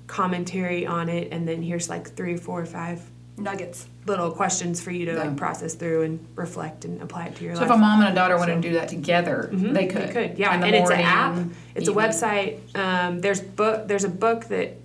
commentary 0.07 0.85
on 0.85 1.09
it, 1.09 1.29
and 1.31 1.47
then 1.47 1.61
here's 1.61 1.89
like 1.89 2.15
three, 2.15 2.37
four, 2.37 2.65
five 2.65 3.01
Nuggets. 3.37 3.87
little 4.05 4.31
questions 4.31 4.79
for 4.81 4.91
you 4.91 5.05
to 5.07 5.13
Yeah. 5.13 5.23
like 5.23 5.35
process 5.35 5.73
through 5.73 6.03
and 6.03 6.25
reflect 6.35 6.85
and 6.85 7.01
apply 7.01 7.25
it 7.27 7.35
to 7.37 7.43
your 7.43 7.55
So 7.55 7.61
life. 7.61 7.69
So 7.69 7.73
if 7.73 7.77
a 7.77 7.81
mom 7.81 8.01
and 8.01 8.09
a 8.11 8.15
daughter 8.15 8.37
wanted 8.37 8.61
to 8.61 8.67
do 8.69 8.73
that 8.75 8.87
together, 8.87 9.49
Mhm, 9.51 9.73
they 9.73 9.87
could. 9.87 10.09
They 10.09 10.11
could, 10.29 10.37
yeah. 10.39 10.57
The 10.57 10.65
And 10.67 10.75
it's 10.75 10.89
an 10.89 10.99
app. 11.01 11.37
It's 11.75 11.89
evening. 11.89 12.05
a 12.05 12.07
website. 12.07 12.59
Um, 12.77 13.19
there's 13.21 13.41
book. 13.41 13.87
There's 13.87 14.03
a 14.05 14.09
book 14.09 14.45
that 14.45 14.77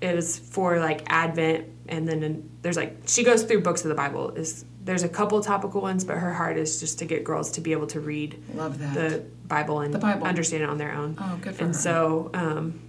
is 0.00 0.38
for 0.38 0.78
like 0.78 1.02
Advent, 1.06 1.64
and 1.88 2.08
then 2.08 2.22
an- 2.22 2.48
there's 2.62 2.76
like 2.76 2.98
she 3.06 3.24
goes 3.24 3.42
through 3.44 3.62
books 3.62 3.82
of 3.84 3.88
the 3.88 3.94
Bible. 3.94 4.30
Is 4.30 4.64
there's 4.84 5.02
a 5.04 5.08
couple 5.08 5.40
topical 5.40 5.80
ones, 5.80 6.04
but 6.04 6.18
her 6.18 6.32
heart 6.34 6.56
is 6.56 6.78
just 6.80 6.98
to 7.00 7.04
get 7.04 7.22
girls 7.24 7.50
to 7.52 7.60
be 7.60 7.72
able 7.72 7.86
to 7.88 8.00
read 8.00 8.36
Love 8.54 8.78
that. 8.80 8.94
the 8.94 9.22
Bible 9.48 9.80
and 9.80 9.94
The 9.94 9.98
Bible. 9.98 10.26
understand 10.26 10.62
it 10.64 10.68
on 10.68 10.76
their 10.78 10.92
own. 10.92 11.16
oh, 11.20 11.38
good 11.40 11.54
for 11.54 11.64
And 11.64 11.74
her. 11.74 11.80
so, 11.80 12.30
um, 12.34 12.80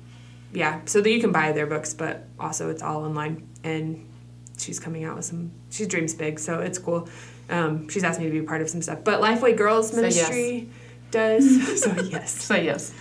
yeah, 0.53 0.81
so 0.85 1.01
that 1.01 1.09
you 1.09 1.19
can 1.19 1.31
buy 1.31 1.51
their 1.51 1.65
books, 1.67 1.93
but 1.93 2.27
also 2.39 2.69
it's 2.69 2.81
all 2.81 3.03
online. 3.03 3.47
And 3.63 4.07
she's 4.57 4.79
coming 4.79 5.03
out 5.03 5.15
with 5.15 5.25
some. 5.25 5.51
She 5.71 5.85
dreams 5.85 6.13
big, 6.13 6.39
so 6.39 6.59
it's 6.59 6.77
cool. 6.79 7.09
Um, 7.49 7.89
she's 7.89 8.03
asked 8.03 8.19
me 8.19 8.25
to 8.25 8.31
be 8.31 8.39
a 8.39 8.43
part 8.43 8.61
of 8.61 8.69
some 8.69 8.81
stuff, 8.81 8.99
but 9.03 9.21
Lifeway 9.21 9.55
Girls 9.57 9.91
Say 9.91 10.01
yes. 10.03 10.15
Ministry 10.29 10.69
does. 11.11 11.81
so 11.83 11.93
yes. 12.03 12.31
so 12.43 12.55
yes. 12.55 12.93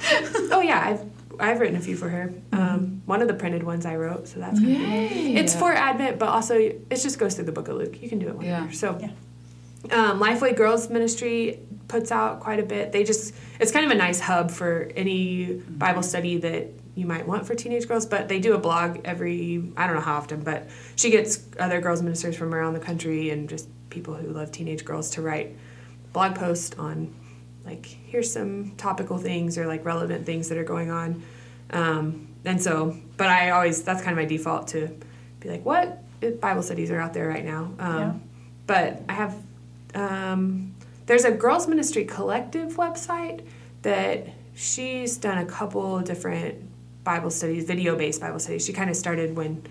Oh 0.50 0.60
yeah, 0.60 0.82
I've 0.84 1.04
I've 1.40 1.60
written 1.60 1.76
a 1.76 1.80
few 1.80 1.96
for 1.96 2.08
her. 2.08 2.32
Um, 2.52 3.02
one 3.06 3.22
of 3.22 3.28
the 3.28 3.34
printed 3.34 3.62
ones 3.62 3.86
I 3.86 3.96
wrote, 3.96 4.28
so 4.28 4.40
that's 4.40 4.58
kind. 4.58 4.70
Yay. 4.70 5.34
It's 5.36 5.54
for 5.54 5.72
Advent, 5.72 6.18
but 6.18 6.28
also 6.28 6.54
it 6.56 6.88
just 6.90 7.18
goes 7.18 7.34
through 7.34 7.44
the 7.44 7.52
Book 7.52 7.68
of 7.68 7.76
Luke. 7.76 8.00
You 8.02 8.08
can 8.08 8.18
do 8.18 8.28
it 8.28 8.36
whenever. 8.36 8.66
Yeah. 8.66 8.70
So, 8.72 8.98
Yeah. 9.00 10.10
um, 10.10 10.20
Lifeway 10.20 10.56
Girls 10.56 10.90
Ministry 10.90 11.60
puts 11.88 12.10
out 12.12 12.40
quite 12.40 12.60
a 12.60 12.62
bit. 12.64 12.92
They 12.92 13.04
just 13.04 13.34
it's 13.60 13.72
kind 13.72 13.84
of 13.84 13.92
a 13.92 13.96
nice 13.96 14.20
hub 14.20 14.50
for 14.50 14.90
any 14.96 15.54
Bible 15.54 16.02
study 16.02 16.36
that 16.38 16.68
you 16.94 17.06
might 17.06 17.26
want 17.26 17.46
for 17.46 17.54
teenage 17.54 17.88
girls. 17.88 18.06
But 18.06 18.28
they 18.28 18.38
do 18.38 18.54
a 18.54 18.58
blog 18.58 19.00
every 19.04 19.72
I 19.76 19.86
don't 19.86 19.96
know 19.96 20.02
how 20.02 20.16
often, 20.16 20.42
but 20.42 20.68
she 20.96 21.10
gets 21.10 21.44
other 21.58 21.80
girls 21.80 22.02
ministers 22.02 22.36
from 22.36 22.54
around 22.54 22.74
the 22.74 22.80
country 22.80 23.30
and 23.30 23.48
just 23.48 23.68
people 23.90 24.14
who 24.14 24.28
love 24.28 24.52
teenage 24.52 24.84
girls 24.84 25.10
to 25.10 25.22
write 25.22 25.56
blog 26.12 26.34
posts 26.34 26.76
on 26.78 27.14
like 27.64 27.86
here's 27.86 28.32
some 28.32 28.72
topical 28.76 29.18
things 29.18 29.56
or 29.56 29.66
like 29.66 29.84
relevant 29.84 30.26
things 30.26 30.48
that 30.48 30.58
are 30.58 30.64
going 30.64 30.90
on. 30.90 31.22
Um, 31.70 32.28
and 32.44 32.60
so, 32.60 32.96
but 33.16 33.28
I 33.28 33.50
always 33.50 33.82
that's 33.82 34.02
kind 34.02 34.12
of 34.12 34.22
my 34.22 34.28
default 34.28 34.68
to 34.68 34.94
be 35.40 35.48
like, 35.48 35.64
what 35.64 36.02
Bible 36.40 36.62
studies 36.62 36.90
are 36.90 37.00
out 37.00 37.14
there 37.14 37.28
right 37.28 37.44
now? 37.44 37.72
Um, 37.78 37.98
Yeah. 37.98 38.12
But 38.66 39.02
I 39.08 39.12
have 39.12 39.36
um, 39.94 40.74
there's 41.06 41.24
a 41.24 41.32
girls 41.32 41.66
ministry 41.66 42.04
collective 42.04 42.76
website 42.76 43.44
that 43.82 44.28
she's 44.54 45.16
done 45.16 45.38
a 45.38 45.46
couple 45.46 46.00
different 46.00 46.71
Bible 47.04 47.30
studies, 47.30 47.64
video 47.64 47.96
based 47.96 48.20
Bible 48.20 48.38
studies. 48.38 48.64
She 48.64 48.72
kind 48.72 48.90
of 48.90 48.96
started 48.96 49.36
when 49.36 49.62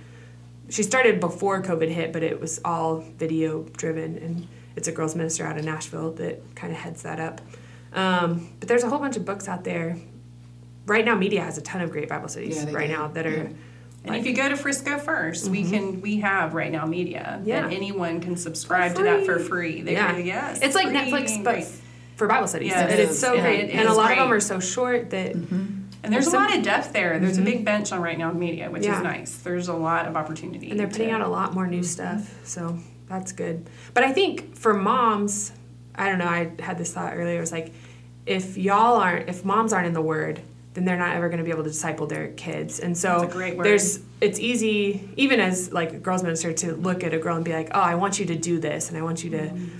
she 0.69 0.83
started 0.83 1.19
before 1.19 1.61
COVID 1.61 1.89
hit, 1.89 2.13
but 2.13 2.23
it 2.23 2.39
was 2.39 2.59
all 2.63 2.99
video 3.17 3.63
driven, 3.63 4.17
and 4.17 4.47
it's 4.75 4.87
a 4.87 4.91
girls 4.91 5.15
minister 5.15 5.45
out 5.45 5.57
of 5.57 5.65
Nashville 5.65 6.11
that 6.13 6.55
kind 6.55 6.71
of 6.71 6.79
heads 6.79 7.03
that 7.03 7.19
up. 7.19 7.41
Um, 7.93 8.49
but 8.59 8.67
there's 8.69 8.83
a 8.83 8.89
whole 8.89 8.99
bunch 8.99 9.17
of 9.17 9.25
books 9.25 9.47
out 9.49 9.63
there. 9.63 9.97
Right 10.85 11.03
now, 11.05 11.15
media 11.15 11.41
has 11.41 11.57
a 11.57 11.61
ton 11.61 11.81
of 11.81 11.91
great 11.91 12.09
Bible 12.09 12.27
studies 12.29 12.63
Yeah, 12.63 12.71
right 12.71 12.87
do. 12.87 12.93
now 12.93 13.07
that 13.09 13.25
are. 13.27 13.31
Yeah. 13.31 13.49
And 14.03 14.15
if 14.15 14.25
you 14.25 14.33
go 14.33 14.49
to 14.49 14.55
Frisco 14.57 14.97
1st 14.97 15.49
we 15.49 15.63
can 15.69 16.01
we 16.01 16.21
have 16.21 16.55
right 16.55 16.71
now 16.71 16.87
media 16.87 17.39
Yeah. 17.45 17.61
that 17.67 17.71
anyone 17.73 18.19
can 18.19 18.35
subscribe 18.35 18.95
to 18.95 19.03
that 19.03 19.25
for 19.27 19.37
free. 19.37 19.47
free. 19.73 19.81
They 19.83 19.91
Yeah. 19.93 20.13
go, 20.13 20.17
yes. 20.17 20.59
It's 20.63 20.73
like 20.73 20.87
free 20.87 20.95
Netflix, 20.97 21.43
but 21.43 21.53
great. 21.53 21.67
for 22.15 22.27
Bible 22.27 22.47
studies. 22.47 22.69
Yes, 22.69 22.81
and 22.81 22.91
it 22.91 22.99
it's 22.99 23.11
is. 23.11 23.19
so 23.19 23.35
Yeah, 23.35 23.41
great. 23.43 23.59
it 23.65 23.69
And 23.75 23.87
a 23.87 23.91
is 23.91 23.97
lot 23.97 24.11
of 24.11 24.17
them 24.17 24.33
are 24.33 24.39
so 24.39 24.59
short 24.59 25.11
that 25.11 25.35
and 26.03 26.11
there's 26.13 26.25
there's 26.25 26.33
a 26.33 26.37
lot 26.37 26.55
of 26.57 26.63
depth 26.63 26.93
there. 26.93 27.19
There's 27.19 27.37
a 27.37 27.41
big 27.43 27.63
bench 27.63 27.91
on 27.91 28.01
right 28.01 28.17
now 28.17 28.31
in 28.31 28.39
media, 28.39 28.69
which 28.71 28.83
Yeah. 28.85 28.97
is 28.97 29.03
nice. 29.03 29.35
There's 29.37 29.67
a 29.67 29.73
lot 29.73 30.07
of 30.07 30.15
opportunity. 30.15 30.69
and 30.71 30.79
they're 30.79 30.87
putting 30.87 31.09
to- 31.09 31.15
out 31.15 31.21
a 31.21 31.27
lot 31.27 31.53
more 31.53 31.67
new 31.67 31.83
stuff 31.83 32.33
so 32.43 32.77
that's 33.09 33.33
good 33.33 33.69
but 33.93 34.03
i 34.05 34.11
think 34.13 34.55
for 34.55 34.73
moms 34.73 35.51
i 35.95 36.07
don't 36.07 36.17
know 36.17 36.25
i 36.25 36.49
had 36.61 36.77
this 36.77 36.93
thought 36.93 37.11
earlier 37.13 37.37
it 37.37 37.41
was 37.41 37.51
like 37.51 37.73
if 38.25 38.57
y'all 38.57 38.95
aren't 38.95 39.27
if 39.27 39.43
moms 39.43 39.73
aren't 39.73 39.85
in 39.87 39.91
the 39.93 40.01
word 40.01 40.39
then 40.75 40.85
they're 40.85 40.97
not 40.97 41.13
ever 41.13 41.27
going 41.27 41.37
to 41.39 41.43
be 41.43 41.51
able 41.51 41.63
to 41.63 41.69
disciple 41.69 42.07
their 42.07 42.29
kids 42.29 42.79
and 42.79 42.97
so 42.97 43.19
That's 43.19 43.33
a 43.33 43.37
great 43.37 43.57
word. 43.57 43.65
there's 43.65 43.99
it's 44.21 44.39
easy 44.39 45.09
even 45.17 45.41
as 45.41 45.73
like 45.73 45.91
a 45.91 45.97
girls 45.97 46.23
minister 46.23 46.53
to 46.53 46.73
look 46.73 47.03
at 47.03 47.13
a 47.13 47.17
girl 47.19 47.35
and 47.35 47.43
be 47.43 47.51
like 47.51 47.69
oh 47.73 47.81
i 47.81 47.95
want 47.95 48.17
you 48.17 48.25
to 48.27 48.35
do 48.37 48.57
this 48.59 48.87
and 48.87 48.97
i 48.97 49.01
want 49.01 49.23
you 49.25 49.29
to 49.31 49.37
Mm-hmm. 49.49 49.79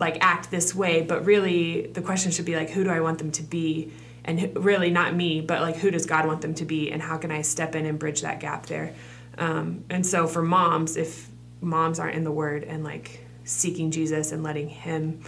like 0.00 0.16
act 0.22 0.50
this 0.50 0.74
way 0.74 1.02
but 1.02 1.26
really 1.26 1.88
the 1.88 2.00
question 2.00 2.32
should 2.32 2.46
be 2.46 2.56
like 2.56 2.70
who 2.70 2.84
do 2.84 2.90
i 2.90 3.00
want 3.00 3.18
them 3.18 3.30
to 3.32 3.42
be 3.42 3.92
and 4.24 4.38
who, 4.40 4.60
really 4.60 4.90
not 4.90 5.14
me 5.14 5.40
but 5.40 5.60
like 5.60 5.76
who 5.76 5.90
does 5.90 6.06
god 6.06 6.26
want 6.26 6.40
them 6.40 6.54
to 6.54 6.64
be 6.64 6.90
and 6.90 7.02
how 7.02 7.16
can 7.16 7.30
i 7.30 7.42
step 7.42 7.74
in 7.74 7.86
and 7.86 7.98
bridge 7.98 8.22
that 8.22 8.40
gap 8.40 8.66
there? 8.66 8.94
Um, 9.38 9.84
and 9.88 10.06
so 10.06 10.26
for 10.26 10.42
moms 10.42 10.96
if 10.96 11.28
moms 11.60 11.98
aren't 11.98 12.16
in 12.16 12.24
the 12.24 12.32
word 12.32 12.64
and 12.64 12.84
like 12.84 13.24
seeking 13.44 13.90
jesus 13.90 14.32
and 14.32 14.42
letting 14.42 14.68
him 14.68 15.20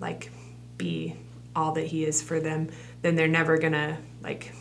like 0.00 0.30
be 0.76 1.16
all 1.56 1.72
that 1.72 1.86
he 1.86 2.04
is 2.04 2.22
for 2.22 2.38
them 2.40 2.68
then 3.02 3.16
they're 3.16 3.26
never 3.26 3.58
gonna 3.58 3.98
like 4.22 4.52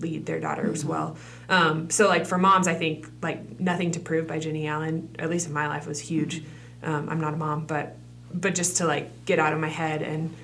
lead 0.00 0.26
their 0.26 0.40
daughter 0.40 0.72
as 0.72 0.84
well. 0.84 1.16
Um, 1.48 1.88
so 1.88 2.08
like 2.08 2.26
for 2.26 2.38
moms 2.38 2.68
i 2.68 2.74
think 2.74 3.08
like 3.22 3.60
nothing 3.60 3.92
to 3.92 4.00
prove 4.00 4.26
by 4.26 4.38
Jennie 4.38 4.66
Allen 4.66 5.14
at 5.18 5.30
least 5.30 5.46
in 5.46 5.52
my 5.52 5.68
life 5.68 5.86
was 5.86 6.00
huge. 6.00 6.44
Um, 6.82 7.08
i'm 7.08 7.20
not 7.20 7.34
a 7.34 7.36
mom 7.36 7.66
but 7.66 7.96
but 8.32 8.54
just 8.54 8.78
to 8.78 8.86
like 8.86 9.24
get 9.24 9.38
out 9.38 9.52
of 9.52 9.60
my 9.60 9.68
head 9.68 10.02
and 10.02 10.34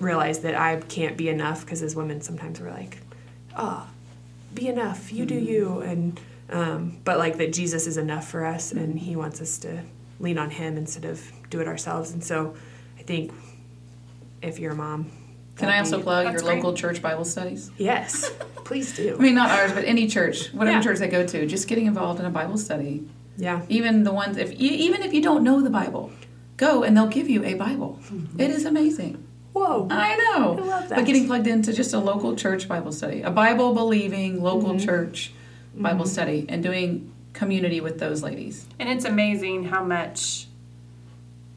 realize 0.00 0.40
that 0.40 0.54
i 0.54 0.76
can't 0.76 1.16
be 1.16 1.28
enough 1.28 1.64
because 1.64 1.82
as 1.82 1.94
women 1.94 2.20
sometimes 2.20 2.60
we're 2.60 2.70
like 2.70 2.98
oh 3.56 3.86
be 4.54 4.68
enough 4.68 5.12
you 5.12 5.26
do 5.26 5.34
mm-hmm. 5.34 5.46
you 5.46 5.80
and 5.80 6.20
um, 6.50 6.98
but 7.04 7.18
like 7.18 7.36
that 7.38 7.52
jesus 7.52 7.86
is 7.86 7.96
enough 7.96 8.28
for 8.28 8.44
us 8.44 8.72
and 8.72 8.98
he 8.98 9.10
mm-hmm. 9.10 9.20
wants 9.20 9.40
us 9.40 9.58
to 9.58 9.82
lean 10.20 10.38
on 10.38 10.50
him 10.50 10.76
instead 10.76 11.04
of 11.04 11.30
do 11.50 11.60
it 11.60 11.68
ourselves 11.68 12.12
and 12.12 12.24
so 12.24 12.54
i 12.98 13.02
think 13.02 13.32
if 14.42 14.58
you're 14.58 14.72
a 14.72 14.76
mom 14.76 15.10
Can 15.56 15.68
I 15.68 15.78
also 15.80 15.98
be- 15.98 16.04
plug 16.04 16.32
your 16.32 16.40
great. 16.40 16.56
local 16.56 16.74
church 16.74 17.02
Bible 17.02 17.24
studies? 17.24 17.70
yes 17.76 18.30
please 18.68 18.94
do 18.94 19.16
I 19.16 19.18
mean, 19.18 19.34
not 19.34 19.50
ours, 19.50 19.72
but 19.72 19.84
any 19.84 20.06
church, 20.06 20.52
whatever 20.52 20.76
Yeah. 20.76 20.82
church 20.82 20.98
they 20.98 21.08
go 21.08 21.26
to, 21.26 21.46
just 21.46 21.68
getting 21.68 21.86
involved 21.86 22.20
in 22.20 22.26
a 22.26 22.30
Bible 22.30 22.58
study. 22.58 23.08
yeah 23.38 23.62
Even 23.70 24.04
the 24.04 24.12
ones, 24.12 24.36
if 24.36 24.60
you, 24.60 24.68
even 24.70 25.02
if 25.02 25.14
you 25.14 25.22
don't 25.22 25.42
know 25.42 25.62
the 25.62 25.70
Bible, 25.70 26.12
go 26.58 26.82
and 26.82 26.94
they'll 26.94 27.06
give 27.06 27.30
you 27.30 27.42
a 27.44 27.54
Bible. 27.54 27.98
Mm-hmm. 28.02 28.40
It 28.40 28.50
is 28.50 28.66
amazing. 28.66 29.26
Whoa 29.58 29.88
I 29.90 30.16
know. 30.16 30.58
I 30.58 30.62
love 30.62 30.88
that. 30.88 30.96
But 30.96 31.06
getting 31.06 31.26
plugged 31.26 31.46
into 31.46 31.72
just 31.72 31.94
a 31.94 31.98
local 31.98 32.36
church 32.36 32.68
Bible 32.68 32.92
study, 32.92 33.22
a 33.22 33.30
Bible 33.30 33.74
believing 33.74 34.42
local 34.42 34.74
Mm-hmm. 34.74 34.86
church 34.86 35.32
Bible 35.74 36.04
mm-hmm. 36.04 36.12
study, 36.12 36.46
and 36.48 36.62
doing 36.62 37.12
community 37.32 37.80
with 37.80 37.98
those 37.98 38.22
ladies. 38.22 38.66
And 38.78 38.88
it's 38.88 39.04
amazing 39.04 39.64
how 39.64 39.84
much 39.84 40.46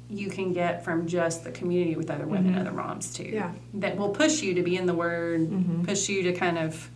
you 0.09 0.29
can 0.29 0.53
get 0.53 0.83
from 0.83 1.07
just 1.07 1.43
the 1.43 1.51
community 1.51 1.95
with 1.95 2.11
other 2.11 2.27
women, 2.27 2.51
mm-hmm. 2.51 2.61
other 2.61 2.71
moms 2.71 3.13
too. 3.13 3.23
Yeah. 3.23 3.51
That 3.75 3.97
will 3.97 4.09
push 4.09 4.41
you 4.41 4.53
to 4.55 4.61
be 4.61 4.75
in 4.75 4.85
the 4.85 4.93
Word, 4.93 5.41
mm-hmm. 5.41 5.85
push 5.85 6.09
you 6.09 6.23
to 6.23 6.33
kind 6.33 6.57
of 6.57 6.89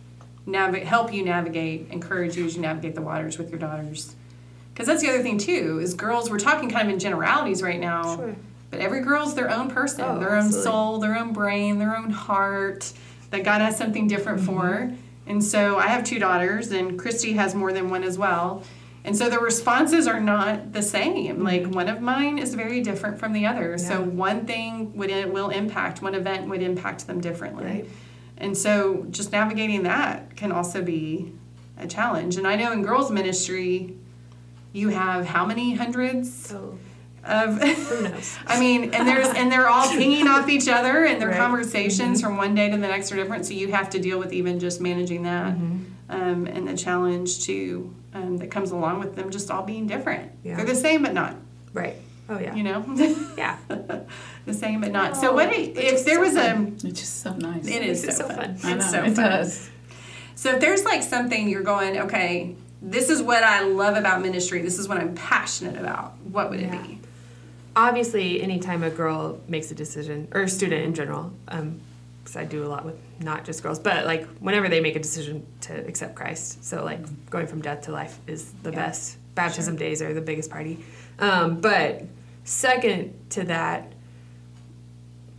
navigate, 0.44 0.86
help 0.86 1.12
you 1.12 1.24
navigate, 1.24 1.88
encourage 1.90 2.36
you 2.36 2.44
as 2.44 2.56
you 2.56 2.62
navigate 2.62 2.94
the 2.94 3.02
waters 3.02 3.38
with 3.38 3.50
your 3.50 3.58
daughters. 3.58 4.14
Because 4.72 4.86
that's 4.86 5.02
the 5.02 5.08
other 5.08 5.22
thing 5.22 5.38
too 5.38 5.80
is 5.82 5.94
girls. 5.94 6.30
We're 6.30 6.38
talking 6.38 6.70
kind 6.70 6.88
of 6.88 6.94
in 6.94 7.00
generalities 7.00 7.62
right 7.62 7.80
now, 7.80 8.16
Sure. 8.16 8.36
But 8.70 8.80
every 8.80 9.00
girl's 9.00 9.34
their 9.34 9.50
own 9.50 9.70
person, 9.70 10.04
Oh, 10.04 10.18
their 10.18 10.36
own 10.36 10.52
soul, 10.52 10.98
their 10.98 11.16
own 11.16 11.32
brain, 11.32 11.78
their 11.78 11.96
own 11.96 12.10
heart. 12.10 12.92
That 13.30 13.42
God 13.42 13.60
has 13.60 13.76
something 13.76 14.06
different 14.06 14.40
mm-hmm. 14.40 14.56
for. 14.56 14.92
And 15.26 15.42
so 15.42 15.78
I 15.78 15.88
have 15.88 16.04
two 16.04 16.18
daughters, 16.18 16.70
and 16.70 16.98
Christy 16.98 17.32
has 17.32 17.54
more 17.54 17.72
than 17.72 17.90
one 17.90 18.04
as 18.04 18.16
well. 18.16 18.62
And 19.06 19.16
so 19.16 19.30
the 19.30 19.38
responses 19.38 20.08
are 20.08 20.20
not 20.20 20.72
the 20.72 20.82
same. 20.82 21.36
Mm-hmm. 21.36 21.44
Like 21.44 21.66
one 21.66 21.88
of 21.88 22.00
mine 22.00 22.38
is 22.38 22.54
very 22.54 22.80
different 22.80 23.18
from 23.18 23.32
the 23.32 23.46
other. 23.46 23.78
So 23.78 24.02
one 24.02 24.46
thing 24.46 24.96
would 24.96 25.10
it 25.10 25.32
will 25.32 25.50
impact 25.50 26.02
one 26.02 26.14
event 26.14 26.48
would 26.48 26.62
impact 26.62 27.06
them 27.06 27.20
differently. 27.20 27.64
Right. 27.64 27.88
And 28.38 28.56
so 28.56 29.06
just 29.10 29.32
navigating 29.32 29.84
that 29.84 30.36
can 30.36 30.50
also 30.50 30.82
be 30.82 31.32
a 31.78 31.86
challenge. 31.86 32.36
And 32.36 32.46
I 32.46 32.56
know 32.56 32.72
in 32.72 32.82
girls 32.82 33.10
ministry 33.10 33.94
you 34.72 34.88
have 34.88 35.24
how 35.24 35.46
many 35.46 35.74
hundreds 35.74 36.34
So 36.34 36.76
of 37.26 37.60
who 37.60 38.02
knows? 38.08 38.36
I 38.46 38.58
mean, 38.60 38.94
and 38.94 39.06
there's 39.06 39.28
and 39.28 39.50
they're 39.50 39.68
all 39.68 39.88
pinging 39.88 40.26
off 40.28 40.48
each 40.48 40.68
other, 40.68 41.04
and 41.04 41.20
their 41.20 41.28
Right. 41.30 41.38
conversations 41.38 42.20
from 42.20 42.36
one 42.36 42.54
day 42.54 42.70
to 42.70 42.76
the 42.76 42.86
next 42.86 43.10
are 43.12 43.16
different. 43.16 43.46
So 43.46 43.54
you 43.54 43.72
have 43.72 43.90
to 43.90 43.98
deal 43.98 44.18
with 44.18 44.32
even 44.32 44.58
just 44.60 44.80
managing 44.80 45.22
that, 45.24 45.54
Mm-hmm. 45.54 45.78
um, 46.10 46.46
and 46.46 46.66
the 46.68 46.76
challenge 46.76 47.44
too 47.44 47.94
um, 48.14 48.38
that 48.38 48.50
comes 48.50 48.70
along 48.70 49.00
with 49.00 49.16
them 49.16 49.30
just 49.30 49.50
all 49.50 49.62
being 49.62 49.86
different. 49.86 50.30
Yeah. 50.44 50.56
They're 50.56 50.66
the 50.66 50.74
same 50.74 51.02
but 51.02 51.12
not. 51.14 51.36
Right. 51.72 51.96
Oh 52.28 52.38
yeah. 52.38 52.54
You 52.54 52.62
know, 52.64 52.84
Yeah. 53.38 53.56
the 54.46 54.54
same 54.54 54.80
but 54.80 54.90
not. 54.92 55.16
So 55.16 55.32
what 55.32 55.48
Oh, 55.48 55.52
if 55.54 56.04
there 56.04 56.16
so 56.16 56.20
was 56.20 56.34
fun. 56.34 56.72
It's 56.84 57.00
just 57.00 57.20
so 57.22 57.32
nice. 57.34 57.66
It 57.66 57.82
is 57.82 58.02
so, 58.02 58.10
so 58.10 58.28
fun. 58.28 58.56
fun. 58.56 58.72
I 58.72 58.74
know, 58.74 58.76
It's 58.78 58.90
so 58.90 58.98
it 59.04 59.14
fun. 59.14 59.30
does. 59.30 59.70
So 60.34 60.52
if 60.54 60.60
there's 60.60 60.84
like 60.84 61.02
something 61.02 61.48
you're 61.48 61.62
going, 61.62 61.98
okay, 61.98 62.54
this 62.82 63.10
is 63.10 63.22
what 63.22 63.42
I 63.42 63.62
love 63.64 63.96
about 63.96 64.22
ministry. 64.22 64.60
This 64.60 64.78
is 64.78 64.86
what 64.88 64.98
I'm 64.98 65.14
passionate 65.14 65.78
about. 65.78 66.16
What 66.30 66.50
would 66.50 66.60
it 66.60 66.64
Yeah. 66.72 66.82
be? 66.82 66.95
Obviously, 67.76 68.40
anytime 68.40 68.82
a 68.82 68.88
girl 68.88 69.38
makes 69.48 69.70
a 69.70 69.74
decision, 69.74 70.28
or 70.32 70.42
a 70.42 70.48
student 70.48 70.82
in 70.82 70.94
general, 70.94 71.30
because 71.44 72.34
I 72.34 72.44
do 72.44 72.64
a 72.64 72.68
lot 72.68 72.86
with 72.86 72.96
not 73.20 73.44
just 73.44 73.62
girls, 73.62 73.78
but 73.78 74.06
like 74.06 74.26
whenever 74.38 74.70
they 74.70 74.80
make 74.80 74.96
a 74.96 74.98
decision 74.98 75.46
to 75.62 75.86
accept 75.86 76.14
Christ, 76.14 76.64
so 76.64 76.82
like 76.82 77.00
going 77.28 77.46
from 77.46 77.60
death 77.60 77.82
to 77.82 77.92
life 77.92 78.18
is 78.26 78.50
the 78.62 78.70
Yeah. 78.70 78.76
best. 78.86 79.18
Baptism 79.34 79.76
days 79.76 80.00
are 80.00 80.14
the 80.14 80.22
biggest 80.22 80.50
party. 80.50 80.78
Um, 81.18 81.60
but 81.60 82.04
second 82.44 83.12
to 83.30 83.44
that, 83.44 83.92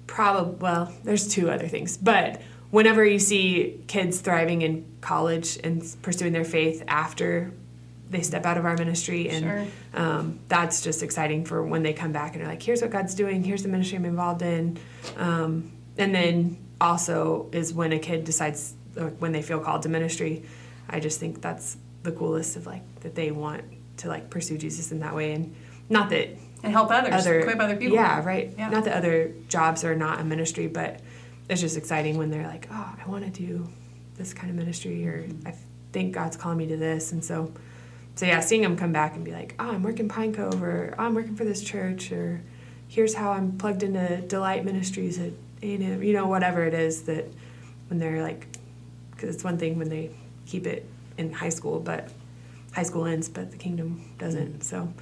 probably 0.06 0.58
well, 0.60 0.94
there's 1.04 1.28
two 1.28 1.50
other 1.50 1.68
things, 1.68 1.98
but 1.98 2.40
whenever 2.70 3.04
you 3.04 3.18
see 3.18 3.82
kids 3.88 4.20
thriving 4.20 4.62
in 4.62 4.86
college 5.02 5.58
and 5.64 5.84
pursuing 6.04 6.34
their 6.34 6.46
faith 6.46 6.84
after 6.88 7.52
they 8.10 8.22
step 8.22 8.46
out 8.46 8.58
of 8.58 8.66
our 8.66 8.76
ministry 8.78 9.30
and 9.30 9.44
Sure. 9.44 9.66
um, 10.02 10.40
that's 10.48 10.82
just 10.82 11.04
exciting 11.04 11.44
for 11.46 11.62
when 11.64 11.84
they 11.84 11.94
come 11.94 12.12
back 12.12 12.36
and 12.36 12.44
are 12.44 12.48
like 12.48 12.62
here's 12.64 12.82
what 12.82 12.92
god's 12.92 13.14
doing 13.16 13.44
here's 13.44 13.64
the 13.64 13.70
ministry 13.70 13.98
i'm 13.98 14.06
involved 14.06 14.42
in 14.42 14.78
um, 15.18 15.72
and 15.98 16.14
then 16.16 16.58
also 16.80 17.50
is 17.52 17.74
when 17.74 17.92
a 17.92 18.00
kid 18.00 18.24
decides 18.24 18.76
like, 18.96 19.18
when 19.18 19.32
they 19.32 19.42
feel 19.42 19.60
called 19.60 19.82
to 19.84 19.90
ministry 19.90 20.44
i 20.90 21.00
just 21.00 21.20
think 21.20 21.42
that's 21.42 21.78
the 22.04 22.12
coolest 22.12 22.56
of 22.56 22.66
like 22.66 22.84
that 23.02 23.16
they 23.16 23.32
want 23.32 23.64
to 23.98 24.08
like 24.08 24.30
pursue 24.30 24.58
jesus 24.58 24.92
in 24.92 25.00
that 25.00 25.14
way 25.16 25.34
and 25.34 25.54
not 25.90 26.10
that 26.10 26.30
And 26.64 26.72
help 26.72 26.92
others, 26.92 27.14
other 27.14 27.40
equip 27.42 27.60
other 27.60 27.76
people. 27.76 27.96
yeah 27.96 28.24
right 28.24 28.54
Yeah. 28.58 28.70
not 28.70 28.86
that 28.86 28.96
other 28.96 29.34
jobs 29.50 29.84
are 29.84 29.96
not 29.96 30.20
a 30.22 30.24
ministry 30.24 30.68
but 30.68 31.02
it's 31.50 31.62
just 31.62 31.78
exciting 31.78 32.18
when 32.18 32.30
they're 32.30 32.48
like 32.48 32.68
oh 32.72 32.96
i 33.04 33.10
want 33.10 33.24
to 33.26 33.30
do 33.32 33.68
this 34.16 34.34
kind 34.34 34.50
of 34.50 34.56
ministry 34.56 35.06
or 35.08 35.28
i 35.46 35.54
think 35.92 36.14
god's 36.14 36.38
calling 36.38 36.58
me 36.58 36.68
to 36.68 36.78
this 36.78 37.12
and 37.12 37.24
so 37.24 37.52
so 38.18 38.26
yeah 38.26 38.42
seeing 38.42 38.62
them 38.62 38.76
come 38.76 38.92
back 38.92 39.16
and 39.16 39.24
be 39.24 39.32
like 39.32 39.56
oh 39.60 39.72
i'm 39.72 39.84
working 39.84 40.10
pine 40.10 40.34
cove 40.34 40.62
or 40.62 40.94
oh, 41.00 41.04
i'm 41.04 41.16
working 41.16 41.36
for 41.36 41.46
this 41.46 41.64
church 41.64 42.12
or 42.12 42.42
here's 42.90 43.14
how 43.14 43.32
i'm 43.32 43.58
plugged 43.58 43.84
into 43.84 44.18
delight 44.28 44.66
ministries 44.66 45.18
at 45.18 45.32
a&m 45.64 46.04
you 46.04 46.12
know 46.12 46.28
whatever 46.28 46.66
it 46.66 46.74
is 46.74 47.04
that 47.04 47.26
when 47.88 48.00
they're 48.00 48.22
like 48.22 48.48
because 49.12 49.34
it's 49.34 49.44
one 49.44 49.58
thing 49.58 49.78
when 49.78 49.90
they 49.90 50.12
keep 50.46 50.68
it 50.68 50.86
in 51.18 51.32
high 51.32 51.50
school 51.50 51.80
but 51.80 52.10
high 52.74 52.84
school 52.84 53.06
ends 53.06 53.28
but 53.28 53.50
the 53.52 53.58
kingdom 53.58 54.04
doesn't. 54.20 54.60
Mm. 54.60 54.64
So 54.64 54.94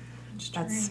that's 0.53 0.89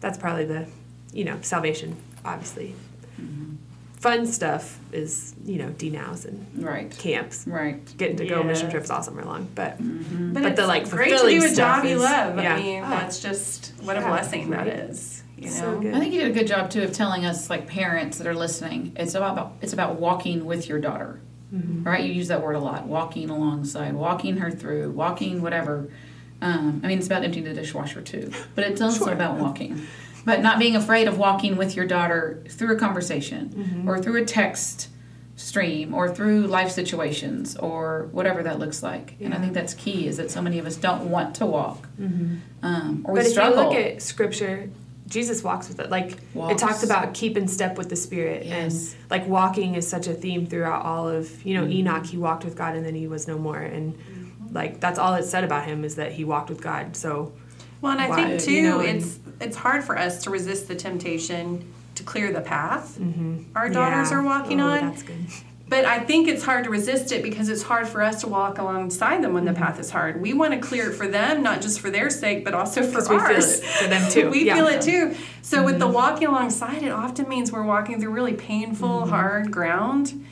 that's 0.00 0.18
probably 0.18 0.46
the 0.46 0.66
you 1.12 1.24
know 1.24 1.38
salvation 1.42 1.96
obviously 2.24 2.74
mm-hmm. 3.20 3.54
Fun 4.02 4.26
stuff 4.26 4.78
is 4.92 5.34
you 5.44 5.58
know 5.58 5.68
d-nows 5.78 6.24
and 6.24 6.44
Right. 6.56 6.90
camps 6.90 7.44
Right. 7.46 7.80
getting 7.96 8.16
to 8.16 8.26
go 8.26 8.42
mission 8.42 8.68
trips 8.68 8.90
all 8.90 9.02
summer 9.02 9.24
long 9.24 9.46
but 9.54 9.78
But, 9.78 10.34
But 10.34 10.44
it's 10.44 10.60
the, 10.60 10.66
like, 10.66 10.90
great 10.90 11.10
to 11.10 11.18
fulfilling 11.18 11.40
do 11.40 11.46
a 11.46 11.48
stuff 11.48 11.76
job 11.82 11.84
you 11.90 11.96
is- 11.96 12.02
love. 12.02 12.36
yeah. 12.42 12.54
I 12.56 12.60
mean, 12.60 12.82
Oh. 12.84 12.90
that's 12.90 13.22
just 13.22 13.72
what 13.82 13.96
a 13.96 14.00
blessing 14.00 14.50
that 14.50 14.58
right. 14.66 14.66
is. 14.66 15.22
You 15.38 15.46
know, 15.46 15.50
So. 15.50 15.78
I 15.94 15.98
think 16.00 16.12
you 16.14 16.20
did 16.20 16.30
a 16.30 16.34
good 16.34 16.46
job 16.48 16.68
too 16.70 16.82
of 16.82 16.92
telling 16.92 17.24
us, 17.24 17.48
like 17.48 17.66
parents 17.68 18.18
that 18.18 18.26
are 18.26 18.34
listening, 18.34 18.92
it's 18.96 19.14
about 19.14 19.52
it's 19.62 19.72
about 19.72 20.00
walking 20.00 20.44
with 20.46 20.68
your 20.68 20.80
daughter, 20.80 21.20
Mm-hmm. 21.54 21.84
right? 21.84 22.02
You 22.04 22.12
use 22.12 22.28
that 22.28 22.42
word 22.42 22.56
a 22.56 22.60
lot, 22.60 22.86
walking 22.86 23.28
alongside, 23.30 23.92
walking 23.94 24.36
her 24.38 24.50
through, 24.50 24.90
walking 24.92 25.42
whatever. 25.42 25.88
Um, 26.40 26.80
I 26.82 26.88
mean, 26.88 26.98
it's 26.98 27.06
about 27.06 27.22
emptying 27.24 27.44
the 27.44 27.54
dishwasher 27.54 28.00
too, 28.02 28.30
but 28.56 28.64
it's 28.64 28.80
also 28.80 29.04
Sure. 29.04 29.14
about 29.14 29.38
walking, 29.38 29.80
but 30.24 30.40
not 30.40 30.58
being 30.58 30.76
afraid 30.76 31.08
of 31.08 31.18
walking 31.18 31.56
with 31.56 31.74
your 31.76 31.86
daughter 31.86 32.42
through 32.48 32.74
a 32.74 32.78
conversation 32.78 33.48
Mm-hmm. 33.50 33.88
or 33.88 34.00
through 34.00 34.22
a 34.22 34.24
text 34.24 34.88
stream 35.36 35.92
or 35.94 36.08
through 36.14 36.46
life 36.46 36.70
situations 36.70 37.56
or 37.56 38.08
whatever 38.12 38.42
that 38.44 38.58
looks 38.58 38.82
like. 38.82 39.14
And 39.20 39.34
I 39.34 39.38
think 39.38 39.54
that's 39.54 39.74
key 39.74 40.06
is 40.06 40.18
that 40.18 40.30
so 40.30 40.40
many 40.42 40.58
of 40.58 40.66
us 40.66 40.76
don't 40.76 41.10
want 41.10 41.34
to 41.36 41.46
walk, 41.46 41.88
um, 42.62 43.02
or 43.04 43.14
we 43.14 43.20
but 43.20 43.26
if 43.26 43.36
you 43.36 43.42
look 43.54 43.74
at 43.74 44.02
scripture 44.02 44.70
jesus 45.08 45.42
walks 45.42 45.68
with 45.68 45.78
it. 45.80 45.90
Like 45.90 46.16
Walks. 46.32 46.54
it 46.54 46.58
talks 46.58 46.82
about 46.84 47.12
keeping 47.12 47.46
step 47.48 47.76
with 47.76 47.88
the 47.90 47.96
spirit. 47.96 48.46
Yes. 48.46 48.92
and 48.94 49.10
like 49.10 49.26
walking 49.26 49.74
is 49.74 49.86
such 49.86 50.06
a 50.06 50.14
theme 50.14 50.46
throughout 50.46 50.84
all 50.86 51.08
of 51.08 51.44
you 51.44 51.54
know 51.54 51.66
enoch 51.66 52.06
he 52.06 52.16
walked 52.16 52.44
with 52.44 52.56
god 52.56 52.76
and 52.76 52.86
then 52.86 52.94
he 52.94 53.06
was 53.06 53.26
no 53.28 53.36
more. 53.38 53.58
And 53.58 53.98
like 54.52 54.80
that's 54.80 54.98
all 54.98 55.14
it 55.14 55.24
said 55.24 55.44
about 55.44 55.64
him 55.66 55.84
is 55.84 55.96
that 55.96 56.12
he 56.12 56.24
walked 56.24 56.48
with 56.50 56.62
god. 56.62 56.96
So 56.96 57.32
well, 57.82 57.92
and 57.92 58.00
I 58.00 58.08
Why- 58.08 58.16
think 58.24 58.40
too, 58.42 58.52
you 58.52 58.62
know, 58.62 58.80
and- 58.80 59.02
it's 59.02 59.18
it's 59.42 59.56
hard 59.56 59.82
for 59.84 59.98
us 59.98 60.22
to 60.24 60.30
resist 60.30 60.68
the 60.68 60.74
temptation 60.74 61.64
to 61.94 62.02
clear 62.02 62.32
the 62.32 62.40
path 62.40 62.98
our 63.54 63.68
daughters 63.68 64.10
Yeah. 64.10 64.16
are 64.18 64.22
walking 64.22 64.60
Oh, 64.60 64.68
on. 64.68 64.80
that's 64.90 65.02
good 65.02 65.26
But 65.68 65.86
I 65.86 66.00
think 66.00 66.28
it's 66.28 66.44
hard 66.44 66.64
to 66.64 66.70
resist 66.70 67.12
it 67.12 67.22
because 67.22 67.48
it's 67.48 67.62
hard 67.62 67.88
for 67.88 68.02
us 68.02 68.20
to 68.20 68.26
walk 68.28 68.58
alongside 68.58 69.22
them 69.24 69.32
when 69.32 69.44
Mm-hmm. 69.46 69.54
the 69.54 69.58
path 69.60 69.80
is 69.80 69.90
hard. 69.90 70.20
We 70.20 70.34
want 70.34 70.52
to 70.52 70.58
clear 70.58 70.90
it 70.90 70.94
for 70.94 71.08
them, 71.08 71.42
not 71.42 71.62
just 71.62 71.80
for 71.80 71.88
their 71.88 72.10
sake, 72.10 72.44
but 72.44 72.52
also 72.52 72.82
for 72.82 72.98
'Cause 72.98 73.08
we 73.08 73.16
feel 73.18 73.26
ours. 73.36 73.58
it 73.60 73.64
for 73.64 73.88
them 73.88 74.10
too. 74.10 74.28
we 74.34 74.44
Yeah. 74.44 74.58
Mm-hmm. 74.58 74.66
feel 74.66 74.74
it 74.74 74.82
too. 74.82 75.16
So 75.40 75.62
with 75.64 75.78
the 75.78 75.88
walking 75.88 76.28
alongside, 76.28 76.82
it 76.82 76.90
often 76.92 77.26
means 77.26 77.50
we're 77.50 77.62
walking 77.62 77.98
through 78.02 78.10
really 78.10 78.34
painful, 78.34 79.00
Mm-hmm. 79.00 79.10
hard 79.10 79.50
ground, 79.50 80.22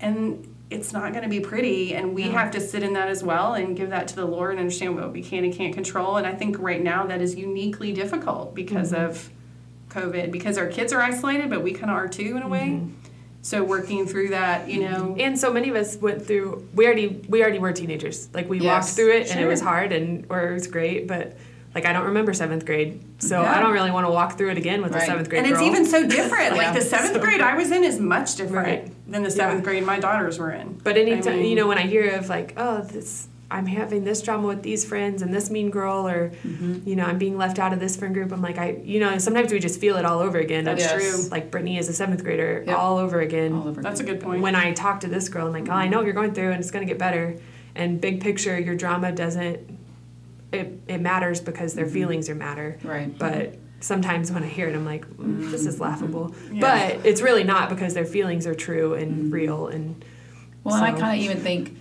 and 0.00 0.46
it's 0.70 0.92
not 0.92 1.12
going 1.12 1.24
to 1.24 1.30
be 1.30 1.40
pretty. 1.40 1.94
And 1.94 2.14
we 2.14 2.22
have 2.24 2.50
to 2.52 2.60
sit 2.60 2.82
in 2.82 2.92
that 2.92 3.08
as 3.08 3.22
well 3.22 3.54
and 3.54 3.76
give 3.76 3.90
that 3.90 4.08
to 4.08 4.16
the 4.16 4.26
Lord 4.26 4.50
and 4.50 4.60
understand 4.60 4.96
what 4.96 5.12
we 5.12 5.22
can 5.22 5.44
and 5.44 5.54
can't 5.54 5.72
control. 5.72 6.16
And 6.16 6.26
I 6.26 6.34
think 6.34 6.58
right 6.58 6.82
now 6.82 7.06
that 7.06 7.20
is 7.22 7.34
uniquely 7.34 7.92
difficult 7.92 8.54
because 8.54 8.92
Mm-hmm. 8.92 9.04
of 9.10 9.30
COVID, 9.88 10.30
because 10.30 10.58
our 10.58 10.66
kids 10.66 10.92
are 10.92 11.00
isolated, 11.00 11.48
but 11.48 11.62
we 11.62 11.72
kind 11.72 11.90
of 11.90 11.96
are 11.96 12.08
too 12.08 12.36
in 12.36 12.42
a 12.42 12.48
way. 12.48 12.68
Mm-hmm. 12.68 12.92
So 13.40 13.64
working 13.64 14.06
through 14.06 14.28
that, 14.30 14.68
you 14.68 14.80
know. 14.80 15.16
and 15.18 15.38
so 15.38 15.50
many 15.50 15.70
of 15.70 15.76
us 15.76 15.96
went 15.96 16.26
through 16.26 16.68
we 16.74 16.84
already 16.84 17.24
we 17.28 17.40
already 17.40 17.58
were 17.58 17.72
teenagers 17.72 18.28
like 18.34 18.48
we 18.48 18.60
walked 18.60 18.88
through 18.90 19.12
it 19.12 19.30
and 19.30 19.40
it 19.40 19.46
was 19.46 19.60
hard 19.62 19.92
and 19.92 20.26
or 20.28 20.50
it 20.50 20.52
was 20.52 20.66
great 20.66 21.06
but 21.06 21.38
like 21.78 21.86
i 21.86 21.92
don't 21.92 22.06
remember 22.06 22.32
seventh 22.34 22.64
grade 22.66 23.00
so 23.18 23.40
Yeah. 23.42 23.54
i 23.56 23.60
don't 23.60 23.72
really 23.72 23.90
want 23.90 24.06
to 24.06 24.10
walk 24.10 24.36
through 24.36 24.50
it 24.50 24.58
again 24.58 24.82
with 24.82 24.92
a 24.92 24.98
Right. 24.98 25.06
seventh 25.06 25.28
grade 25.28 25.44
and 25.44 25.52
it's 25.52 25.62
even 25.62 25.84
so 25.86 26.06
different. 26.06 26.54
Yeah. 26.56 26.62
Like 26.62 26.74
the 26.74 26.80
seventh 26.80 27.14
So- 27.14 27.20
grade 27.20 27.40
I 27.40 27.54
was 27.56 27.70
in 27.70 27.84
is 27.84 28.00
much 28.00 28.34
different 28.36 28.66
Right. 28.66 29.10
than 29.12 29.22
the 29.22 29.30
seventh 29.30 29.60
Yeah. 29.60 29.64
grade 29.64 29.84
my 29.86 29.98
daughters 30.00 30.38
were 30.38 30.50
in. 30.50 30.80
But 30.82 30.96
anytime, 30.96 31.34
I 31.34 31.36
mean- 31.36 31.46
you 31.50 31.56
know, 31.56 31.68
when 31.68 31.78
I 31.78 31.82
hear 31.94 32.10
of 32.16 32.28
like, 32.28 32.54
oh, 32.56 32.80
this, 32.82 33.28
I'm 33.50 33.66
having 33.66 34.04
this 34.04 34.20
drama 34.22 34.46
with 34.46 34.62
these 34.62 34.84
friends 34.84 35.22
and 35.22 35.32
this 35.32 35.50
mean 35.50 35.70
girl, 35.70 36.06
or 36.08 36.30
Mm-hmm. 36.46 36.88
you 36.88 36.96
know, 36.96 37.04
I'm 37.04 37.18
being 37.18 37.36
left 37.38 37.58
out 37.58 37.72
of 37.72 37.80
this 37.80 37.96
friend 37.96 38.12
group. 38.14 38.30
I'm 38.32 38.42
like, 38.42 38.58
I, 38.58 38.76
you 38.84 38.98
know, 39.00 39.16
sometimes 39.18 39.52
we 39.52 39.58
just 39.58 39.80
feel 39.80 39.96
it 39.96 40.04
all 40.04 40.18
over 40.20 40.38
again. 40.38 40.64
That's 40.64 40.80
Yes. 40.82 40.92
true. 40.92 41.28
Like 41.30 41.50
Brittany 41.52 41.78
is 41.78 41.88
a 41.88 41.92
seventh 41.94 42.22
grader, 42.24 42.64
Yep. 42.66 42.76
all 42.78 42.98
over 42.98 43.20
again. 43.20 43.52
all 43.54 43.68
over 43.68 43.80
That's 43.82 44.00
a 44.00 44.04
good 44.04 44.20
point. 44.20 44.42
When 44.42 44.54
I 44.56 44.72
talk 44.72 45.00
to 45.00 45.06
this 45.08 45.28
girl, 45.28 45.46
I'm 45.46 45.52
like, 45.52 45.68
oh, 45.68 45.72
I 45.72 45.88
know 45.88 46.02
you're 46.02 46.12
going 46.14 46.32
through, 46.34 46.50
and 46.50 46.60
it's 46.60 46.70
gonna 46.70 46.84
get 46.92 46.98
better. 46.98 47.36
And 47.76 48.00
big 48.00 48.20
picture, 48.20 48.58
your 48.58 48.74
drama 48.74 49.12
doesn't. 49.12 49.58
It 50.52 50.80
it 50.88 51.00
matters 51.00 51.40
because 51.40 51.74
their 51.74 51.84
mm-hmm. 51.84 51.94
feelings 51.94 52.28
are 52.28 52.34
matter. 52.34 52.78
Right. 52.82 53.16
But 53.18 53.56
sometimes 53.80 54.32
when 54.32 54.42
I 54.42 54.48
hear 54.48 54.68
it, 54.68 54.74
I'm 54.74 54.84
like, 54.84 55.06
mm, 55.06 55.50
this 55.50 55.66
is 55.66 55.74
mm-hmm. 55.74 55.82
laughable. 55.84 56.34
Yeah. 56.52 56.60
But 56.60 57.06
it's 57.06 57.20
really 57.20 57.44
not 57.44 57.68
because 57.68 57.94
their 57.94 58.06
feelings 58.06 58.46
are 58.46 58.54
true 58.54 58.94
and 58.94 59.12
mm-hmm. 59.12 59.30
real 59.30 59.66
and. 59.68 60.04
Well, 60.64 60.74
and 60.74 60.84
I 60.84 60.98
kind 60.98 61.18
of 61.18 61.24
even 61.24 61.40
think 61.42 61.78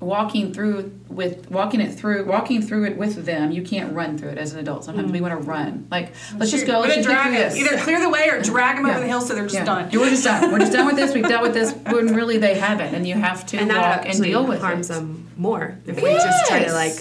walking 0.00 0.52
through 0.52 0.98
with 1.08 1.50
walking 1.50 1.78
it 1.80 1.92
through 1.92 2.24
walking 2.24 2.62
through 2.62 2.84
it 2.84 2.96
with 2.96 3.26
them 3.26 3.50
you 3.50 3.62
can't 3.62 3.92
run 3.92 4.16
through 4.16 4.30
it 4.30 4.38
as 4.38 4.54
an 4.54 4.58
adult 4.58 4.82
sometimes 4.82 5.12
we 5.12 5.18
mm. 5.18 5.22
want 5.22 5.38
to 5.38 5.46
run 5.46 5.86
like 5.90 6.14
let's 6.38 6.50
just 6.50 6.66
go 6.66 6.80
let's 6.80 6.94
just 6.94 7.06
drag 7.06 7.32
this 7.32 7.54
Either 7.54 7.76
clear 7.82 8.00
the 8.00 8.08
way 8.08 8.30
or 8.30 8.40
drag 8.40 8.76
them 8.76 8.86
Yeah. 8.86 8.92
over 8.92 9.00
the 9.00 9.06
hill 9.06 9.20
so 9.20 9.34
they're 9.34 9.44
just 9.44 9.54
yeah. 9.56 9.64
done. 9.64 9.90
we're 9.92 10.08
just 10.08 10.24
done 10.24 10.50
we're 10.50 10.58
just 10.58 10.72
done 10.72 10.86
with 10.86 10.96
this 10.96 11.14
we've 11.14 11.28
dealt 11.28 11.42
with 11.42 11.52
this 11.52 11.72
when 11.94 12.14
really 12.14 12.38
they 12.38 12.54
haven't 12.54 12.94
and 12.94 13.06
you 13.06 13.14
have 13.14 13.44
to 13.46 13.58
and 13.58 13.68
walk 13.68 14.06
and 14.06 14.22
deal 14.22 14.46
with 14.46 14.62
harms 14.62 14.88
it 14.88 14.94
them 14.94 15.28
more 15.36 15.78
if 15.84 15.96
we 15.96 16.14
just 16.14 16.46
try 16.46 16.64
to 16.64 16.72
like, 16.72 16.92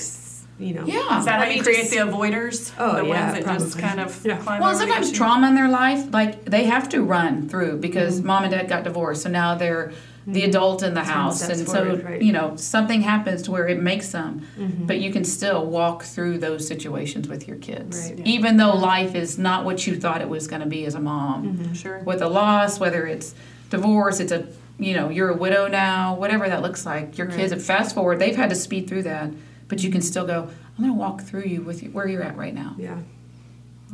you 0.60 0.74
know. 0.74 0.86
yeah 0.86 1.20
Is 1.20 1.26
that 1.26 1.36
how 1.36 1.39
Let 1.39 1.51
you 1.51 1.57
me 1.60 1.64
create 1.64 1.78
just- 1.80 1.91
the 1.91 1.97
avoiders? 1.97 2.72
Oh, 2.78 2.97
the 2.97 3.05
yeah, 3.07 3.32
ones 3.32 3.45
that 3.45 3.60
just 3.60 3.80
kind 3.80 3.99
of 3.99 4.26
Yeah. 4.26 4.38
climb 4.38 4.60
Well, 4.62 4.70
over 4.70 4.80
the 4.80 4.86
sometimes 4.86 5.12
trauma 5.12 5.47
in 5.47 5.55
their 5.55 5.70
life, 5.70 6.12
like 6.12 6.45
they 6.45 6.66
have 6.66 6.89
to 6.89 7.01
run 7.01 7.47
through 7.49 7.78
because 7.78 8.22
mom 8.22 8.43
and 8.43 8.51
dad 8.51 8.68
got 8.68 8.84
divorced, 8.84 9.24
so 9.24 9.30
now 9.30 9.55
they're 9.55 9.91
the 10.28 10.43
adult 10.43 10.84
in 10.84 10.93
the 10.93 11.03
house, 11.03 11.41
and 11.41 11.66
forward, 11.66 12.01
so 12.01 12.07
right. 12.07 12.22
you 12.22 12.32
know 12.32 12.55
something 12.55 13.01
happens 13.01 13.41
to 13.43 13.51
where 13.51 13.68
it 13.68 13.82
makes 13.82 14.10
them, 14.12 14.41
but 14.86 14.99
you 14.99 15.12
can 15.12 15.24
still 15.24 15.66
walk 15.66 16.03
through 16.03 16.38
those 16.38 16.68
situations 16.68 17.28
with 17.28 17.47
your 17.47 17.57
kids, 17.57 18.12
Right. 18.16 18.20
even 18.28 18.57
though 18.57 18.76
life 18.76 19.16
is 19.16 19.39
not 19.39 19.66
what 19.66 19.88
you 19.88 19.95
thought 19.95 20.22
it 20.22 20.30
was 20.30 20.45
going 20.47 20.62
to 20.62 20.68
be 20.68 20.86
as 20.86 20.93
a 20.93 20.99
mom, 20.99 21.74
Sure. 21.74 21.99
with 22.05 22.22
a 22.22 22.28
loss, 22.28 22.80
whether 22.80 23.07
it's 23.07 23.34
divorce, 23.72 24.20
it's 24.20 24.32
a 24.32 24.45
you 24.78 24.93
know 24.93 25.10
you're 25.10 25.30
a 25.30 25.36
widow 25.36 25.68
now, 25.68 26.14
whatever 26.16 26.47
that 26.47 26.62
looks 26.62 26.86
like. 26.86 27.18
Your 27.18 27.28
kids, 27.28 27.66
fast 27.66 27.95
forward, 27.95 28.20
they've 28.20 28.36
had 28.36 28.49
to 28.51 28.55
speed 28.55 28.88
through 28.88 29.03
that, 29.03 29.32
but 29.70 29.82
you 29.84 29.90
can 29.92 30.02
still 30.02 30.26
go. 30.26 30.44
I'm 30.78 30.84
going 30.84 30.90
to 30.90 31.00
walk 31.00 31.22
through 31.22 31.44
you 31.44 31.62
with 31.62 31.82
you, 31.84 31.90
where 31.92 32.08
you're 32.08 32.24
at 32.24 32.36
right 32.38 32.54
now 32.54 32.76
Yeah. 32.78 32.98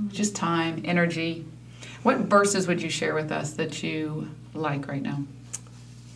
just 0.09 0.35
time, 0.35 0.81
energy. 0.85 1.45
What 2.03 2.17
verses 2.19 2.67
would 2.67 2.81
you 2.81 2.89
share 2.89 3.13
with 3.13 3.31
us 3.31 3.53
that 3.53 3.83
you 3.83 4.29
like 4.53 4.87
right 4.87 5.01
now? 5.01 5.23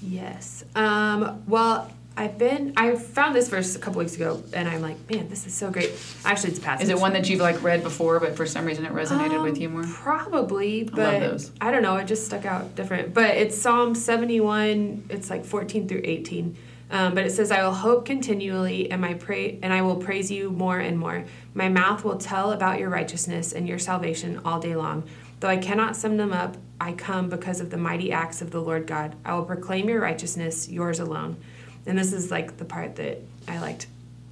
Yes. 0.02 0.64
Um, 0.76 1.44
well, 1.48 1.92
I've 2.16 2.38
been, 2.38 2.74
I 2.78 2.96
found 2.96 3.34
this 3.36 3.48
verse 3.50 3.76
a 3.76 3.80
couple 3.80 4.00
weeks 4.00 4.16
ago, 4.16 4.44
and 4.54 4.68
I'm 4.68 4.82
like, 4.82 4.98
man, 5.10 5.30
this 5.30 5.48
is 5.48 5.54
so 5.54 5.72
great. 5.72 5.92
Actually, 6.26 6.50
it's 6.52 6.60
a 6.60 6.62
passage. 6.62 6.84
Is 6.84 6.90
it 6.90 7.00
one 7.00 7.14
that 7.14 7.30
you've 7.30 7.40
like 7.40 7.62
read 7.64 7.82
before, 7.82 8.20
but 8.20 8.36
for 8.36 8.46
some 8.46 8.66
reason 8.66 8.86
it 8.86 8.92
resonated 8.94 9.38
Um, 9.38 9.44
with 9.44 9.58
you 9.58 9.70
more? 9.70 9.84
Probably, 9.84 10.84
love 10.86 10.96
but 10.96 11.20
those. 11.20 11.52
I 11.62 11.72
don't 11.72 11.82
know. 11.82 11.96
It 11.98 12.06
just 12.08 12.26
stuck 12.26 12.46
out 12.46 12.76
different. 12.76 13.14
But 13.14 13.38
it's 13.38 13.58
Psalm 13.58 13.96
71. 13.96 15.06
It's 15.10 15.30
like 15.30 15.46
14 15.46 15.88
through 15.88 16.02
18. 16.04 16.56
Um, 16.92 17.14
but 17.14 17.26
it 17.26 17.32
says, 17.32 17.52
"I 17.52 17.64
will 17.64 17.74
hope 17.74 18.06
continually, 18.06 18.90
and 18.90 19.00
my 19.00 19.14
pray, 19.14 19.60
and 19.62 19.72
I 19.72 19.82
will 19.84 19.98
praise 19.98 20.32
you 20.32 20.50
more 20.50 20.80
and 20.80 20.98
more. 20.98 21.26
My 21.54 21.70
mouth 21.70 22.04
will 22.04 22.18
tell 22.18 22.52
about 22.52 22.80
your 22.80 22.90
righteousness 22.90 23.54
and 23.54 23.68
your 23.68 23.80
salvation 23.80 24.42
all 24.44 24.60
day 24.60 24.76
long. 24.76 25.04
Though 25.40 25.50
I 25.50 25.58
cannot 25.58 25.96
sum 25.96 26.18
them 26.18 26.34
up, 26.34 26.58
I 26.82 26.94
come 26.94 27.30
because 27.30 27.62
of 27.62 27.70
the 27.70 27.78
mighty 27.78 28.12
acts 28.12 28.42
of 28.42 28.52
the 28.52 28.62
Lord 28.62 28.88
God. 28.88 29.16
I 29.24 29.36
will 29.36 29.46
proclaim 29.46 29.88
your 29.88 30.02
righteousness, 30.02 30.68
yours 30.68 31.00
alone." 31.00 31.38
And 31.86 31.98
this 31.98 32.12
is 32.12 32.32
like 32.32 32.58
the 32.58 32.66
part 32.66 32.96
that 32.96 33.22
I 33.48 33.60
liked 33.60 33.88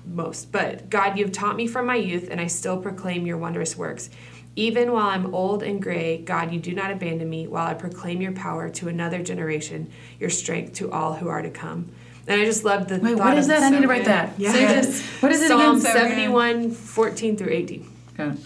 most. 0.05 0.51
But 0.51 0.89
God, 0.89 1.17
you've 1.17 1.31
taught 1.31 1.55
me 1.55 1.67
from 1.67 1.85
my 1.85 1.95
youth, 1.95 2.27
and 2.31 2.41
I 2.41 2.47
still 2.47 2.77
proclaim 2.77 3.25
your 3.25 3.37
wondrous 3.37 3.77
works. 3.77 4.09
Even 4.55 4.91
while 4.91 5.07
I'm 5.07 5.33
old 5.35 5.61
and 5.61 5.81
gray, 5.81 6.17
God, 6.17 6.51
you 6.51 6.59
do 6.59 6.73
not 6.73 6.89
abandon 6.89 7.29
me 7.29 7.45
while 7.45 7.67
I 7.67 7.75
proclaim 7.75 8.21
your 8.21 8.31
power 8.31 8.69
to 8.69 8.87
another 8.87 9.21
generation, 9.21 9.87
your 10.19 10.31
strength 10.31 10.73
to 10.75 10.91
all 10.91 11.13
who 11.13 11.27
are 11.27 11.43
to 11.43 11.51
come. 11.51 11.89
And 12.27 12.41
I 12.41 12.45
just 12.45 12.63
love 12.65 12.87
the 12.89 12.99
Wait, 12.99 13.15
what 13.15 13.37
is 13.37 13.47
that? 13.47 13.63
I 13.63 13.69
need 13.69 13.81
to 13.81 13.87
write 13.87 14.05
that. 14.05 14.33
Yeah. 14.37 14.51
Say 14.51 14.65
this. 14.65 15.01
What 15.21 15.31
is 15.31 15.41
it 15.41 15.47
Psalm 15.47 15.77
again? 15.77 15.79
So 15.79 15.93
good. 15.93 16.09
71, 16.09 16.71
14 16.71 17.37
through 17.37 17.53
18. 17.53 17.91
Okay. 18.19 18.39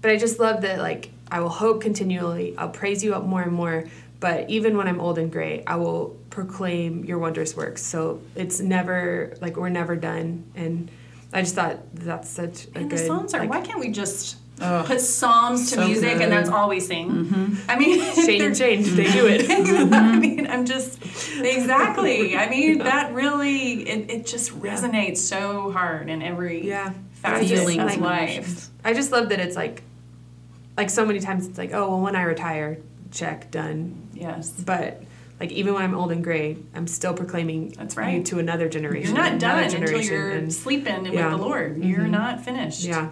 But 0.00 0.10
I 0.10 0.16
just 0.16 0.40
love 0.40 0.62
that, 0.62 0.78
like, 0.78 1.10
I 1.30 1.40
will 1.40 1.48
hope 1.48 1.80
continually. 1.80 2.56
I'll 2.58 2.70
praise 2.70 3.04
you 3.04 3.14
up 3.14 3.24
more 3.24 3.42
and 3.42 3.52
more. 3.52 3.84
But 4.18 4.50
even 4.50 4.76
when 4.76 4.88
I'm 4.88 5.00
old 5.00 5.18
and 5.18 5.30
gray, 5.30 5.62
I 5.66 5.76
will 5.76 6.16
proclaim 6.30 7.04
your 7.04 7.18
wondrous 7.18 7.56
works. 7.56 7.82
So 7.82 8.20
it's 8.34 8.60
never, 8.60 9.36
like, 9.40 9.56
we're 9.56 9.68
never 9.68 9.94
done. 9.96 10.44
And 10.56 10.90
I 11.32 11.42
just 11.42 11.54
thought 11.54 11.78
that's 11.94 12.28
such 12.28 12.66
a 12.66 12.78
And 12.78 12.90
good. 12.90 12.98
the 12.98 13.06
Psalms 13.06 13.32
are. 13.34 13.40
like, 13.40 13.50
why 13.50 13.60
can't 13.60 13.78
we 13.80 13.90
just 13.90 14.36
Ugh. 14.62 14.86
put 14.86 15.00
Psalms 15.00 15.70
to 15.70 15.76
So 15.76 15.86
music 15.86 16.12
good. 16.14 16.22
and 16.22 16.32
that's 16.32 16.48
all 16.48 16.68
we 16.68 16.80
sing? 16.80 17.10
Mm-hmm. 17.10 17.70
I 17.70 17.78
mean, 17.78 18.00
Shane 18.14 18.38
they're- 18.38 18.46
and 18.48 18.56
Shane, 18.56 18.82
they 18.96 19.10
do 19.12 19.26
it. 19.26 19.42
Mm-hmm. 19.62 19.94
I 19.94 20.16
mean, 20.18 20.46
I'm 20.46 20.64
just 20.64 20.98
exactly. 21.40 22.36
I 22.36 22.48
mean, 22.48 22.78
that 22.78 23.12
really 23.12 23.82
it, 23.88 24.10
it 24.10 24.26
just 24.26 24.50
resonates 24.60 25.18
so 25.18 25.70
hard 25.72 26.08
in 26.08 26.22
every 26.22 26.66
Yeah. 26.66 26.92
facet 27.14 27.52
of 27.52 27.68
and 27.78 28.00
life. 28.02 28.68
I 28.84 28.94
just 28.94 29.12
love 29.12 29.28
that 29.30 29.40
it's 29.40 29.56
like, 29.56 29.82
like 30.76 30.90
so 30.90 31.04
many 31.04 31.20
times 31.20 31.46
it's 31.46 31.58
like, 31.58 31.72
oh, 31.72 31.88
well, 31.88 32.00
when 32.00 32.16
I 32.16 32.22
retire, 32.22 32.78
check, 33.10 33.50
done. 33.50 34.08
Yes. 34.14 34.50
But 34.50 35.02
like 35.40 35.52
even 35.52 35.74
when 35.74 35.82
I'm 35.82 35.94
old 35.94 36.12
and 36.12 36.22
gray, 36.22 36.56
I'm 36.74 36.86
still 36.86 37.14
proclaiming 37.14 37.70
That's 37.70 37.96
right. 37.96 38.24
to 38.26 38.38
another 38.38 38.68
generation. 38.68 39.14
You're 39.14 39.24
not 39.24 39.38
done 39.40 39.64
until 39.64 39.80
generation, 39.80 40.12
you're 40.14 40.30
and- 40.30 40.52
sleeping 40.52 41.06
Yeah. 41.06 41.30
with 41.30 41.40
the 41.40 41.44
Lord. 41.44 41.82
You're 41.84 42.00
mm-hmm. 42.00 42.10
not 42.10 42.44
finished. 42.44 42.84
yeah. 42.84 43.10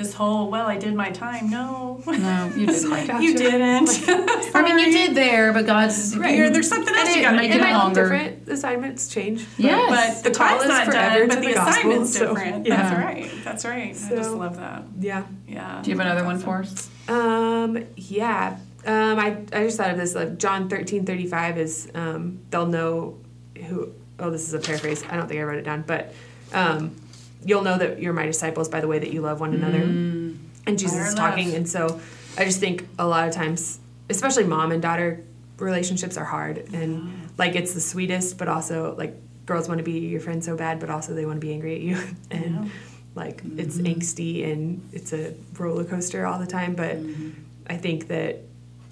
This 0.00 0.14
whole 0.14 0.50
well, 0.50 0.66
I 0.66 0.78
did 0.78 0.94
my 0.94 1.10
time. 1.10 1.50
No, 1.50 2.00
No, 2.06 2.50
you 2.56 2.64
didn't. 2.72 2.90
I 2.90 3.06
got 3.06 3.22
you 3.22 3.34
didn't. 3.36 3.90
I 4.54 4.62
mean, 4.62 4.78
you 4.78 4.90
did 4.90 5.14
there, 5.14 5.52
but 5.52 5.66
God's 5.66 6.16
Right. 6.16 6.36
You're- 6.38 6.48
there's 6.48 6.68
something 6.70 6.94
else 6.94 7.10
you 7.14 7.20
it, 7.20 7.22
got 7.22 7.32
to 7.32 7.36
make 7.36 7.52
do. 7.52 7.58
it 7.58 7.62
it 7.68 7.72
longer. 7.74 8.02
look 8.04 8.12
different. 8.12 8.48
Assignments 8.48 9.08
change. 9.08 9.44
but- 9.56 9.62
Yes. 9.64 9.90
But 9.90 10.24
the 10.24 10.30
The 10.30 10.36
call 10.38 10.48
time's 10.48 10.62
is 10.62 10.68
not 10.68 10.86
done, 10.90 11.28
but 11.28 11.40
the 11.42 11.46
the 11.48 11.52
gospel, 11.54 11.68
assignment's 11.90 12.12
so, 12.16 12.28
different. 12.34 12.66
yeah. 12.66 12.76
That's 12.76 13.04
right. 13.04 13.30
That's 13.44 13.64
right. 13.66 13.90
I 14.10 14.16
just 14.16 14.30
love 14.32 14.56
that. 14.56 14.84
Yeah. 14.98 15.24
Yeah. 15.46 15.80
Do 15.82 15.90
you 15.90 15.98
have 15.98 16.06
another 16.06 16.24
one 16.24 16.38
for 16.38 16.60
us? 16.60 16.88
Um, 17.06 17.84
yeah. 17.96 18.56
Um, 18.86 19.18
I, 19.18 19.36
I 19.52 19.64
just 19.64 19.76
thought 19.76 19.90
of 19.90 19.98
this, 19.98 20.14
like 20.14 20.38
John 20.38 20.70
thirteen 20.70 21.04
thirty 21.04 21.26
five 21.26 21.58
is, 21.58 21.90
um, 21.94 22.40
they'll 22.48 22.64
know 22.64 23.18
who, 23.66 23.92
oh, 24.18 24.30
this 24.30 24.48
is 24.48 24.54
a 24.54 24.58
paraphrase. 24.60 25.04
I 25.10 25.16
don't 25.18 25.28
think 25.28 25.40
I 25.40 25.42
wrote 25.42 25.58
it 25.58 25.64
down, 25.64 25.84
but, 25.86 26.14
um, 26.54 26.96
you'll 27.44 27.62
know 27.62 27.78
that 27.78 28.00
you're 28.00 28.12
my 28.12 28.26
disciples 28.26 28.68
by 28.68 28.80
the 28.80 28.88
way 28.88 28.98
that 28.98 29.12
you 29.12 29.20
love 29.20 29.40
one 29.40 29.54
another. 29.54 29.80
Mm. 29.80 30.38
And 30.66 30.78
Jesus 30.78 31.08
is 31.08 31.14
talking. 31.14 31.54
And 31.54 31.68
so 31.68 32.00
I 32.36 32.44
just 32.44 32.60
think 32.60 32.86
a 32.98 33.06
lot 33.06 33.26
of 33.26 33.34
times, 33.34 33.78
especially 34.08 34.44
mom 34.44 34.72
and 34.72 34.82
daughter 34.82 35.24
relationships 35.58 36.16
are 36.16 36.24
hard. 36.24 36.58
And 36.72 37.30
like, 37.38 37.54
it's 37.54 37.74
the 37.74 37.80
sweetest, 37.80 38.38
but 38.38 38.48
also 38.48 38.94
like 38.96 39.14
girls 39.46 39.68
want 39.68 39.78
to 39.78 39.84
be 39.84 40.00
your 40.00 40.20
friend 40.20 40.44
so 40.44 40.56
bad, 40.56 40.80
but 40.80 40.90
also 40.90 41.14
they 41.14 41.26
want 41.26 41.40
to 41.40 41.46
be 41.46 41.52
angry 41.52 41.74
at 41.74 41.80
you. 41.80 41.96
and 42.30 42.64
Yeah. 42.64 42.70
like, 43.14 43.42
it's 43.56 43.78
mm-hmm. 43.78 44.00
angsty 44.00 44.50
and 44.50 44.88
it's 44.92 45.12
a 45.12 45.34
roller 45.58 45.84
coaster 45.84 46.26
all 46.26 46.38
the 46.38 46.46
time. 46.46 46.74
But 46.74 46.96
mm-hmm. 46.96 47.30
I 47.66 47.76
think 47.76 48.08
that 48.08 48.40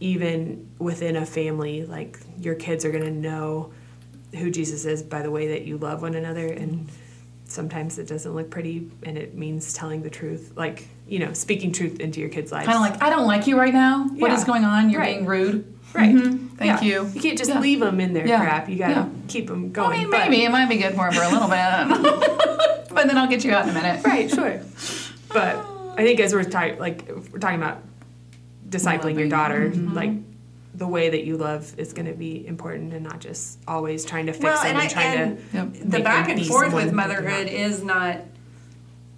even 0.00 0.68
within 0.78 1.16
a 1.16 1.26
family, 1.26 1.84
like 1.84 2.18
your 2.38 2.54
kids 2.54 2.84
are 2.84 2.92
going 2.92 3.04
to 3.04 3.10
know 3.10 3.72
who 4.34 4.50
Jesus 4.50 4.84
is 4.84 5.02
by 5.02 5.22
the 5.22 5.30
way 5.30 5.48
that 5.48 5.62
you 5.62 5.78
love 5.78 6.02
one 6.02 6.14
another. 6.14 6.46
And 6.46 6.88
sometimes 7.48 7.98
it 7.98 8.06
doesn't 8.06 8.34
look 8.34 8.50
pretty 8.50 8.90
and 9.04 9.16
it 9.18 9.34
means 9.34 9.72
telling 9.72 10.02
the 10.02 10.10
truth, 10.10 10.52
like, 10.56 10.86
you 11.08 11.18
know, 11.18 11.32
speaking 11.32 11.72
truth 11.72 11.98
into 12.00 12.20
your 12.20 12.28
kids' 12.28 12.52
lives. 12.52 12.66
Kind 12.66 12.76
of 12.76 12.82
like, 12.82 13.02
I 13.02 13.10
don't 13.10 13.26
like 13.26 13.46
you 13.46 13.58
right 13.58 13.72
now. 13.72 14.06
What 14.08 14.30
Yeah. 14.30 14.36
is 14.36 14.44
going 14.44 14.64
on? 14.64 14.90
You're 14.90 15.00
Right. 15.00 15.16
being 15.16 15.26
rude. 15.26 15.74
right. 15.94 16.14
Mhm. 16.14 16.50
Thank 16.58 16.82
Yeah. 16.82 17.02
you. 17.02 17.10
You 17.14 17.20
can't 17.22 17.38
just 17.38 17.48
Yeah. 17.50 17.60
leave 17.60 17.80
them 17.80 17.98
in 17.98 18.12
their 18.12 18.26
crap. 18.26 18.68
You 18.68 18.76
got 18.76 18.88
to 18.88 18.92
Yeah. 18.92 19.06
keep 19.26 19.46
them 19.46 19.72
going 19.72 19.94
I 20.00 20.02
mean, 20.02 20.10
But- 20.10 20.28
maybe 20.28 20.44
it 20.44 20.50
might 20.50 20.68
be 20.68 20.76
good 20.76 20.92
for 20.94 21.10
them 21.10 21.14
for 21.14 21.22
a 21.22 21.28
little 21.30 21.48
bit, 21.48 22.88
but 22.94 23.06
then 23.06 23.16
I'll 23.16 23.26
get 23.26 23.42
you 23.42 23.52
out 23.54 23.64
in 23.64 23.70
a 23.70 23.72
minute. 23.72 24.04
Right, 24.04 24.30
sure. 24.30 24.60
But 25.32 25.56
I 25.96 26.02
think 26.04 26.20
as 26.20 26.34
we're 26.34 26.44
talking, 26.44 26.78
like, 26.78 27.08
we're 27.32 27.38
talking 27.38 27.56
about 27.56 27.78
discipling 28.68 29.16
your 29.18 29.28
Loving. 29.28 29.28
daughter, 29.30 29.72
like, 29.94 30.10
the 30.78 30.86
way 30.86 31.10
that 31.10 31.24
you 31.24 31.36
love 31.36 31.74
is 31.78 31.92
going 31.92 32.06
to 32.06 32.14
be 32.14 32.46
important 32.46 32.92
and 32.94 33.02
not 33.04 33.18
just 33.20 33.58
always 33.66 34.04
trying 34.04 34.26
to 34.26 34.32
fix 34.32 34.44
Well, 34.44 34.62
them 34.62 34.76
and 34.76 34.78
and, 34.78 34.86
I 34.90 34.92
trying 34.92 35.18
and 35.18 35.50
to. 35.50 35.56
Yep. 35.80 35.90
the 35.90 36.00
back 36.00 36.28
and 36.28 36.46
forth 36.46 36.72
with 36.72 36.92
motherhood 36.92 37.48
is 37.48 37.82
not. 37.82 38.18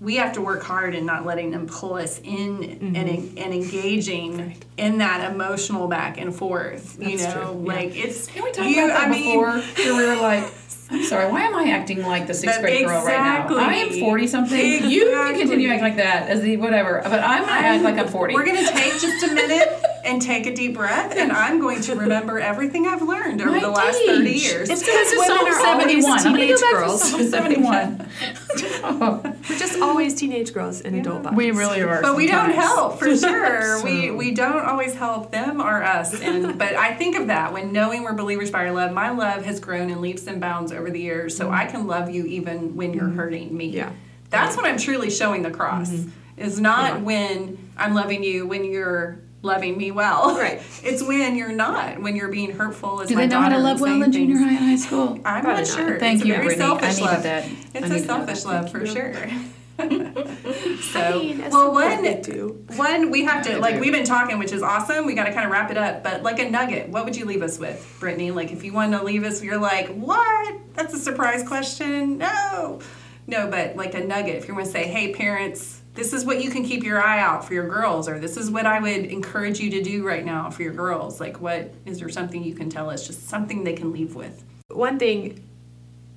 We 0.01 0.17
have 0.17 0.33
to 0.33 0.41
work 0.41 0.63
hard 0.63 0.95
in 0.95 1.05
not 1.05 1.27
letting 1.27 1.51
them 1.51 1.67
pull 1.67 1.95
us 1.95 2.19
in 2.21 2.65
and 2.65 2.97
Mm-hmm. 2.97 3.39
and 3.39 3.53
engaging 3.53 4.57
in 4.79 4.97
that 4.99 5.31
emotional 5.31 5.89
back 5.89 6.19
and 6.19 6.35
forth. 6.35 6.97
You 6.99 7.19
know, 7.19 7.33
true, 7.33 7.43
yeah. 7.67 7.75
like 7.75 7.95
it's 7.95 8.27
Can 8.29 8.43
we 8.45 8.53
talk 8.53 8.67
you. 8.67 8.85
about 8.87 8.99
that 8.99 9.09
I 9.09 9.11
mean, 9.11 9.39
before? 9.39 9.59
Where 9.77 9.97
we 9.97 10.07
were 10.17 10.17
like, 10.23 10.51
I'm 10.91 11.05
sorry, 11.05 11.31
why 11.31 11.43
am 11.43 11.55
I 11.55 11.69
acting 11.73 12.03
like 12.03 12.27
the 12.27 12.33
sixth 12.35 12.57
But 12.57 12.63
grade 12.63 12.87
girl 12.87 13.05
right 13.05 13.47
now? 13.49 13.57
I 13.59 13.75
am 13.75 14.01
40 14.01 14.27
something. 14.27 14.91
You 14.91 15.05
can 15.11 15.39
continue 15.39 15.69
to 15.69 15.75
act 15.75 15.83
like 15.83 15.97
that 15.97 16.31
as 16.31 16.41
the 16.41 16.57
whatever, 16.57 17.03
but 17.05 17.21
I'm 17.21 17.43
gonna 17.45 17.53
act 17.53 17.85
like 17.85 17.99
I'm 17.99 18.09
40. 18.09 18.33
We're 18.35 18.47
gonna 18.47 18.67
take 18.67 18.99
just 18.99 19.23
a 19.23 19.35
minute 19.35 19.85
and 20.05 20.21
take 20.23 20.47
a 20.47 20.55
deep 20.55 20.75
breath, 20.75 21.15
and 21.17 21.33
I'm 21.33 21.61
going 21.61 21.81
to 21.83 21.95
remember 21.95 22.39
everything 22.51 22.87
I've 22.87 23.03
learned 23.03 23.41
over 23.41 23.51
My 23.51 23.61
the 23.61 23.71
last 23.71 23.99
thirty 24.07 24.33
years. 24.33 24.69
It's 24.71 24.81
because 24.81 25.11
women 25.13 25.27
Psalm 25.27 25.47
are 25.47 25.67
always 25.67 26.05
71. 26.05 26.19
I'm 26.19 26.25
gonna 26.25 26.39
go 26.39 26.57
teenage 26.57 26.61
back 26.61 26.73
girls. 26.73 27.03
to 27.03 27.09
Psalm 27.31 27.31
71. 27.31 28.09
We're 29.49 29.59
just 29.59 29.81
always 29.81 30.15
teenage 30.15 30.53
girls 30.53 30.81
in 30.81 30.95
adult 30.95 31.23
bodies. 31.23 31.37
we 31.37 31.51
really 31.51 31.83
are. 31.83 32.03
but 32.03 32.17
we 32.17 32.27
don't 32.27 32.51
help 32.51 32.99
for 32.99 33.15
sure. 33.17 33.83
We 33.83 34.09
So- 34.09 34.17
we 34.17 34.33
don't 34.33 34.65
always 34.65 34.95
help 34.95 35.31
them 35.31 35.61
or 35.61 35.83
us. 35.83 36.21
And 36.21 36.59
but 36.59 36.75
I 36.75 36.95
think 36.95 37.17
of 37.17 37.29
that 37.29 37.53
when 37.53 37.73
knowing 37.73 38.03
we're 38.03 38.15
believers 38.15 38.51
by 38.51 38.67
our 38.67 38.73
love. 38.73 38.93
My 38.93 39.11
love 39.11 39.45
has 39.45 39.61
grown 39.61 39.91
in 39.91 40.01
leaps 40.01 40.27
and 40.27 40.41
bounds 40.41 40.73
over 40.73 40.91
the 40.91 41.01
years, 41.01 41.37
so 41.37 41.51
I 41.51 41.67
can 41.67 41.87
love 41.87 42.11
you 42.11 42.25
even 42.27 42.77
when 42.77 42.93
you're 42.93 43.05
mm-hmm. 43.05 43.17
hurting 43.19 43.57
me. 43.57 43.67
Yeah. 43.67 43.93
That's 44.31 44.57
when 44.57 44.65
I'm 44.67 44.79
truly 44.79 45.11
showing 45.11 45.43
the 45.43 45.51
cross. 45.51 45.91
Mm-hmm. 45.91 46.11
Is 46.37 46.59
not 46.59 46.95
Yeah. 46.95 46.99
when 47.01 47.71
I'm 47.77 47.95
loving 47.95 48.23
you 48.23 48.47
when 48.47 48.65
you're 48.65 49.19
loving 49.43 49.77
me 49.77 49.91
well. 49.91 50.37
Right. 50.37 50.61
It's 50.83 51.03
when 51.03 51.37
you're 51.37 51.53
not, 51.53 52.01
when 52.01 52.17
you're 52.17 52.31
being 52.31 52.53
hurtful. 52.53 53.03
As 53.03 53.09
Do 53.09 53.15
my 53.15 53.23
they 53.23 53.27
know 53.29 53.41
how 53.41 53.51
to 53.51 53.59
love 53.59 53.81
well 53.81 54.03
in 54.03 54.11
junior 54.13 54.39
high 54.39 54.49
and 54.51 54.59
high 54.59 54.77
school? 54.77 55.21
I'm 55.25 55.43
Probably 55.43 55.51
not 55.51 55.57
not. 55.59 55.67
sure. 55.67 55.99
Thank 55.99 56.21
it's 56.21 56.27
you, 56.27 56.35
a 56.35 56.37
very 56.39 56.57
Brittany. 56.57 56.73
I 56.73 56.89
needed 56.91 57.03
love. 57.03 57.23
that. 57.23 57.45
It's 57.47 57.75
needed 57.75 57.93
a 57.93 57.99
selfish 58.01 58.45
love 58.45 58.71
for 58.71 58.81
you. 58.85 58.93
sure. 58.93 59.15
so, 59.81 59.87
I 59.87 61.19
mean, 61.19 61.39
well, 61.39 61.51
some 61.51 61.75
one, 61.75 62.77
one 62.77 63.11
we 63.11 63.25
have 63.25 63.45
to 63.47 63.59
like 63.59 63.81
we've 63.81 63.93
been 63.93 64.05
talking, 64.05 64.39
which 64.39 64.53
is 64.53 64.63
awesome. 64.63 65.07
We 65.07 65.15
got 65.15 65.25
to 65.25 65.33
kind 65.33 65.47
of 65.47 65.53
wrap 65.53 65.71
it 65.71 65.79
up, 65.79 66.03
but 66.03 66.23
like 66.23 66.39
a 66.39 66.51
nugget, 66.51 66.89
what 66.91 67.05
would 67.05 67.17
you 67.17 67.25
leave 67.25 67.43
us 67.43 67.59
with, 67.59 67.97
Brittany? 67.99 68.31
Like 68.31 68.53
if 68.53 68.63
you 68.63 68.73
wanted 68.73 68.99
to 68.99 69.05
leave 69.05 69.25
us, 69.25 69.43
you're 69.43 69.59
like, 69.59 69.89
what? 69.89 70.55
That's 70.75 70.93
a 70.93 70.99
surprise 70.99 71.43
question. 71.47 72.19
No, 72.19 72.81
no, 73.27 73.49
but 73.49 73.77
like 73.77 73.95
a 73.95 74.05
nugget. 74.05 74.37
If 74.37 74.49
you 74.49 74.55
want 74.55 74.67
to 74.67 74.73
say, 74.73 74.87
hey, 74.87 75.15
parents, 75.15 75.80
this 75.95 76.13
is 76.13 76.25
what 76.25 76.43
you 76.43 76.51
can 76.51 76.65
keep 76.65 76.85
your 76.85 77.03
eye 77.03 77.21
out 77.21 77.45
for 77.45 77.55
your 77.55 77.69
girls, 77.69 78.09
or 78.09 78.19
this 78.19 78.37
is 78.37 78.51
what 78.51 78.67
I 78.67 78.81
would 78.81 79.07
encourage 79.07 79.59
you 79.59 79.71
to 79.71 79.83
do 79.83 80.07
right 80.07 80.25
now 80.25 80.49
for 80.51 80.63
your 80.63 80.73
girls. 80.73 81.21
Like, 81.21 81.41
what 81.41 81.73
is 81.85 81.99
there 81.99 82.09
something 82.09 82.43
you 82.45 82.55
can 82.55 82.71
tell 82.71 82.89
us? 82.89 83.07
Just 83.07 83.29
something 83.29 83.65
they 83.65 83.73
can 83.73 83.93
leave 83.93 84.15
with. 84.15 84.45
One 84.69 84.99
thing 84.99 85.45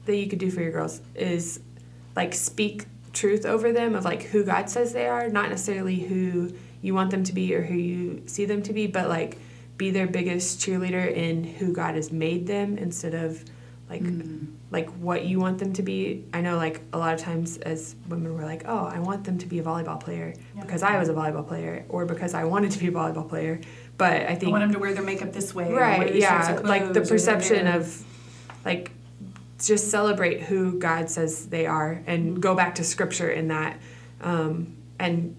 that 0.06 0.16
you 0.16 0.28
could 0.28 0.40
do 0.40 0.52
for 0.52 0.62
your 0.62 0.72
girls 0.72 1.02
is 1.16 1.60
like 2.16 2.34
speak 2.34 2.86
truth 3.14 3.46
over 3.46 3.72
them 3.72 3.96
of 3.96 4.06
like 4.06 4.24
who 4.24 4.44
God 4.44 4.70
says 4.70 4.94
they 4.94 5.08
are, 5.08 5.30
not 5.30 5.50
necessarily 5.50 6.00
who 6.00 6.54
you 6.82 6.94
want 6.94 7.12
them 7.12 7.24
to 7.24 7.34
be 7.34 7.56
or 7.56 7.64
who 7.64 7.76
you 7.76 8.24
see 8.26 8.46
them 8.46 8.62
to 8.64 8.74
be, 8.74 8.88
but 8.88 9.10
like 9.10 9.38
be 9.78 9.90
their 9.90 10.08
biggest 10.08 10.60
cheerleader 10.60 11.12
in 11.12 11.44
who 11.44 11.74
God 11.74 11.96
has 11.96 12.12
made 12.12 12.46
them 12.46 12.78
instead 12.78 13.14
of 13.14 13.44
like 13.90 14.04
mm. 14.04 14.48
Like 14.74 14.90
what 14.96 15.24
you 15.24 15.40
want 15.40 15.60
them 15.60 15.72
to 15.74 15.84
be. 15.84 16.26
I 16.34 16.42
know 16.42 16.58
like 16.58 16.82
a 16.92 16.98
lot 16.98 17.14
of 17.14 17.20
times 17.22 17.58
as 17.60 17.96
women 18.10 18.36
we're 18.36 18.44
like, 18.44 18.64
"Oh, 18.66 18.86
I 18.86 19.00
want 19.00 19.24
them 19.24 19.38
to 19.38 19.46
be 19.46 19.60
a 19.60 19.64
volleyball 19.64 20.00
player 20.00 20.34
Yeah. 20.56 20.64
because 20.64 20.84
I 20.84 20.98
was 21.00 21.08
a 21.08 21.14
volleyball 21.14 21.48
player 21.48 21.86
or 21.88 22.06
because 22.06 22.34
I 22.34 22.44
wanted 22.44 22.72
to 22.72 22.80
be 22.80 22.88
a 22.88 22.92
volleyball 22.92 23.30
player." 23.30 23.62
But 23.98 24.24
I 24.24 24.36
think 24.36 24.50
I 24.50 24.52
want 24.52 24.64
them 24.64 24.74
to 24.74 24.80
wear 24.80 24.94
their 24.94 25.04
makeup 25.04 25.32
this 25.32 25.54
way. 25.54 25.72
right 25.72 26.14
yeah 26.16 26.60
like 26.64 26.92
the 26.94 27.02
perception 27.02 27.68
of 27.68 28.04
like 28.66 28.92
just 29.64 29.90
celebrate 29.92 30.42
who 30.42 30.78
god 30.80 31.10
says 31.10 31.48
they 31.48 31.66
are 31.68 32.02
and 32.08 32.42
go 32.42 32.54
back 32.56 32.76
to 32.76 32.84
scripture 32.84 33.30
in 33.30 33.48
that 33.50 33.78
um, 34.22 34.76
and 35.00 35.36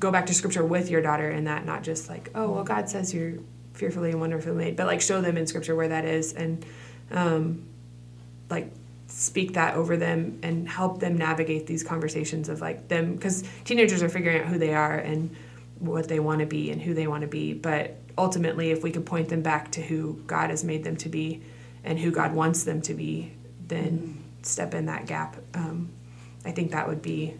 go 0.00 0.10
back 0.10 0.26
to 0.26 0.34
scripture 0.34 0.64
with 0.64 0.88
your 0.90 1.02
daughter 1.02 1.30
in 1.30 1.44
that 1.44 1.64
not 1.66 1.82
just 1.82 2.08
like 2.08 2.30
oh 2.34 2.50
well 2.50 2.64
god 2.64 2.88
says 2.88 3.12
you're 3.14 3.34
fearfully 3.74 4.10
and 4.10 4.20
wonderfully 4.20 4.56
made 4.56 4.74
but 4.74 4.86
like 4.86 5.00
show 5.00 5.20
them 5.20 5.36
in 5.36 5.46
scripture 5.46 5.76
where 5.76 5.88
that 5.88 6.04
is 6.04 6.32
and 6.32 6.64
um, 7.12 7.62
like 8.50 8.70
speak 9.08 9.54
that 9.54 9.74
over 9.74 9.96
them 9.96 10.38
and 10.42 10.68
help 10.68 11.00
them 11.00 11.16
navigate 11.16 11.66
these 11.66 11.82
conversations 11.82 12.48
of 12.48 12.60
like 12.60 12.88
them 12.88 13.14
because 13.14 13.42
teenagers 13.64 14.02
are 14.02 14.08
figuring 14.08 14.40
out 14.40 14.46
who 14.46 14.58
they 14.58 14.74
are 14.74 14.98
and 14.98 15.34
what 15.78 16.08
they 16.08 16.20
want 16.20 16.40
to 16.40 16.46
be 16.46 16.70
and 16.70 16.82
who 16.82 16.92
they 16.92 17.06
want 17.06 17.22
to 17.22 17.28
be. 17.28 17.54
But 17.54 17.96
ultimately 18.18 18.70
if 18.70 18.82
we 18.82 18.90
could 18.90 19.06
point 19.06 19.28
them 19.28 19.42
back 19.42 19.70
to 19.70 19.80
who 19.80 20.20
god 20.26 20.50
has 20.50 20.64
made 20.64 20.82
them 20.84 20.96
to 20.96 21.08
be 21.08 21.40
and 21.84 21.98
who 21.98 22.10
god 22.10 22.34
wants 22.34 22.64
them 22.64 22.82
to 22.82 22.92
be 22.92 23.32
then 23.68 24.22
step 24.42 24.74
in 24.74 24.86
that 24.86 25.06
gap. 25.06 25.36
Um, 25.54 25.90
i 26.44 26.50
think 26.50 26.72
that 26.72 26.88
would 26.88 27.00
be 27.00 27.34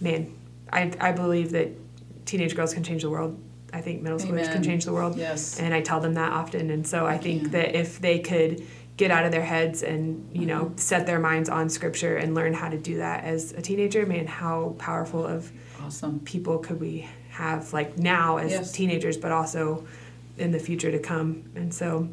man 0.00 0.34
I, 0.72 0.92
I 1.00 1.12
believe 1.12 1.52
that 1.52 1.70
teenage 2.24 2.56
girls 2.56 2.74
can 2.74 2.82
change 2.82 3.02
the 3.02 3.10
world. 3.10 3.40
I 3.72 3.80
think 3.80 4.02
middle 4.02 4.18
schoolers 4.18 4.50
can 4.50 4.62
change 4.62 4.84
the 4.84 4.92
world. 4.92 5.16
Yes. 5.16 5.60
and 5.60 5.74
I 5.74 5.80
tell 5.80 6.00
them 6.00 6.14
that 6.14 6.32
often. 6.32 6.70
And 6.70 6.86
so 6.86 7.06
I 7.06 7.18
think 7.18 7.50
that 7.52 7.74
if 7.74 8.00
they 8.00 8.18
could 8.18 8.66
get 8.96 9.10
out 9.10 9.24
of 9.26 9.32
their 9.32 9.44
heads 9.44 9.82
and 9.82 10.28
you 10.32 10.46
know 10.46 10.64
Mm-hmm. 10.66 10.76
set 10.78 11.06
their 11.06 11.18
minds 11.20 11.48
on 11.48 11.68
scripture 11.68 12.16
and 12.16 12.34
learn 12.34 12.54
how 12.54 12.68
to 12.68 12.78
do 12.78 12.96
that 12.98 13.24
as 13.24 13.52
a 13.52 13.60
teenager, 13.62 14.06
man, 14.06 14.26
how 14.26 14.74
powerful 14.78 15.24
of 15.26 15.50
Awesome. 15.84 16.20
people 16.20 16.58
could 16.58 16.80
we 16.80 17.08
have 17.30 17.72
like 17.72 17.98
now 17.98 18.38
as 18.38 18.50
Yes. 18.52 18.72
teenagers, 18.72 19.16
but 19.16 19.30
also 19.32 19.86
in 20.38 20.50
the 20.52 20.58
future 20.58 20.90
to 20.90 20.98
come. 20.98 21.44
And 21.54 21.72
so 21.72 22.08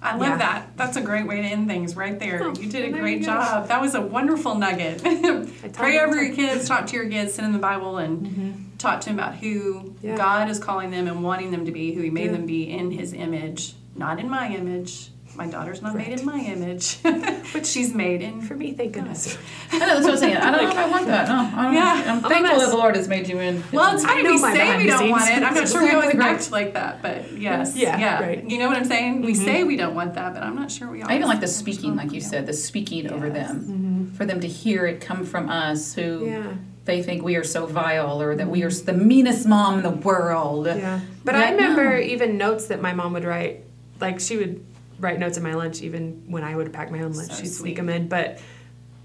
I 0.00 0.12
love 0.16 0.28
Yeah. 0.28 0.36
that. 0.38 0.76
That's 0.76 0.96
a 0.96 1.00
great 1.00 1.26
way 1.26 1.40
to 1.42 1.48
end 1.48 1.66
things 1.66 1.96
right 1.96 2.18
there. 2.18 2.40
Oh, 2.44 2.54
you 2.54 2.68
did 2.70 2.84
a 2.94 2.98
great 2.98 3.22
job. 3.22 3.68
That 3.68 3.80
was 3.80 3.94
a 3.94 4.00
wonderful 4.02 4.54
nugget. 4.54 5.02
Pray 5.72 5.98
over 5.98 6.22
your 6.22 6.34
kids, 6.34 6.68
talk 6.68 6.86
to 6.88 6.96
your 6.96 7.08
kids, 7.08 7.34
send 7.34 7.46
them 7.46 7.52
the 7.54 7.58
Bible, 7.58 7.96
and 7.98 8.70
talk 8.78 9.00
to 9.00 9.06
them 9.10 9.18
about 9.18 9.36
who 9.36 9.74
Mm-hmm. 9.74 10.06
Yeah. 10.06 10.16
God 10.16 10.48
is 10.50 10.58
calling 10.58 10.90
them 10.90 11.06
and 11.08 11.22
wanting 11.24 11.50
them 11.50 11.64
to 11.64 11.72
be, 11.72 11.94
who 11.94 12.02
He 12.02 12.10
made 12.10 12.26
Yeah. 12.26 12.32
them 12.32 12.46
be 12.46 12.70
in 12.70 12.90
His 12.90 13.12
image, 13.14 13.74
not 13.96 14.20
in 14.20 14.28
my 14.28 14.48
image. 14.54 15.08
My 15.36 15.48
daughter's 15.48 15.82
not 15.82 15.96
made 15.96 16.20
in 16.20 16.24
my 16.24 16.38
image, 16.38 17.02
but 17.52 17.66
she's 17.66 17.92
made 17.92 18.22
in. 18.22 18.40
for 18.40 18.54
me, 18.54 18.72
thank 18.72 18.92
goodness. 18.92 19.36
I 19.72 19.78
know 19.78 19.86
that's 19.86 20.04
what 20.04 20.12
I'm 20.12 20.18
saying. 20.18 20.36
I 20.36 20.50
don't 20.52 20.62
know 20.64 20.70
if 20.70 20.76
I 20.76 20.88
want 20.88 21.06
that. 21.06 21.28
No, 21.28 21.58
I 21.58 21.64
don't. 21.64 21.74
Yeah. 21.74 22.04
I'm 22.06 22.24
I'm 22.24 22.30
thankful 22.30 22.60
that 22.60 22.70
the 22.70 22.76
Lord 22.76 22.94
has 22.94 23.08
made 23.08 23.28
you 23.28 23.40
in. 23.40 23.62
Well, 23.72 23.94
it's. 23.94 24.04
I 24.04 24.08
funny 24.08 24.22
know 24.22 24.30
we 24.32 24.38
say 24.38 24.76
we 24.76 24.86
don't 24.86 25.10
want 25.10 25.30
it. 25.30 25.42
I'm 25.42 25.54
not 25.54 25.68
sure 25.68 25.82
we 25.82 25.90
always 25.90 26.10
Exactly 26.14 26.34
act 26.44 26.52
like 26.52 26.74
that, 26.74 27.02
but 27.02 27.32
yes, 27.36 27.74
Yeah, 27.76 27.98
yeah. 27.98 28.20
right. 28.22 28.38
Mm-hmm. 28.38 28.48
You 28.50 28.58
know 28.60 28.68
what 28.68 28.76
I'm 28.76 28.84
saying? 28.84 29.22
We 29.22 29.34
say 29.34 29.64
we 29.64 29.76
don't 29.76 29.94
want 29.96 30.14
that, 30.14 30.34
but 30.34 30.42
I'm 30.44 30.54
not 30.54 30.70
sure 30.70 30.88
we. 30.88 31.02
All. 31.02 31.10
I 31.10 31.16
even 31.16 31.26
like 31.28 31.40
the 31.40 31.48
speaking, 31.48 31.96
like 31.96 32.12
you 32.12 32.20
want 32.20 32.30
said, 32.30 32.46
the 32.46 32.52
speaking 32.52 33.10
over 33.10 33.26
Yes. 33.26 33.48
them, 33.52 34.12
for 34.16 34.24
them 34.24 34.40
to 34.40 34.46
hear 34.46 34.86
it 34.86 35.00
come 35.00 35.24
from 35.24 35.48
us 35.48 35.94
who 35.94 36.26
Yeah. 36.26 36.52
they 36.84 37.02
think 37.02 37.24
we 37.24 37.34
are 37.34 37.44
so 37.44 37.66
vile 37.66 38.22
or 38.22 38.36
that 38.36 38.48
we 38.48 38.62
are 38.62 38.70
the 38.70 38.92
meanest 38.92 39.46
mom 39.48 39.78
in 39.78 39.82
the 39.82 39.90
world. 39.90 40.66
Yeah. 40.66 41.00
But 41.24 41.34
Yeah, 41.34 41.40
I 41.40 41.50
remember 41.50 41.90
no. 41.96 42.00
even 42.04 42.38
notes 42.38 42.66
that 42.66 42.80
my 42.80 42.94
mom 42.94 43.14
would 43.14 43.24
write. 43.24 43.64
Like 44.00 44.20
she 44.20 44.36
would 44.36 44.64
write 45.04 45.18
notes 45.20 45.36
in 45.36 45.42
my 45.44 45.54
lunch, 45.54 45.82
even 45.82 46.24
when 46.26 46.42
I 46.42 46.56
would 46.56 46.72
pack 46.72 46.90
my 46.90 47.00
own 47.02 47.12
lunch. 47.12 47.28
So 47.28 47.34
She'd 47.36 47.46
sweet. 47.48 47.60
sneak 47.60 47.76
them 47.76 47.88
in. 47.88 48.08
But 48.08 48.40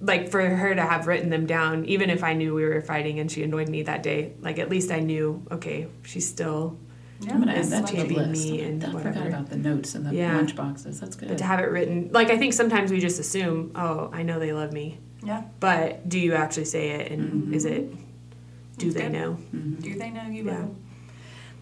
like 0.02 0.30
for 0.32 0.42
her 0.42 0.74
to 0.74 0.82
have 0.82 1.06
written 1.08 1.30
them 1.30 1.46
down, 1.46 1.86
even 1.86 2.10
if 2.10 2.24
I 2.24 2.34
knew 2.34 2.56
we 2.56 2.64
were 2.64 2.82
fighting 2.82 3.20
and 3.20 3.30
she 3.32 3.44
annoyed 3.44 3.70
me 3.70 3.84
that 3.84 4.02
day, 4.02 4.34
like 4.42 4.58
at 4.58 4.70
least 4.70 4.92
I 4.92 5.00
knew, 5.02 5.46
okay, 5.52 5.88
she's 6.04 6.28
still. 6.28 6.78
Yeah, 7.22 7.34
I'm 7.34 7.40
gonna 7.42 7.52
add 7.52 7.58
It's 7.60 7.70
that 7.72 7.86
to 7.88 7.96
the 7.98 8.02
changing 8.04 8.18
list. 8.18 8.46
me 8.50 8.62
and 8.62 8.82
I 8.82 8.92
forgot 8.94 9.28
about 9.28 9.50
the 9.50 9.58
notes 9.58 9.94
and 9.94 10.06
the 10.06 10.16
Yeah. 10.16 10.38
lunch 10.38 10.56
boxes. 10.56 11.02
That's 11.02 11.18
But 11.18 11.28
good. 11.28 11.38
to 11.40 11.44
have 11.44 11.60
it 11.60 11.64
written, 11.70 12.10
like 12.14 12.30
I 12.30 12.38
think 12.38 12.54
sometimes 12.54 12.92
we 12.92 13.00
just 13.02 13.20
assume, 13.20 13.72
oh, 13.76 14.10
I 14.14 14.24
know 14.24 14.40
they 14.40 14.54
love 14.54 14.72
me. 14.72 15.00
Yeah. 15.22 15.44
But 15.60 16.08
do 16.08 16.18
you 16.18 16.34
actually 16.34 16.64
say 16.64 16.92
it 16.92 17.12
and 17.12 17.24
mm-hmm. 17.44 17.54
is 17.54 17.66
it, 17.66 17.92
do 18.78 18.86
That's 18.86 18.94
they 18.96 19.02
good. 19.02 19.12
know? 19.12 19.38
Mm-hmm. 19.54 19.74
Do 19.82 20.00
they 20.00 20.10
know 20.12 20.24
you 20.30 20.46
Yeah. 20.46 20.60
will? 20.62 20.76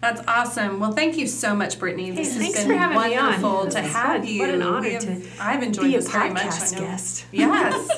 That's 0.00 0.20
awesome. 0.28 0.78
Well, 0.78 0.92
thank 0.92 1.16
you 1.18 1.26
so 1.26 1.54
much, 1.56 1.78
Brittany. 1.78 2.12
This 2.12 2.36
has 2.36 2.52
been 2.54 2.68
for 2.68 2.74
having 2.74 2.98
me 3.10 3.16
on. 3.16 3.24
wonderful 3.42 3.66
to 3.70 3.80
have 3.82 4.20
fun. 4.20 4.26
you. 4.26 4.40
What 4.40 4.50
an 4.50 4.62
honor 4.62 4.90
have- 4.90 5.02
to 5.02 5.22
I've 5.40 5.62
enjoyed 5.62 5.86
be 5.86 5.94
a 5.96 5.98
this 5.98 6.10
very 6.10 6.30
much. 6.30 6.44
Podcast 6.44 6.78
guest. 6.78 7.24
Yes, 7.32 7.88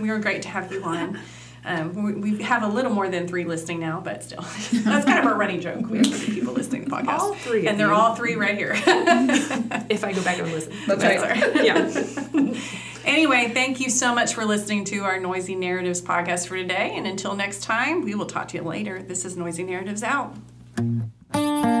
we 0.00 0.08
were 0.10 0.18
great 0.20 0.42
to 0.42 0.48
have 0.48 0.72
you 0.72 0.82
on. 0.84 1.18
Um, 1.64 2.02
we, 2.02 2.32
we 2.32 2.42
have 2.42 2.64
a 2.64 2.68
little 2.68 2.90
more 2.92 3.08
than 3.08 3.28
three 3.28 3.44
listening 3.44 3.78
now, 3.78 4.00
but 4.00 4.24
still, 4.24 4.40
that's 4.82 5.04
kind 5.04 5.18
of 5.20 5.26
our 5.26 5.36
running 5.36 5.60
joke. 5.60 5.86
We 5.88 5.98
have 5.98 6.06
three 6.12 6.34
people 6.34 6.54
listening 6.54 6.84
to 6.84 6.90
the 6.90 6.96
podcast, 6.96 7.18
All 7.20 7.34
three 7.34 7.66
and 7.68 7.78
they're 7.78 7.86
you. 7.88 7.94
all 7.94 8.14
three 8.16 8.34
right 8.34 8.56
here. 8.56 8.72
If 9.88 10.02
I 10.04 10.12
go 10.12 10.22
back 10.24 10.38
and 10.38 10.50
listen. 10.50 10.72
That's 10.88 11.04
right. 11.04 11.64
yeah. 11.64 12.54
Anyway, 13.04 13.50
thank 13.52 13.78
you 13.80 13.90
so 13.90 14.14
much 14.14 14.34
for 14.34 14.44
listening 14.44 14.84
to 14.86 14.98
our 15.00 15.18
Noisy 15.20 15.54
Narratives 15.56 16.00
podcast 16.00 16.46
for 16.48 16.56
today. 16.56 16.94
And 16.96 17.06
until 17.06 17.34
next 17.36 17.62
time, 17.62 18.02
we 18.02 18.14
will 18.14 18.26
talk 18.26 18.48
to 18.48 18.56
you 18.56 18.62
later. 18.62 19.02
This 19.02 19.24
is 19.24 19.36
Noisy 19.36 19.62
Narratives 19.64 20.02
out. 20.04 20.34
Thank 21.32 21.66
you. 21.66 21.71